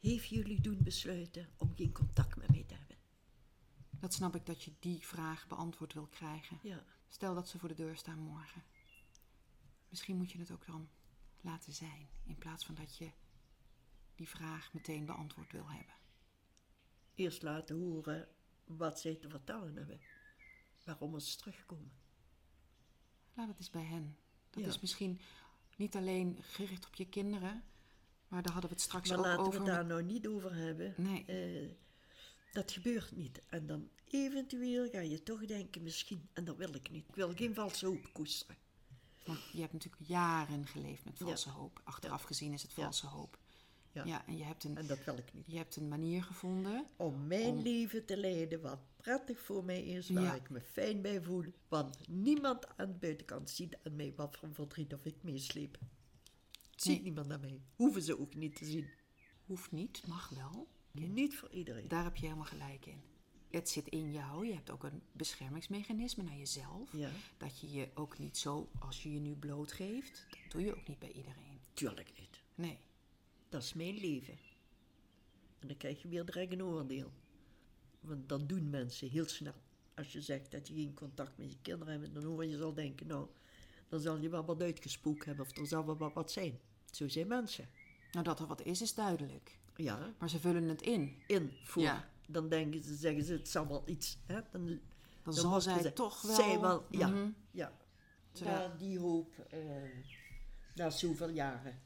[0.00, 2.96] heeft jullie doen besluiten om geen contact met mij te hebben?
[3.90, 6.58] Dat snap ik dat je die vraag beantwoord wil krijgen.
[6.62, 8.62] Ja, Stel dat ze voor de deur staan morgen.
[9.88, 10.88] Misschien moet je het ook dan
[11.40, 12.08] laten zijn.
[12.24, 13.10] In plaats van dat je
[14.14, 15.94] die vraag meteen beantwoord wil hebben.
[17.14, 18.35] eerst laten horen
[18.66, 20.00] wat zij te vertellen hebben.
[20.84, 21.92] Waarom ze terugkomen.
[23.34, 24.16] Laat het eens bij hen.
[24.50, 24.68] Dat Ja.
[24.68, 25.20] is misschien
[25.76, 27.64] niet alleen gericht op je kinderen.
[28.28, 29.60] Maar daar hadden we het straks Maar ook laten we over.
[29.60, 30.94] het daar nou niet over hebben.
[30.96, 31.24] Nee.
[31.24, 31.70] Eh,
[32.52, 33.42] dat gebeurt niet.
[33.48, 37.08] En dan eventueel ga je toch denken, misschien, en dat wil ik niet.
[37.08, 38.56] Ik wil geen valse hoop koesteren.
[39.24, 41.54] Want je hebt natuurlijk jaren geleefd met valse Ja.
[41.54, 41.80] hoop.
[41.84, 42.82] Achteraf gezien is het Ja.
[42.82, 43.38] valse hoop.
[43.96, 44.04] Ja.
[44.04, 45.44] Ja, en je hebt, een, En dat wil ik niet.
[45.46, 46.86] je hebt een manier gevonden.
[46.96, 50.34] Om mijn Om- leven te leiden wat prettig voor mij is, waar Ja.
[50.34, 51.44] ik me fijn bij voel.
[51.68, 55.78] Want niemand aan de buitenkant ziet aan mij wat voor verdriet of ik meesleep.
[56.76, 57.02] Ziet Nee.
[57.02, 57.60] niemand aan mij.
[57.76, 58.86] Hoeven ze ook niet te zien.
[59.46, 60.68] Hoeft niet, mag wel.
[60.92, 61.88] Niet voor iedereen.
[61.88, 63.00] Daar heb je helemaal gelijk in.
[63.50, 64.46] Het zit in jou.
[64.46, 66.92] Je hebt ook een beschermingsmechanisme naar jezelf.
[66.92, 67.10] Ja.
[67.36, 70.88] Dat je je ook niet zo, als je je nu blootgeeft, dat doe je ook
[70.88, 71.60] niet bij iedereen.
[71.74, 72.42] Tuurlijk niet.
[72.54, 72.78] Nee.
[73.56, 74.38] Dat is mijn leven.
[75.58, 77.12] En dan krijg je weer direct een oordeel.
[78.00, 79.54] Want dan doen mensen heel snel.
[79.94, 82.74] Als je zegt dat je geen contact met je kinderen hebt, dan hoor je zal
[82.74, 83.26] denken, nou,
[83.88, 86.60] dan zal je wel wat uitgesproken hebben of er zal wel wat, zijn.
[86.90, 87.68] Zo zijn mensen.
[88.12, 89.58] Nou, dat er wat is, is duidelijk.
[89.76, 91.22] Ja, Maar ze vullen het in.
[91.26, 91.82] in voor.
[91.82, 92.08] Ja.
[92.28, 94.18] Dan denken ze, zeggen ze, het zal wel iets.
[94.26, 94.40] Hè?
[94.50, 94.80] Dan, Dan,
[95.22, 96.34] dan zal zij gezegd, toch wel...
[96.36, 97.08] Zij wel, ja.
[97.08, 97.30] Mhm.
[97.50, 97.72] ja.
[98.44, 99.60] Na die hoop, eh,
[100.74, 101.80] na zoveel jaren,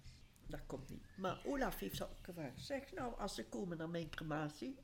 [0.50, 1.04] dat komt niet.
[1.16, 4.76] Maar Olaf heeft ook gevraagd, zeg nou, als ze komen naar mijn crematie,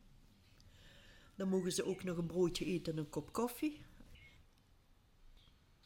[1.35, 3.85] dan mogen ze ook nog een broodje eten en een kop koffie.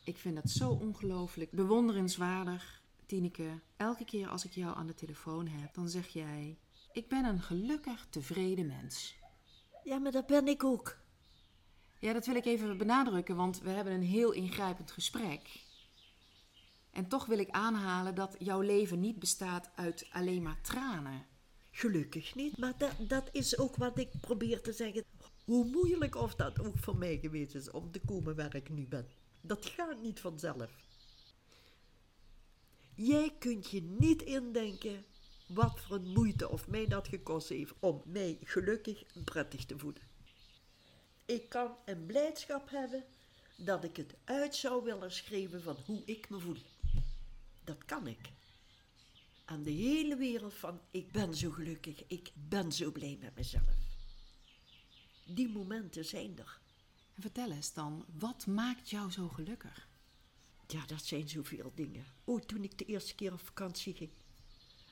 [0.05, 3.61] Ik vind dat zo ongelooflijk bewonderenswaardig, Tineke.
[3.77, 6.59] Elke keer als ik jou aan de telefoon heb, dan zeg jij...
[6.93, 9.15] Ik ben een gelukkig, tevreden mens.
[9.85, 10.99] Ja, maar dat ben ik ook.
[11.99, 15.69] Ja, dat wil ik even benadrukken, want we hebben een heel ingrijpend gesprek.
[17.01, 21.27] En toch wil ik aanhalen dat jouw leven niet bestaat uit alleen maar tranen.
[21.71, 25.05] Gelukkig niet, maar dat, is ook wat ik probeer te zeggen.
[25.45, 28.87] Hoe moeilijk of dat ook voor mij geweest is om te komen waar ik nu
[28.87, 29.09] ben.
[29.41, 30.71] Dat gaat niet vanzelf.
[32.95, 35.05] Jij kunt je niet indenken
[35.49, 39.79] wat voor een moeite of mij dat gekost heeft om mij gelukkig en prettig te
[39.79, 40.03] voelen.
[41.25, 43.05] Ik kan een blijdschap hebben
[43.57, 46.57] dat ik het uit zou willen schrijven van hoe ik me voel.
[47.65, 48.33] Dat kan ik
[49.51, 53.77] aan de hele wereld van ik ben zo gelukkig, ik ben zo blij met mezelf.
[55.27, 56.61] Die momenten zijn er.
[57.15, 59.89] En vertel eens dan, wat maakt jou zo gelukkig?
[60.67, 62.05] Ja, dat zijn zoveel dingen.
[62.25, 64.11] Oh, toen ik de eerste keer op vakantie ging.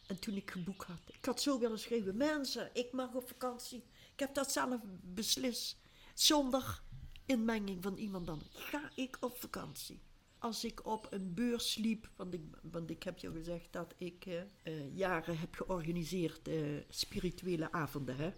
[0.07, 1.01] En toen ik geboekt had.
[1.07, 3.85] Ik had zo willen schrijven, mensen, ik mag op vakantie.
[4.13, 5.77] Ik heb dat zelf beslist.
[6.15, 6.83] Zonder
[7.27, 10.01] inmenging van iemand dan ga ik op vakantie.
[10.39, 14.27] Als ik op een beurs liep, want ik, want ik heb je gezegd dat ik
[14.27, 18.17] eh, eh, jaren heb georganiseerd eh, spirituele avonden.
[18.17, 18.31] Hè?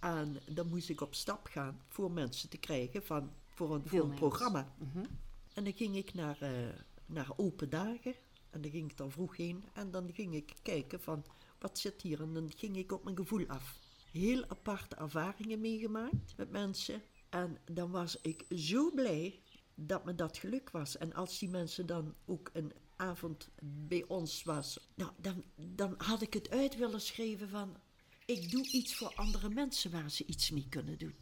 [0.00, 4.02] En dan moest ik op stap gaan voor mensen te krijgen van, voor, een, voor
[4.02, 4.74] een programma.
[4.78, 5.04] Mhm.
[5.54, 6.38] En dan ging ik naar,
[7.06, 8.14] naar open dagen.
[8.50, 9.64] En dan ging ik dan vroeg heen.
[9.72, 11.24] En dan ging ik kijken van,
[11.58, 12.20] wat zit hier?
[12.20, 13.78] En dan ging ik op mijn gevoel af.
[14.10, 17.02] Heel aparte ervaringen meegemaakt met mensen.
[17.28, 19.40] En dan was ik zo blij
[19.74, 20.98] dat me dat geluk was.
[20.98, 26.22] En als die mensen dan ook een avond bij ons was, nou, dan, dan had
[26.22, 27.76] ik het uit willen schrijven van,
[28.26, 31.14] ik doe iets voor andere mensen waar ze iets mee kunnen doen.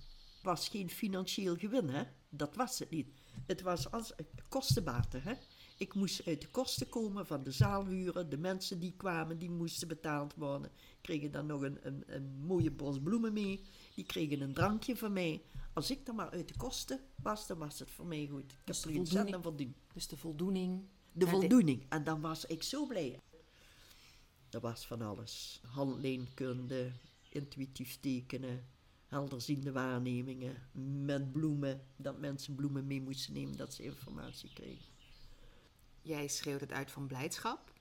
[0.42, 2.02] Was geen financieel gewin, hè?
[2.28, 3.08] Dat was het niet.
[3.46, 4.12] Het was als
[4.48, 5.34] kostenbaten, hè?
[5.78, 8.30] Ik moest uit de kosten komen van de zaalhuren.
[8.30, 10.70] De mensen die kwamen, die moesten betaald worden.
[11.00, 13.60] Kregen dan nog een, een, een mooie bos bloemen mee.
[13.94, 15.42] Die kregen een drankje van mij.
[15.72, 18.44] Als ik dan maar uit de kosten was, dan was het voor mij goed.
[18.44, 19.76] Ik heb Dus de er voldoening- verdiend.
[19.92, 20.82] Dus de voldoening.
[21.12, 21.86] De Ja, voldoening.
[21.88, 23.18] En dan was ik zo blij.
[24.50, 25.60] Er was van alles.
[25.66, 26.90] Handleenkunde,
[27.28, 28.66] intuïtief tekenen,
[29.06, 30.56] helderziende waarnemingen,
[31.04, 31.80] met bloemen.
[31.96, 34.84] Dat mensen bloemen mee moesten nemen, dat ze informatie kregen.
[36.02, 37.72] Jij schreeuwt het uit van blijdschap.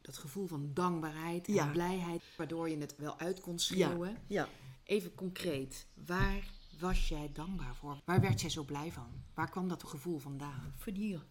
[0.00, 1.70] Dat gevoel van dankbaarheid en Ja.
[1.70, 4.22] blijheid, waardoor je het wel uit kon Ja, schreeuwen.
[4.26, 4.48] ja.
[4.84, 8.00] Even concreet, waar was jij dankbaar voor?
[8.04, 9.22] Waar werd jij zo blij van?
[9.34, 10.74] Waar kwam dat gevoel vandaan?
[10.76, 11.24] Van hier.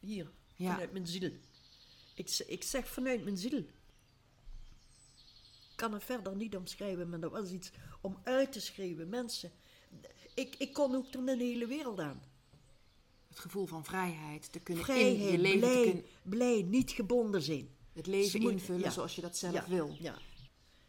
[0.00, 0.30] Hier.
[0.54, 0.70] Ja.
[0.70, 1.30] Vanuit mijn ziel.
[2.14, 3.58] Ik, ik zeg vanuit mijn ziel.
[3.58, 3.66] Ik
[5.76, 7.70] kan het verder niet omschrijven, maar dat was iets
[8.00, 9.08] om uit te schrijven.
[9.08, 9.50] Mensen,
[10.34, 12.22] ik, ik kon ook er een hele wereld aan.
[13.28, 17.68] Het gevoel van vrijheid, te kunnen in je leven blij, kunnen, blij, niet gebonden zijn.
[17.92, 18.90] het leven Ze moet- invullen ja.
[18.90, 19.96] zoals je dat zelf ja, wil.
[20.00, 20.18] Ja.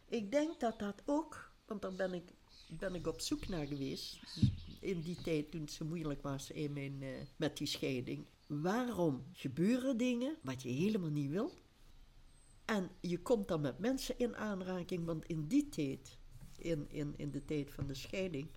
[0.10, 2.24] Ik denk dat dat ook, want daar ben ik,
[2.78, 4.20] ben ik op zoek naar geweest.
[4.80, 8.26] In die tijd toen het zo moeilijk was in mijn, eh, met die scheiding.
[8.48, 11.52] Waarom gebeuren dingen wat je helemaal niet wil?
[12.66, 16.18] En je komt dan met mensen in aanraking, want in die tijd,
[16.58, 18.48] in, in, in de tijd van de scheiding,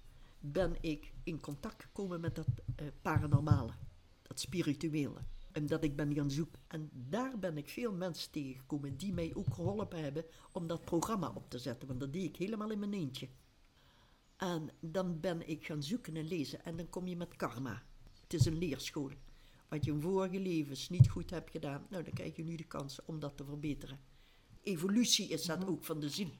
[0.40, 3.72] ben ik in contact gekomen met dat eh, paranormale,
[4.22, 5.20] dat spirituele.
[5.52, 6.60] En dat ik ben gaan zoeken.
[6.66, 11.32] En daar ben ik veel mensen tegengekomen die mij ook geholpen hebben om dat programma
[11.34, 13.28] op te zetten, want dat deed ik helemaal in mijn eentje.
[14.36, 17.82] En dan ben ik gaan zoeken en lezen en dan kom je met karma.
[18.22, 19.10] Het is een leerschool.
[19.68, 22.64] Wat je in vorige levens niet goed hebt gedaan, nou dan krijg je nu de
[22.66, 24.00] kans om dat te verbeteren.
[24.62, 26.30] Evolutie is dat ook van de ziel.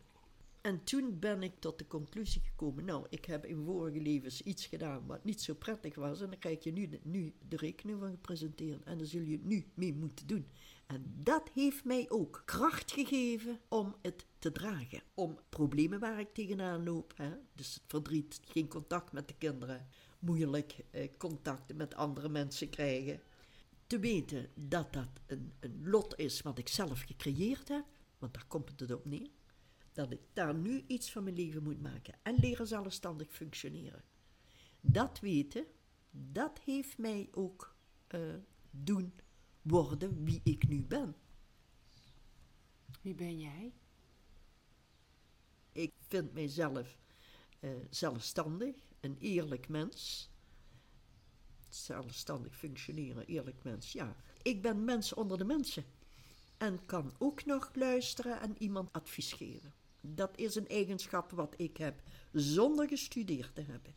[0.67, 4.67] En toen ben ik tot de conclusie gekomen, nou, ik heb in vorige levens iets
[4.67, 7.99] gedaan wat niet zo prettig was en dan krijg je nu de, nu de rekening
[7.99, 10.47] van gepresenteerd en dan zul je het nu mee moeten doen.
[10.87, 15.03] En dat heeft mij ook kracht gegeven om het te dragen.
[15.15, 19.87] Om problemen waar ik tegenaan loop, hè, dus het verdriet, geen contact met de kinderen,
[20.19, 23.21] moeilijk eh, contact met andere mensen krijgen.
[23.87, 27.85] Te weten dat dat een, een lot is wat ik zelf gecreëerd heb,
[28.19, 29.36] want daar komt het op neer
[29.97, 34.05] dat ik daar nu iets van mijn leven moet maken en leren zelfstandig functioneren.
[34.81, 35.67] Dat weten,
[36.11, 38.35] dat heeft mij ook eh,
[38.71, 39.13] doen
[39.63, 41.17] worden wie ik nu ben.
[43.03, 43.73] Wie ben jij?
[45.73, 46.99] Ik vind mijzelf
[47.61, 50.31] eh, zelfstandig, een eerlijk mens.
[51.69, 54.17] Zelfstandig functioneren, eerlijk mens, ja.
[54.43, 55.85] Ik ben mens onder de mensen.
[56.57, 59.75] En kan ook nog luisteren en iemand advies geven.
[60.15, 62.03] Dat is een eigenschap wat ik heb
[62.33, 63.95] zonder gestudeerd te hebben.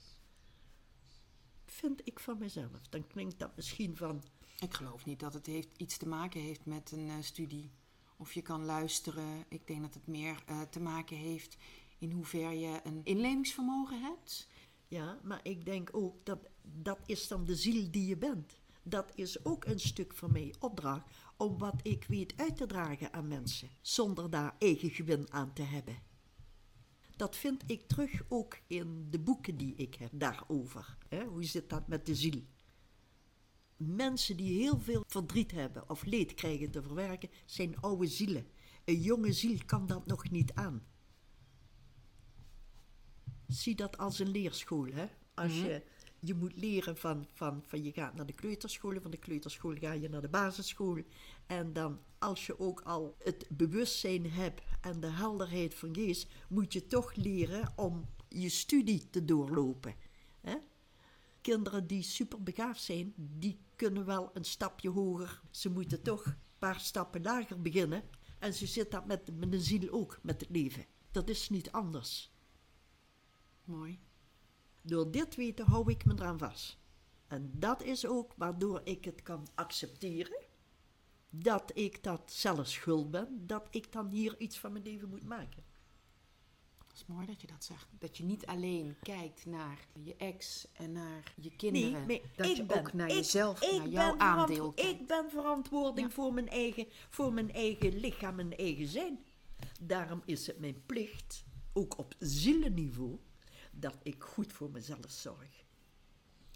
[1.65, 2.87] Vind ik van mezelf.
[2.89, 4.23] Dan klinkt dat misschien van.
[4.59, 7.71] Ik geloof niet dat het heeft, iets te maken heeft met een eh, studie.
[8.17, 9.45] Of je kan luisteren.
[9.49, 11.57] Ik denk dat het meer eh, te maken heeft
[11.97, 14.47] in hoever je een inlevingsvermogen hebt.
[14.87, 18.58] Ja, maar ik denk ook dat dat is dan de ziel die je bent.
[18.83, 23.13] Dat is ook een stuk van mijn opdracht om wat ik weet uit te dragen
[23.13, 25.97] aan mensen, zonder daar eigen gewin aan te hebben.
[27.15, 30.97] Dat vind ik terug ook in de boeken die ik heb daarover.
[31.27, 32.43] Hoe zit dat met de ziel?
[33.77, 38.47] Mensen die heel veel verdriet hebben of leed krijgen te verwerken, zijn oude zielen.
[38.85, 40.87] Een jonge ziel kan dat nog niet aan.
[43.47, 44.85] Zie dat als een leerschool.
[44.85, 45.07] Hè?
[45.33, 45.83] Als je,
[46.19, 49.91] je moet leren van, van, van je gaat naar de kleuterschool, van de kleuterschool ga
[49.91, 51.03] je naar de basisschool.
[51.47, 56.73] En dan als je ook al het bewustzijn hebt en de helderheid van geest, moet
[56.73, 59.95] je toch leren om je studie te doorlopen.
[60.41, 60.55] Hè?
[61.41, 65.41] Kinderen die superbegaafd zijn, die kunnen wel een stapje hoger.
[65.51, 68.03] Ze moeten toch een paar stappen lager beginnen.
[68.39, 70.85] En zo zit dat met, met de ziel ook, met het leven.
[71.11, 72.31] Dat is niet anders.
[73.63, 73.99] Mooi.
[74.81, 76.77] Door dit weten hou ik me eraan vast.
[77.27, 80.37] En dat is ook waardoor ik het kan accepteren.
[81.29, 83.43] Dat ik dat zelf schuld ben.
[83.47, 85.63] Dat ik dan hier iets van mijn leven moet maken.
[86.77, 87.87] Dat is mooi dat je dat zegt.
[87.99, 92.07] Dat je niet alleen kijkt naar je ex en naar je kinderen.
[92.07, 95.01] Nee, dat je ben, ook naar ik- jezelf, ik naar jouw aandeel kijkt.
[95.01, 96.13] Ik ben verantwoording Ja.
[96.13, 99.23] voor, mijn eigen, voor mijn eigen lichaam, mijn eigen zijn.
[99.81, 101.43] Daarom is het mijn plicht,
[101.73, 103.19] ook op zielenniveau,
[103.79, 105.63] dat ik goed voor mezelf zorg.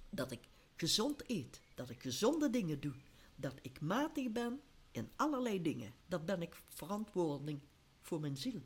[0.09, 2.95] Dat ik gezond eet, dat ik gezonde dingen doe,
[3.35, 5.93] dat ik matig ben in allerlei dingen.
[6.07, 7.59] Dat ben ik verantwoording
[8.01, 8.61] voor mijn ziel.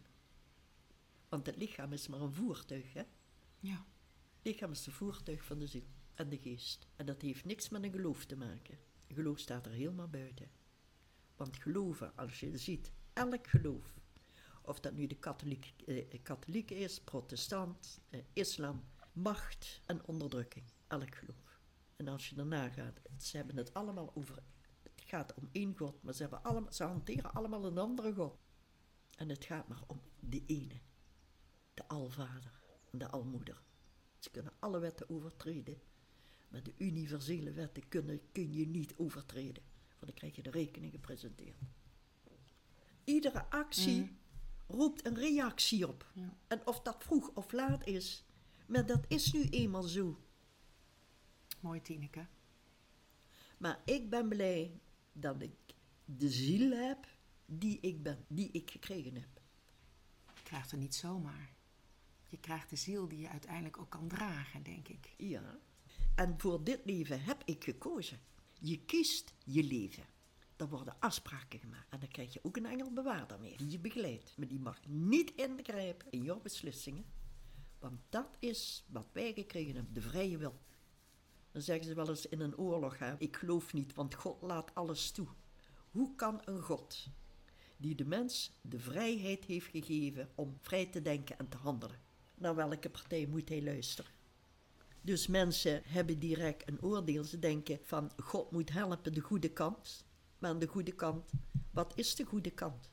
[1.30, 3.04] Want het lichaam is maar een voertuig, hè?
[3.60, 3.86] Ja.
[4.42, 6.88] lichaam is de voertuig van de ziel en de geest.
[6.96, 8.78] En dat heeft niks met een geloof te maken.
[9.08, 10.52] Geloof staat er helemaal buiten.
[11.36, 13.97] Want geloven, als je ziet, elk geloof,
[14.68, 20.66] of dat nu de katholiek, eh, katholiek is, protestant, eh, islam, macht en onderdrukking.
[20.88, 21.60] Elk geloof.
[21.96, 24.44] En als je daarna gaat, ze hebben het allemaal over,
[24.84, 28.38] het gaat om één God, maar ze, hebben allemaal, ze hanteren allemaal een andere God.
[29.18, 30.80] En het gaat maar om de ene,
[31.74, 32.62] de Alvader
[32.92, 33.62] en de Almoeder.
[34.20, 35.82] Ze kunnen alle wetten overtreden,
[36.48, 40.92] maar de universele wetten kunnen, kun je niet overtreden, want dan krijg je de rekening
[40.92, 41.56] gepresenteerd.
[43.04, 44.18] Iedere actie
[44.68, 46.12] roept een reactie op.
[46.14, 46.38] Ja.
[46.48, 48.26] En of dat vroeg of laat is,
[48.68, 50.20] maar dat is nu eenmaal zo.
[51.60, 52.28] Mooi, Tineke.
[53.58, 54.80] Maar ik ben blij
[55.12, 55.56] dat ik
[56.06, 57.08] de ziel heb
[57.46, 59.42] die ik ben, die ik gekregen heb.
[60.36, 61.56] Je krijgt er niet zomaar.
[62.28, 65.14] Je krijgt de ziel die je uiteindelijk ook kan dragen, denk ik.
[65.18, 65.60] Ja.
[66.16, 68.20] En voor dit leven heb ik gekozen.
[68.60, 70.06] Je kiest je leven.
[70.58, 71.90] Er worden afspraken gemaakt.
[71.90, 73.58] En dan krijg je ook een engelbewaarder mee.
[73.58, 74.38] Die je begeleidt.
[74.38, 77.06] Maar die mag niet ingrijpen in jouw beslissingen.
[77.80, 79.94] Want dat is wat wij gekregen hebben.
[79.94, 80.60] De vrije wil.
[81.52, 82.98] Dan zeggen ze wel eens in een oorlog.
[82.98, 85.28] Hè, ik geloof niet, want God laat alles toe.
[85.92, 87.10] Hoe kan een God
[87.78, 92.00] die de mens de vrijheid heeft gegeven om vrij te denken en te handelen.
[92.36, 94.12] Naar welke partij moet hij luisteren?
[95.02, 97.24] Dus mensen hebben direct een oordeel.
[97.24, 100.06] Ze denken van God moet helpen de goede kant.
[100.38, 101.32] Maar aan de goede kant,
[101.72, 102.92] wat is de goede kant?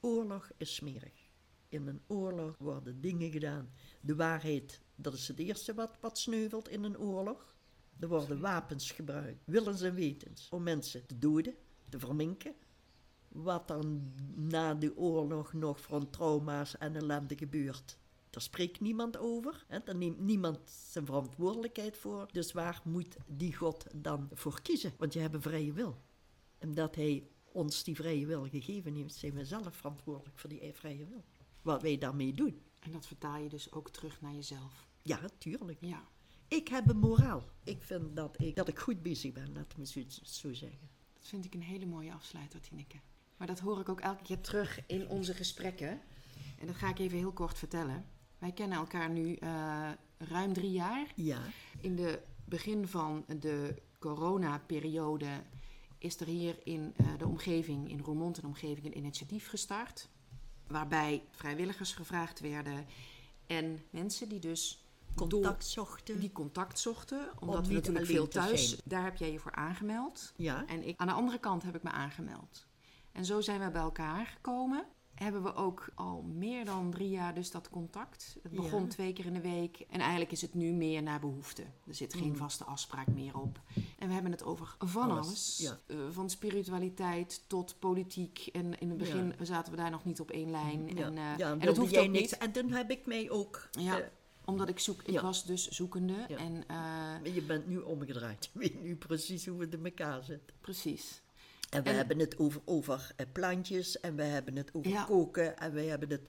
[0.00, 1.28] Oorlog is smerig.
[1.68, 3.70] In een oorlog worden dingen gedaan.
[4.00, 7.54] De waarheid, dat is het eerste wat, wat sneuvelt in een oorlog.
[7.98, 11.54] Er worden wapens gebruikt, willens en wetens, om mensen te doden,
[11.88, 12.54] te verminken.
[13.28, 13.84] Wat er
[14.34, 17.98] na de oorlog nog voor trauma's en ellende gebeurt,
[18.30, 19.64] daar spreekt niemand over.
[19.68, 19.78] Hè?
[19.84, 22.28] Daar neemt niemand zijn verantwoordelijkheid voor.
[22.32, 24.92] Dus waar moet die God dan voor kiezen?
[24.98, 26.00] Want je hebt een vrije wil.
[26.60, 30.72] En dat hij ons die vrije wil gegeven heeft, zijn we zelf verantwoordelijk voor die
[30.72, 31.24] vrije wil.
[31.62, 32.62] Wat wij daarmee doen.
[32.80, 34.88] En dat vertaal je dus ook terug naar jezelf.
[35.02, 35.78] Ja, tuurlijk.
[35.80, 36.08] Ja.
[36.48, 37.44] Ik heb een moraal.
[37.64, 40.88] Ik vind dat ik, dat ik goed bezig ben, laat me zo, zo zeggen.
[41.14, 43.00] Dat vind ik een hele mooie afsluiter, Tineke.
[43.36, 46.00] Maar dat hoor ik ook elke keer terug in onze gesprekken.
[46.58, 48.04] En dat ga ik even heel kort vertellen.
[48.38, 51.12] Wij kennen elkaar nu eh, ruim drie jaar.
[51.14, 51.40] Ja.
[51.80, 55.42] In de begin van de coronaperiode
[56.00, 60.08] is er hier in eh, de omgeving, in Roermond en omgeving, een initiatief gestart.
[60.66, 62.86] Waarbij vrijwilligers gevraagd werden
[63.46, 66.20] en mensen die dus Contact zochten.
[66.20, 67.30] die contact zochten.
[67.40, 68.68] Omdat Om we natuurlijk veel thuis.
[68.68, 68.80] zijn.
[68.84, 70.32] Daar heb jij je voor aangemeld.
[70.36, 70.66] Ja.
[70.66, 72.66] En ik, aan de andere kant heb ik me aangemeld.
[73.12, 74.84] En zo zijn we bij elkaar gekomen.
[75.22, 78.36] Hebben we ook al meer dan drie jaar dus dat contact.
[78.42, 78.88] Het begon Ja.
[78.88, 79.84] twee keer in de week.
[79.90, 81.62] En eigenlijk is het nu meer naar behoefte.
[81.62, 82.36] Er zit geen Mm.
[82.36, 83.60] vaste afspraak meer op.
[83.98, 85.26] En we hebben het over van alles.
[85.26, 85.78] Alles, ja.
[85.86, 88.48] Eh, van spiritualiteit tot politiek.
[88.52, 90.88] En in het begin zaten we daar nog niet op één lijn.
[90.96, 92.30] Ja, En, eh, en dat hoeft jij ook niks.
[92.30, 92.40] niet.
[92.40, 93.68] En toen heb ik mij ook...
[93.70, 94.06] Ja, eh,
[94.44, 95.02] omdat ik zoek.
[95.02, 96.14] Ik was dus zoekende.
[96.14, 96.64] En
[97.34, 98.50] je bent nu omgedraaid.
[98.52, 100.52] Je weet nu precies hoe het in elkaar zit.
[100.60, 101.22] precies.
[101.70, 104.00] En we En- hebben het over, over eh, plantjes.
[104.00, 105.04] En we hebben het over Ja.
[105.04, 105.58] koken.
[105.58, 106.20] En we hebben het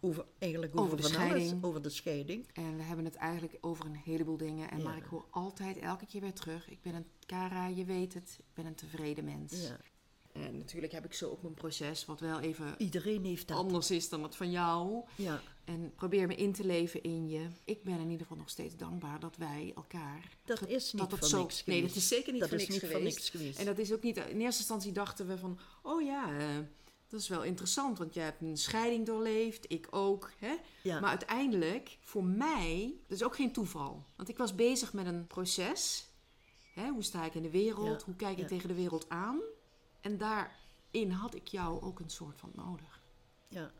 [0.00, 1.30] over, eigenlijk over, Over de van alles.
[1.30, 1.64] scheiding.
[1.64, 2.46] Over de scheiding.
[2.52, 4.70] En we hebben het eigenlijk over een heleboel dingen.
[4.70, 4.84] En Ja.
[4.84, 6.68] maar ik hoor altijd elke keer weer terug.
[6.70, 8.36] Ik ben een Kara, je weet het.
[8.38, 9.66] Ik ben een tevreden mens.
[9.66, 9.76] Ja.
[10.32, 13.56] En natuurlijk heb ik zo ook mijn proces, wat wel even Iedereen heeft dat.
[13.56, 15.04] anders is dan het van jou.
[15.14, 15.40] Ja.
[15.66, 17.46] En probeer me in te leven in je.
[17.64, 20.36] Ik ben in ieder geval nog steeds dankbaar dat wij elkaar.
[20.44, 22.70] Dat is niet dat voor zo, niks Nee, dat is zeker niet Dat is niks
[22.82, 23.16] niet geweest.
[23.16, 23.58] niks geweest.
[23.58, 24.16] En dat is ook niet.
[24.16, 26.46] In eerste instantie dachten we van: oh ja, eh,
[27.08, 30.30] dat is wel interessant, want jij hebt een scheiding doorleefd, ik ook.
[30.38, 30.54] Hè?
[30.82, 31.00] Ja.
[31.00, 34.04] Maar uiteindelijk, voor mij, dat is ook geen toeval.
[34.16, 36.06] Want ik was bezig met een proces.
[36.74, 36.88] Hè?
[36.88, 38.00] Hoe sta ik in de wereld?
[38.00, 38.46] Ja, Hoe kijk ik ja.
[38.46, 39.40] tegen de wereld aan?
[40.00, 43.02] En daarin had ik jou ook een soort van nodig
[43.48, 43.72] Ja.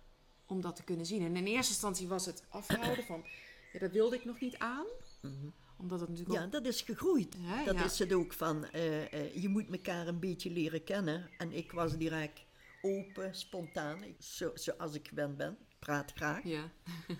[0.46, 1.22] Om dat te kunnen zien.
[1.22, 3.24] En in eerste instantie was het afhouden van,
[3.72, 4.86] ja, dat wilde ik nog niet aan.
[5.78, 6.44] Omdat het natuurlijk Mhm.
[6.44, 7.36] ja, dat is gegroeid.
[7.64, 7.84] Dat ja.
[7.84, 11.30] is het ook van, eh, eh, je moet elkaar een beetje leren kennen.
[11.38, 12.44] En ik was direct
[12.82, 15.58] open, spontaan, zo, zoals ik gewend ben.
[15.78, 16.44] Praat graag.
[16.44, 16.70] Ja.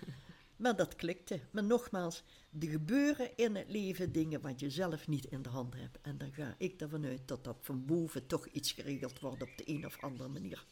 [0.57, 1.39] Maar dat klikte.
[1.51, 2.23] Maar nogmaals,
[2.59, 5.97] er gebeuren in het leven dingen wat je zelf niet in de hand hebt.
[6.01, 9.49] En dan ga ik ervan uit dat dat van boven toch iets geregeld wordt op
[9.55, 10.65] de een of andere manier.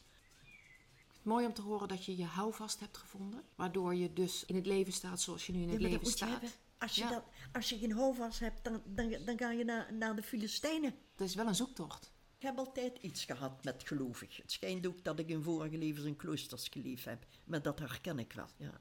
[1.25, 3.43] Mooi om te horen dat je je houvast hebt gevonden.
[3.55, 6.11] Waardoor je dus in het leven staat zoals je nu in het Ja, leven je
[6.11, 6.57] staat.
[6.77, 7.09] Als je, Ja.
[7.09, 7.23] dat,
[7.53, 10.93] als je geen houvast hebt, dan, dan, dan ga je naar, naar de Filistijnen.
[11.15, 12.11] Dat is wel een zoektocht.
[12.37, 14.37] Ik heb altijd iets gehad met gelovig.
[14.37, 17.25] Het schijnt ook dat ik in vorige levens in kloosters geleefd heb.
[17.43, 18.47] Maar dat herken ik wel.
[18.57, 18.79] Ja.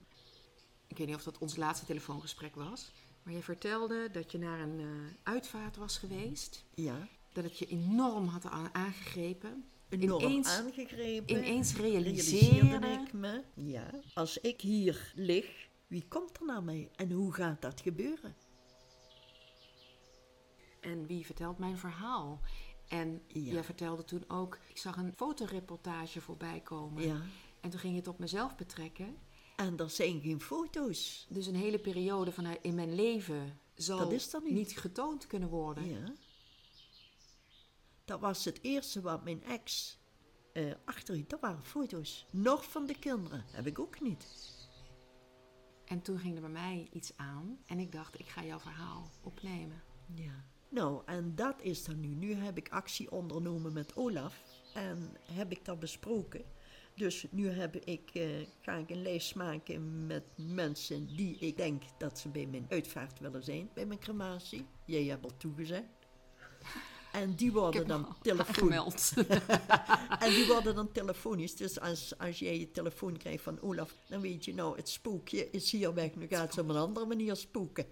[0.86, 2.92] Ik weet niet of dat ons laatste telefoongesprek was.
[3.22, 4.86] Maar je vertelde dat je naar een eh,
[5.32, 6.64] uitvaart was geweest.
[6.74, 7.08] ja.
[7.32, 9.64] Dat het je enorm had aan- aangegrepen.
[10.02, 11.36] Enorm Ineens- aangegrepen.
[11.36, 13.42] Ineens realiseerde realiseerde ik me.
[13.54, 13.90] Ja.
[14.14, 16.90] Als ik hier lig, wie komt er naar mij?
[16.96, 18.34] En hoe gaat dat gebeuren?
[20.80, 22.40] En wie vertelt mijn verhaal?
[22.88, 23.40] En Ja.
[23.52, 27.02] jij vertelde toen ook, ik zag een fotoreportage voorbij komen.
[27.06, 27.20] Ja.
[27.60, 29.16] En toen ging je het op mezelf betrekken.
[29.56, 31.26] En er zijn geen foto's.
[31.28, 34.78] Dus een hele periode van eh, in mijn leven zal Dat is er niet.
[34.78, 35.88] getoond kunnen worden.
[35.88, 36.12] Ja.
[38.04, 39.98] Dat was het eerste wat mijn ex
[40.52, 41.30] eh achterliet.
[41.30, 42.26] Dat waren foto's.
[42.30, 43.44] Nog van de kinderen.
[43.46, 44.26] Heb ik ook niet.
[45.84, 47.58] En toen ging er bij mij iets aan.
[47.66, 49.82] En ik dacht, ik ga jouw verhaal opnemen.
[50.14, 50.44] Ja.
[50.68, 52.08] Nou, en dat is dan nu.
[52.08, 54.42] Nu heb ik actie ondernomen met Olaf.
[54.74, 56.44] En heb ik dat besproken.
[56.94, 61.82] Dus nu heb ik, eh, ga ik een lijst maken met mensen die ik denk
[61.98, 63.70] dat ze bij mijn uitvaart willen zijn.
[63.74, 64.66] Bij mijn crematie.
[64.84, 66.03] Jij hebt al toegezegd.
[67.14, 69.12] En die worden dan telefonisch.
[70.24, 71.56] En die worden dan telefonisch.
[71.56, 75.50] Dus als, als jij je telefoon krijgt van Olaf, dan weet je nou, het spookje
[75.50, 76.14] is hier weg.
[76.14, 77.86] Nu gaat ze op een andere manier spoken.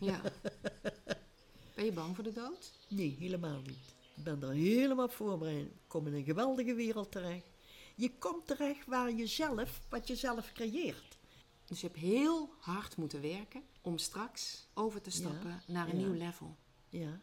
[0.00, 0.20] ja.
[1.74, 2.72] Ben je bang voor de dood?
[2.88, 3.94] Nee, helemaal niet.
[4.14, 5.66] Ik ben er helemaal voorbereid.
[5.66, 7.50] Ik kom in een geweldige wereld terecht.
[7.94, 11.18] Je komt terecht waar je zelf, wat je zelf creëert.
[11.64, 16.06] Dus je hebt heel hard moeten werken om straks over te stappen naar een ja.
[16.06, 16.56] nieuw level.
[16.88, 17.20] Ja.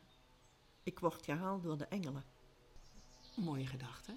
[0.90, 2.24] Ik word gehaald door de engelen.
[3.36, 4.16] Mooie gedachte.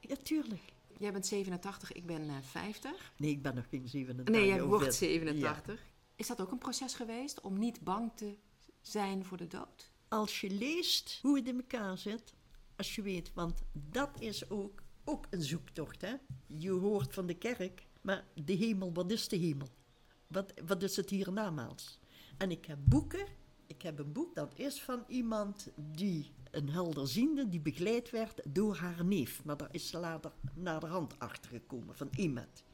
[0.00, 0.72] Ja, tuurlijk.
[0.98, 3.12] Jij bent 87, ik ben eh 50.
[3.16, 4.34] Nee, ik ben nog geen 87.
[4.34, 4.94] Nee, jij wordt dit.
[4.94, 5.80] 87.
[6.16, 8.36] Is dat ook een proces geweest om niet bang te
[8.80, 9.90] zijn voor de dood?
[10.08, 12.34] als je leest hoe het in elkaar zit,
[12.76, 16.00] als je weet, want dat is ook, ook een zoektocht.
[16.00, 16.14] Hè?
[16.46, 19.68] Je hoort van de kerk, maar de hemel, wat is de hemel?
[20.26, 21.98] Wat, wat is het hiernamaals?
[22.36, 23.26] En ik heb boeken,
[23.66, 28.76] ik heb een boek, dat is van iemand die een helderziende, die begeleid werd door
[28.76, 29.44] haar neef.
[29.44, 32.64] Maar daar is ze later naar de hand achtergekomen, van Emet.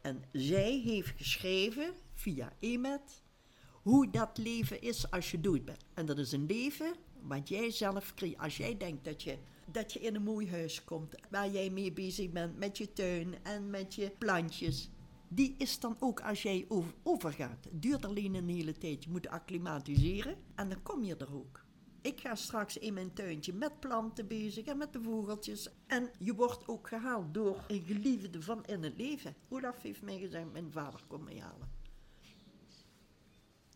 [0.00, 3.22] En zij heeft geschreven, via Emet,
[3.70, 5.84] hoe dat leven is als je dood bent.
[5.94, 8.14] En dat is een leven wat jij zelf.
[8.36, 11.92] Als jij denkt dat je, dat je in een mooi huis komt, waar jij mee
[11.92, 14.90] bezig bent met je tuin en met je plantjes.
[15.34, 17.64] Die is dan ook als jij over, overgaat.
[17.64, 19.04] Het duurt alleen een hele tijd.
[19.04, 21.64] Je moet acclimatiseren en dan kom je er ook.
[22.00, 25.68] Ik ga straks in mijn tuintje met planten bezig en met de vogeltjes.
[25.86, 29.36] En je wordt ook gehaald door een geliefde van in het leven.
[29.48, 31.72] Olaf heeft mij gezegd, mijn vader komt mij halen.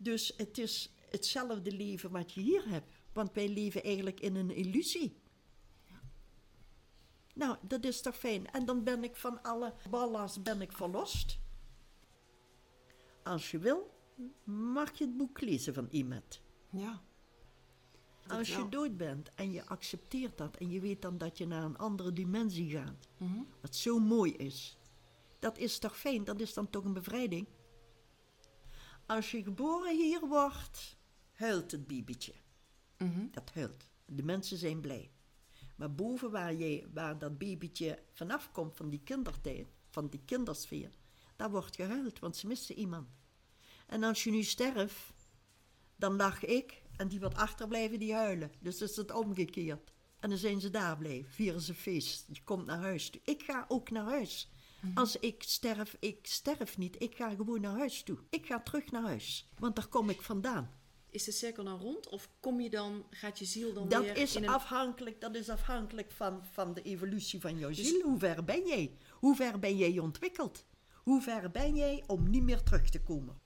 [0.01, 2.93] Dus het is hetzelfde leven wat je hier hebt.
[3.13, 5.17] Want wij leven eigenlijk in een illusie.
[7.33, 8.51] Nou, dat is toch fijn.
[8.51, 11.39] En dan ben ik van alle ballast ben ik verlost.
[13.29, 13.93] Als je wil,
[14.43, 16.41] mag je het boek lezen van iemand.
[16.69, 17.01] Ja.
[18.27, 18.69] Als je wel.
[18.69, 22.13] dood bent en je accepteert dat en je weet dan dat je naar een andere
[22.13, 23.41] dimensie gaat, Mhm.
[23.61, 24.77] wat zo mooi is,
[25.39, 27.47] dat is toch fijn, dat is dan toch een bevrijding.
[29.05, 30.97] Als je geboren hier wordt,
[31.33, 32.33] huilt het babytje.
[32.97, 33.27] Mhm.
[33.31, 33.89] Dat huilt.
[34.05, 35.11] De mensen zijn blij.
[35.75, 40.97] Maar boven waar, je, waar dat babytje vanaf komt, van die kindertijd, van die kindersfeer,
[41.39, 43.07] daar wordt gehuild, want ze missen iemand.
[43.87, 45.13] En als je nu sterft,
[45.95, 48.51] dan lach ik en die wat achterblijven, die huilen.
[48.59, 49.93] Dus is het omgekeerd.
[50.19, 52.25] En dan zijn ze daar blijven, vieren ze feest.
[52.31, 53.21] Je komt naar huis toe.
[53.23, 54.49] Ik ga ook naar huis.
[54.93, 57.01] Als ik sterf, ik sterf niet.
[57.01, 58.17] Ik ga gewoon naar huis toe.
[58.29, 59.49] Ik ga terug naar huis.
[59.57, 60.71] Want daar kom ik vandaan.
[61.09, 64.17] Is de cirkel dan rond of kom je dan, gaat je ziel dan Dat weer
[64.17, 64.49] is, in een...
[64.49, 68.01] afhankelijk, dat is afhankelijk van, van de evolutie van jouw Dus- ziel.
[68.01, 68.97] Hoe ver ben jij?
[69.11, 70.65] Hoe ver ben jij ontwikkeld?
[71.09, 73.39] Hoe ver ben jij om niet meer terug te komen?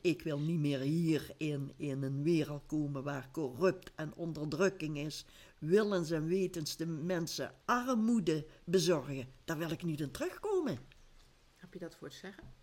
[0.00, 5.24] Ik wil niet meer hier in, in een wereld komen waar corrupt en onderdrukking is,
[5.58, 9.32] willens en wetens de mensen armoede bezorgen.
[9.44, 10.78] Daar wil ik niet in terugkomen.
[11.56, 12.54] Heb je dat voor het zeggen?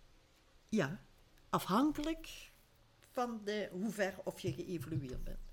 [0.68, 1.04] Ja,
[1.48, 2.52] afhankelijk
[3.10, 5.49] van de, hoe ver of je geëvolueerd bent.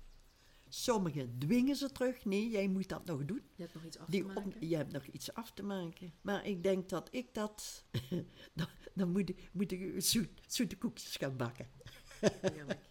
[0.68, 2.24] Sommigen dwingen ze terug.
[2.24, 3.42] Nee, jij moet dat nog doen.
[3.54, 4.68] Je hebt nog iets af Die te maken?
[4.68, 6.12] je hebt nog iets af te maken.
[6.20, 7.84] Maar ik denk dat ik dat...
[8.54, 11.66] dan dan moet, ik- moet ik zoet, zoete koekjes gaan bakken.
[12.40, 12.80] Heerlijk.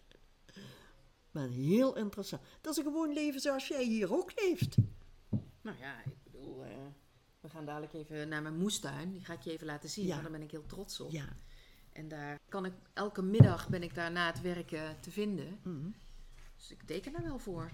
[1.30, 2.42] Maar heel interessant.
[2.60, 4.76] Dat is een gewoon leven zoals jij hier ook leeft.
[5.62, 6.70] Nou ja, ik bedoel, eh,
[7.40, 9.12] we gaan dadelijk even naar mijn moestuin.
[9.12, 10.20] Die ga ik je even laten zien, Ja.
[10.20, 11.10] daar ben ik heel trots op.
[11.10, 11.36] Ja.
[11.92, 15.58] En daar kan ik, elke middag ben ik daar na het werken te vinden.
[15.64, 15.90] Mhm.
[16.58, 17.70] Dus ik teken daar wel voor.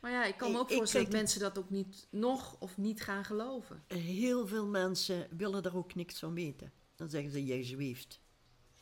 [0.00, 2.76] Maar ja, ik kan me ook ik voorstellen dat mensen dat ook niet nog of
[2.76, 3.84] niet gaan geloven.
[3.86, 6.72] Heel veel mensen willen er ook niks van weten.
[6.96, 8.20] Dan zeggen ze, jij zweeft.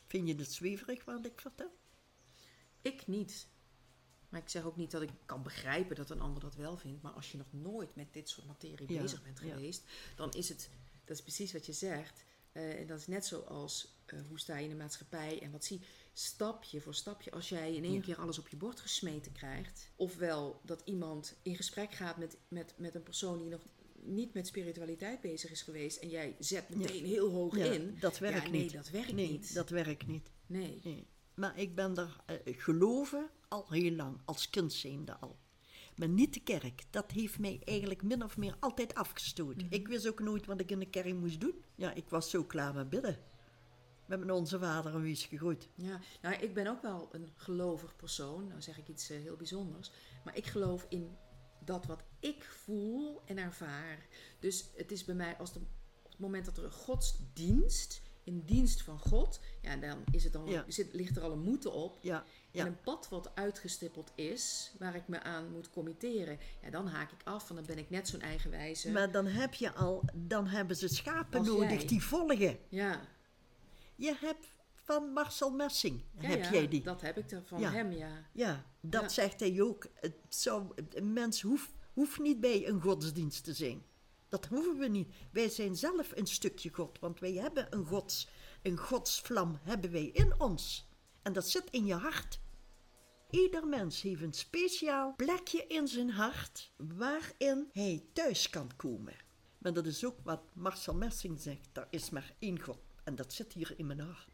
[0.07, 1.71] Vind je het zweverig wat ik vertel?
[2.81, 3.47] Ik niet.
[4.29, 7.01] Maar ik zeg ook niet dat ik kan begrijpen dat een ander dat wel vindt.
[7.01, 9.53] Maar als je nog nooit met dit soort materie Ja, bezig bent ja.
[9.53, 9.83] geweest,
[10.15, 10.69] dan is het,
[11.05, 12.23] dat is precies wat je zegt.
[12.51, 15.65] Eh, en dat is net zoals eh, hoe sta je in de maatschappij en wat
[15.65, 15.81] zie
[16.21, 17.31] stapje voor stapje.
[17.31, 18.01] Als jij in één Ja.
[18.01, 22.73] keer alles op je bord gesmeten krijgt, ofwel dat iemand in gesprek gaat met, met,
[22.77, 23.61] met een persoon die nog
[24.03, 27.97] niet met spiritualiteit bezig is geweest en jij zet meteen heel hoog Ja, in.
[27.99, 28.73] dat werkt nee, niet.
[28.73, 29.53] dat werkt nee, niet.
[29.53, 30.31] dat werkt niet.
[30.45, 30.79] Nee.
[30.83, 31.07] Nee.
[31.33, 35.39] Maar ik ben er eh, geloven al heel lang, als kind zijnde al.
[35.95, 36.83] Maar niet de kerk.
[36.89, 39.67] Dat heeft mij eigenlijk min of meer altijd afgestoten.
[39.69, 41.63] Ik wist ook nooit wat ik in de kerk moest doen.
[41.75, 43.19] Ja, ik was zo klaar met bidden.
[44.11, 45.67] Met mijn onze vader en wie is gegroeid.
[45.75, 48.47] Ja, nou, ik ben ook wel een gelovig persoon.
[48.47, 49.91] Nou zeg ik iets eh, heel bijzonders.
[50.23, 51.17] Maar ik geloof in
[51.65, 54.05] dat wat ik voel en ervaar.
[54.39, 55.59] Dus het is bij mij als de,
[56.03, 60.33] op het moment dat er een godsdienst, in dienst van God, ja, dan is het
[60.33, 60.65] dan, Ja.
[60.67, 61.97] zit, ligt er al een moeten op.
[62.01, 66.39] Ja, En een pad wat uitgestippeld is, waar ik me aan moet committeren.
[66.63, 68.91] Ja, dan haak ik af, want dan ben ik net zo'n eigenwijze.
[68.91, 71.87] Maar dan heb je al, dan hebben ze schapen Als nodig jij.
[71.87, 72.57] die volgen.
[72.69, 73.01] ja,
[74.01, 76.81] Je hebt van Marcel Messing, ja, heb ja, jij die?
[76.81, 78.25] dat heb ik er van hem, ja.
[78.33, 79.87] Ja, dat zegt hij ook.
[79.93, 83.83] Het zou, een mens hoeft, hoeft niet bij een godsdienst te zijn.
[84.29, 85.13] Dat hoeven we niet.
[85.31, 88.27] Wij zijn zelf een stukje God, want wij hebben een, gods,
[88.61, 90.89] een godsvlam hebben wij in ons.
[91.21, 92.39] En dat zit in je hart.
[93.29, 99.15] Ieder mens heeft een speciaal plekje in zijn hart waarin hij thuis kan komen.
[99.57, 101.69] Maar dat is ook wat Marcel Messing zegt.
[101.73, 102.90] Er is maar één God.
[103.03, 104.29] En dat zit hier in mijn hart.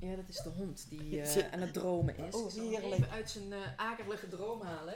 [0.00, 2.34] Ja, dat is de hond die eh, aan het dromen is.
[2.34, 2.92] Oh, heerlijk.
[2.92, 4.94] even uit zijn eh, akelige droom halen.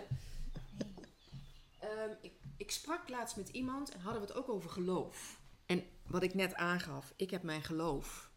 [1.79, 5.41] Ehm, ik, ik sprak laatst met iemand en hadden we het ook over geloof.
[5.67, 8.31] En wat ik net aangaf, ik heb mijn geloof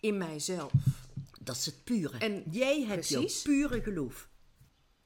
[0.00, 0.72] in mijzelf.
[1.40, 2.18] Dat is het pure.
[2.18, 3.42] En jij hebt precies.
[3.42, 4.28] pure geloof.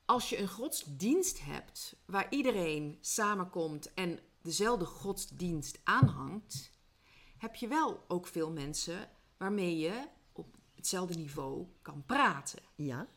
[0.05, 6.71] Als je een godsdienst hebt waar iedereen samenkomt en dezelfde godsdienst aanhangt,
[7.41, 12.63] heb je wel ook veel mensen waarmee je op hetzelfde niveau kan praten.
[12.75, 13.09] Ja?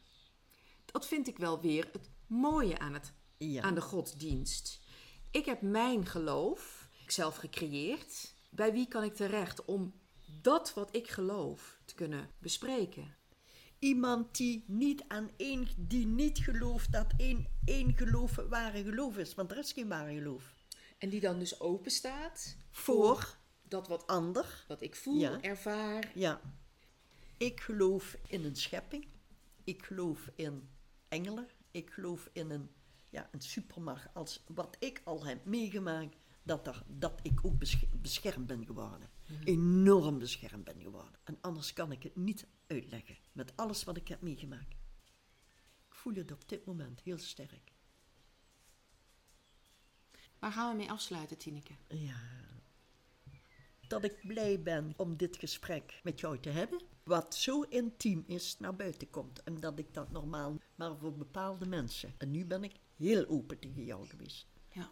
[0.85, 3.61] Dat vind ik wel weer het mooie aan, het, Ja.
[3.61, 4.79] aan de godsdienst.
[5.31, 8.35] Ik heb mijn geloof zelf gecreëerd.
[8.49, 9.93] Bij wie kan ik terecht om
[10.41, 13.15] dat wat ik geloof te kunnen bespreken.
[13.79, 19.35] Iemand die niet aan één, die niet gelooft dat één, één geloof ware geloof is,
[19.35, 20.53] want er is geen ware geloof.
[20.97, 23.37] En die dan dus open staat Voor
[23.73, 25.41] dat wat, ander, wat ik voel, Ja.
[25.41, 26.11] ervaar.
[26.15, 26.41] ja.
[27.37, 29.07] Ik geloof in een schepping.
[29.63, 30.69] Ik geloof in
[31.07, 31.47] engelen.
[31.71, 32.69] Ik geloof in een,
[33.09, 37.87] ja, een supermacht als wat ik al heb meegemaakt, dat, er, dat ik ook besche-
[37.95, 39.09] beschermd ben geworden.
[39.43, 41.19] Enorm beschermd ben geworden.
[41.23, 44.71] En anders kan ik het niet uitleggen met alles wat ik heb meegemaakt.
[45.87, 47.71] Ik voel het op dit moment heel sterk.
[50.39, 51.73] Waar gaan we mee afsluiten, Tineke?
[51.87, 52.19] Ja.
[53.94, 56.82] Dat ik blij ben om dit gesprek met jou te hebben.
[57.03, 59.44] Wat zo intiem is, naar buiten komt.
[59.44, 62.14] En dat ik dat normaal maar voor bepaalde mensen.
[62.18, 64.48] En nu ben ik heel open tegen jou geweest.
[64.70, 64.91] Ja.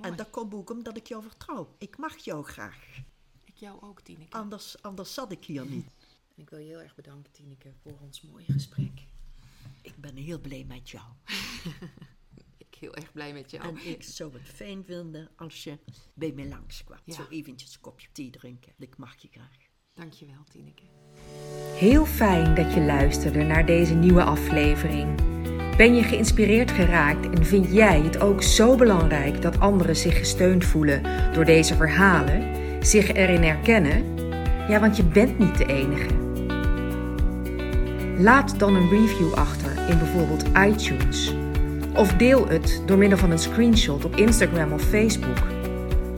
[0.00, 1.74] En dat komt ook omdat ik jou vertrouw.
[1.78, 2.98] Ik mag jou graag.
[3.44, 4.36] Ik jou ook, Tineke.
[4.36, 5.86] Anders, anders zat ik hier niet.
[6.34, 9.00] En ik wil je heel erg bedanken, Tineke, voor ons mooie gesprek.
[9.82, 11.06] Ik ben heel blij met jou.
[12.80, 13.64] Ik heel erg blij met jou.
[13.64, 15.78] En ik zou het fijn vinden als je
[16.14, 16.98] bij mij langskwam.
[17.04, 17.14] Ja.
[17.14, 18.72] Zo eventjes een kopje thee drinken.
[18.78, 19.56] Ik mag je graag.
[19.94, 20.82] Dankjewel, Tineke.
[21.74, 25.14] Heel fijn dat je luisterde naar deze nieuwe aflevering.
[25.76, 30.64] Ben je geïnspireerd geraakt en vind jij het ook zo belangrijk dat anderen zich gesteund
[30.64, 34.18] voelen door deze verhalen, zich erin herkennen?
[34.68, 36.18] Ja, want je bent niet de enige.
[38.22, 41.34] Laat dan een review achter in bijvoorbeeld iTunes.
[41.94, 45.38] Of deel het door middel van een screenshot op Instagram of Facebook.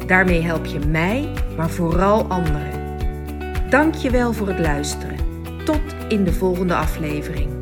[0.07, 2.81] Daarmee help je mij, maar vooral anderen.
[3.71, 5.17] Dank je wel voor het luisteren.
[5.65, 7.62] Tot in de volgende aflevering.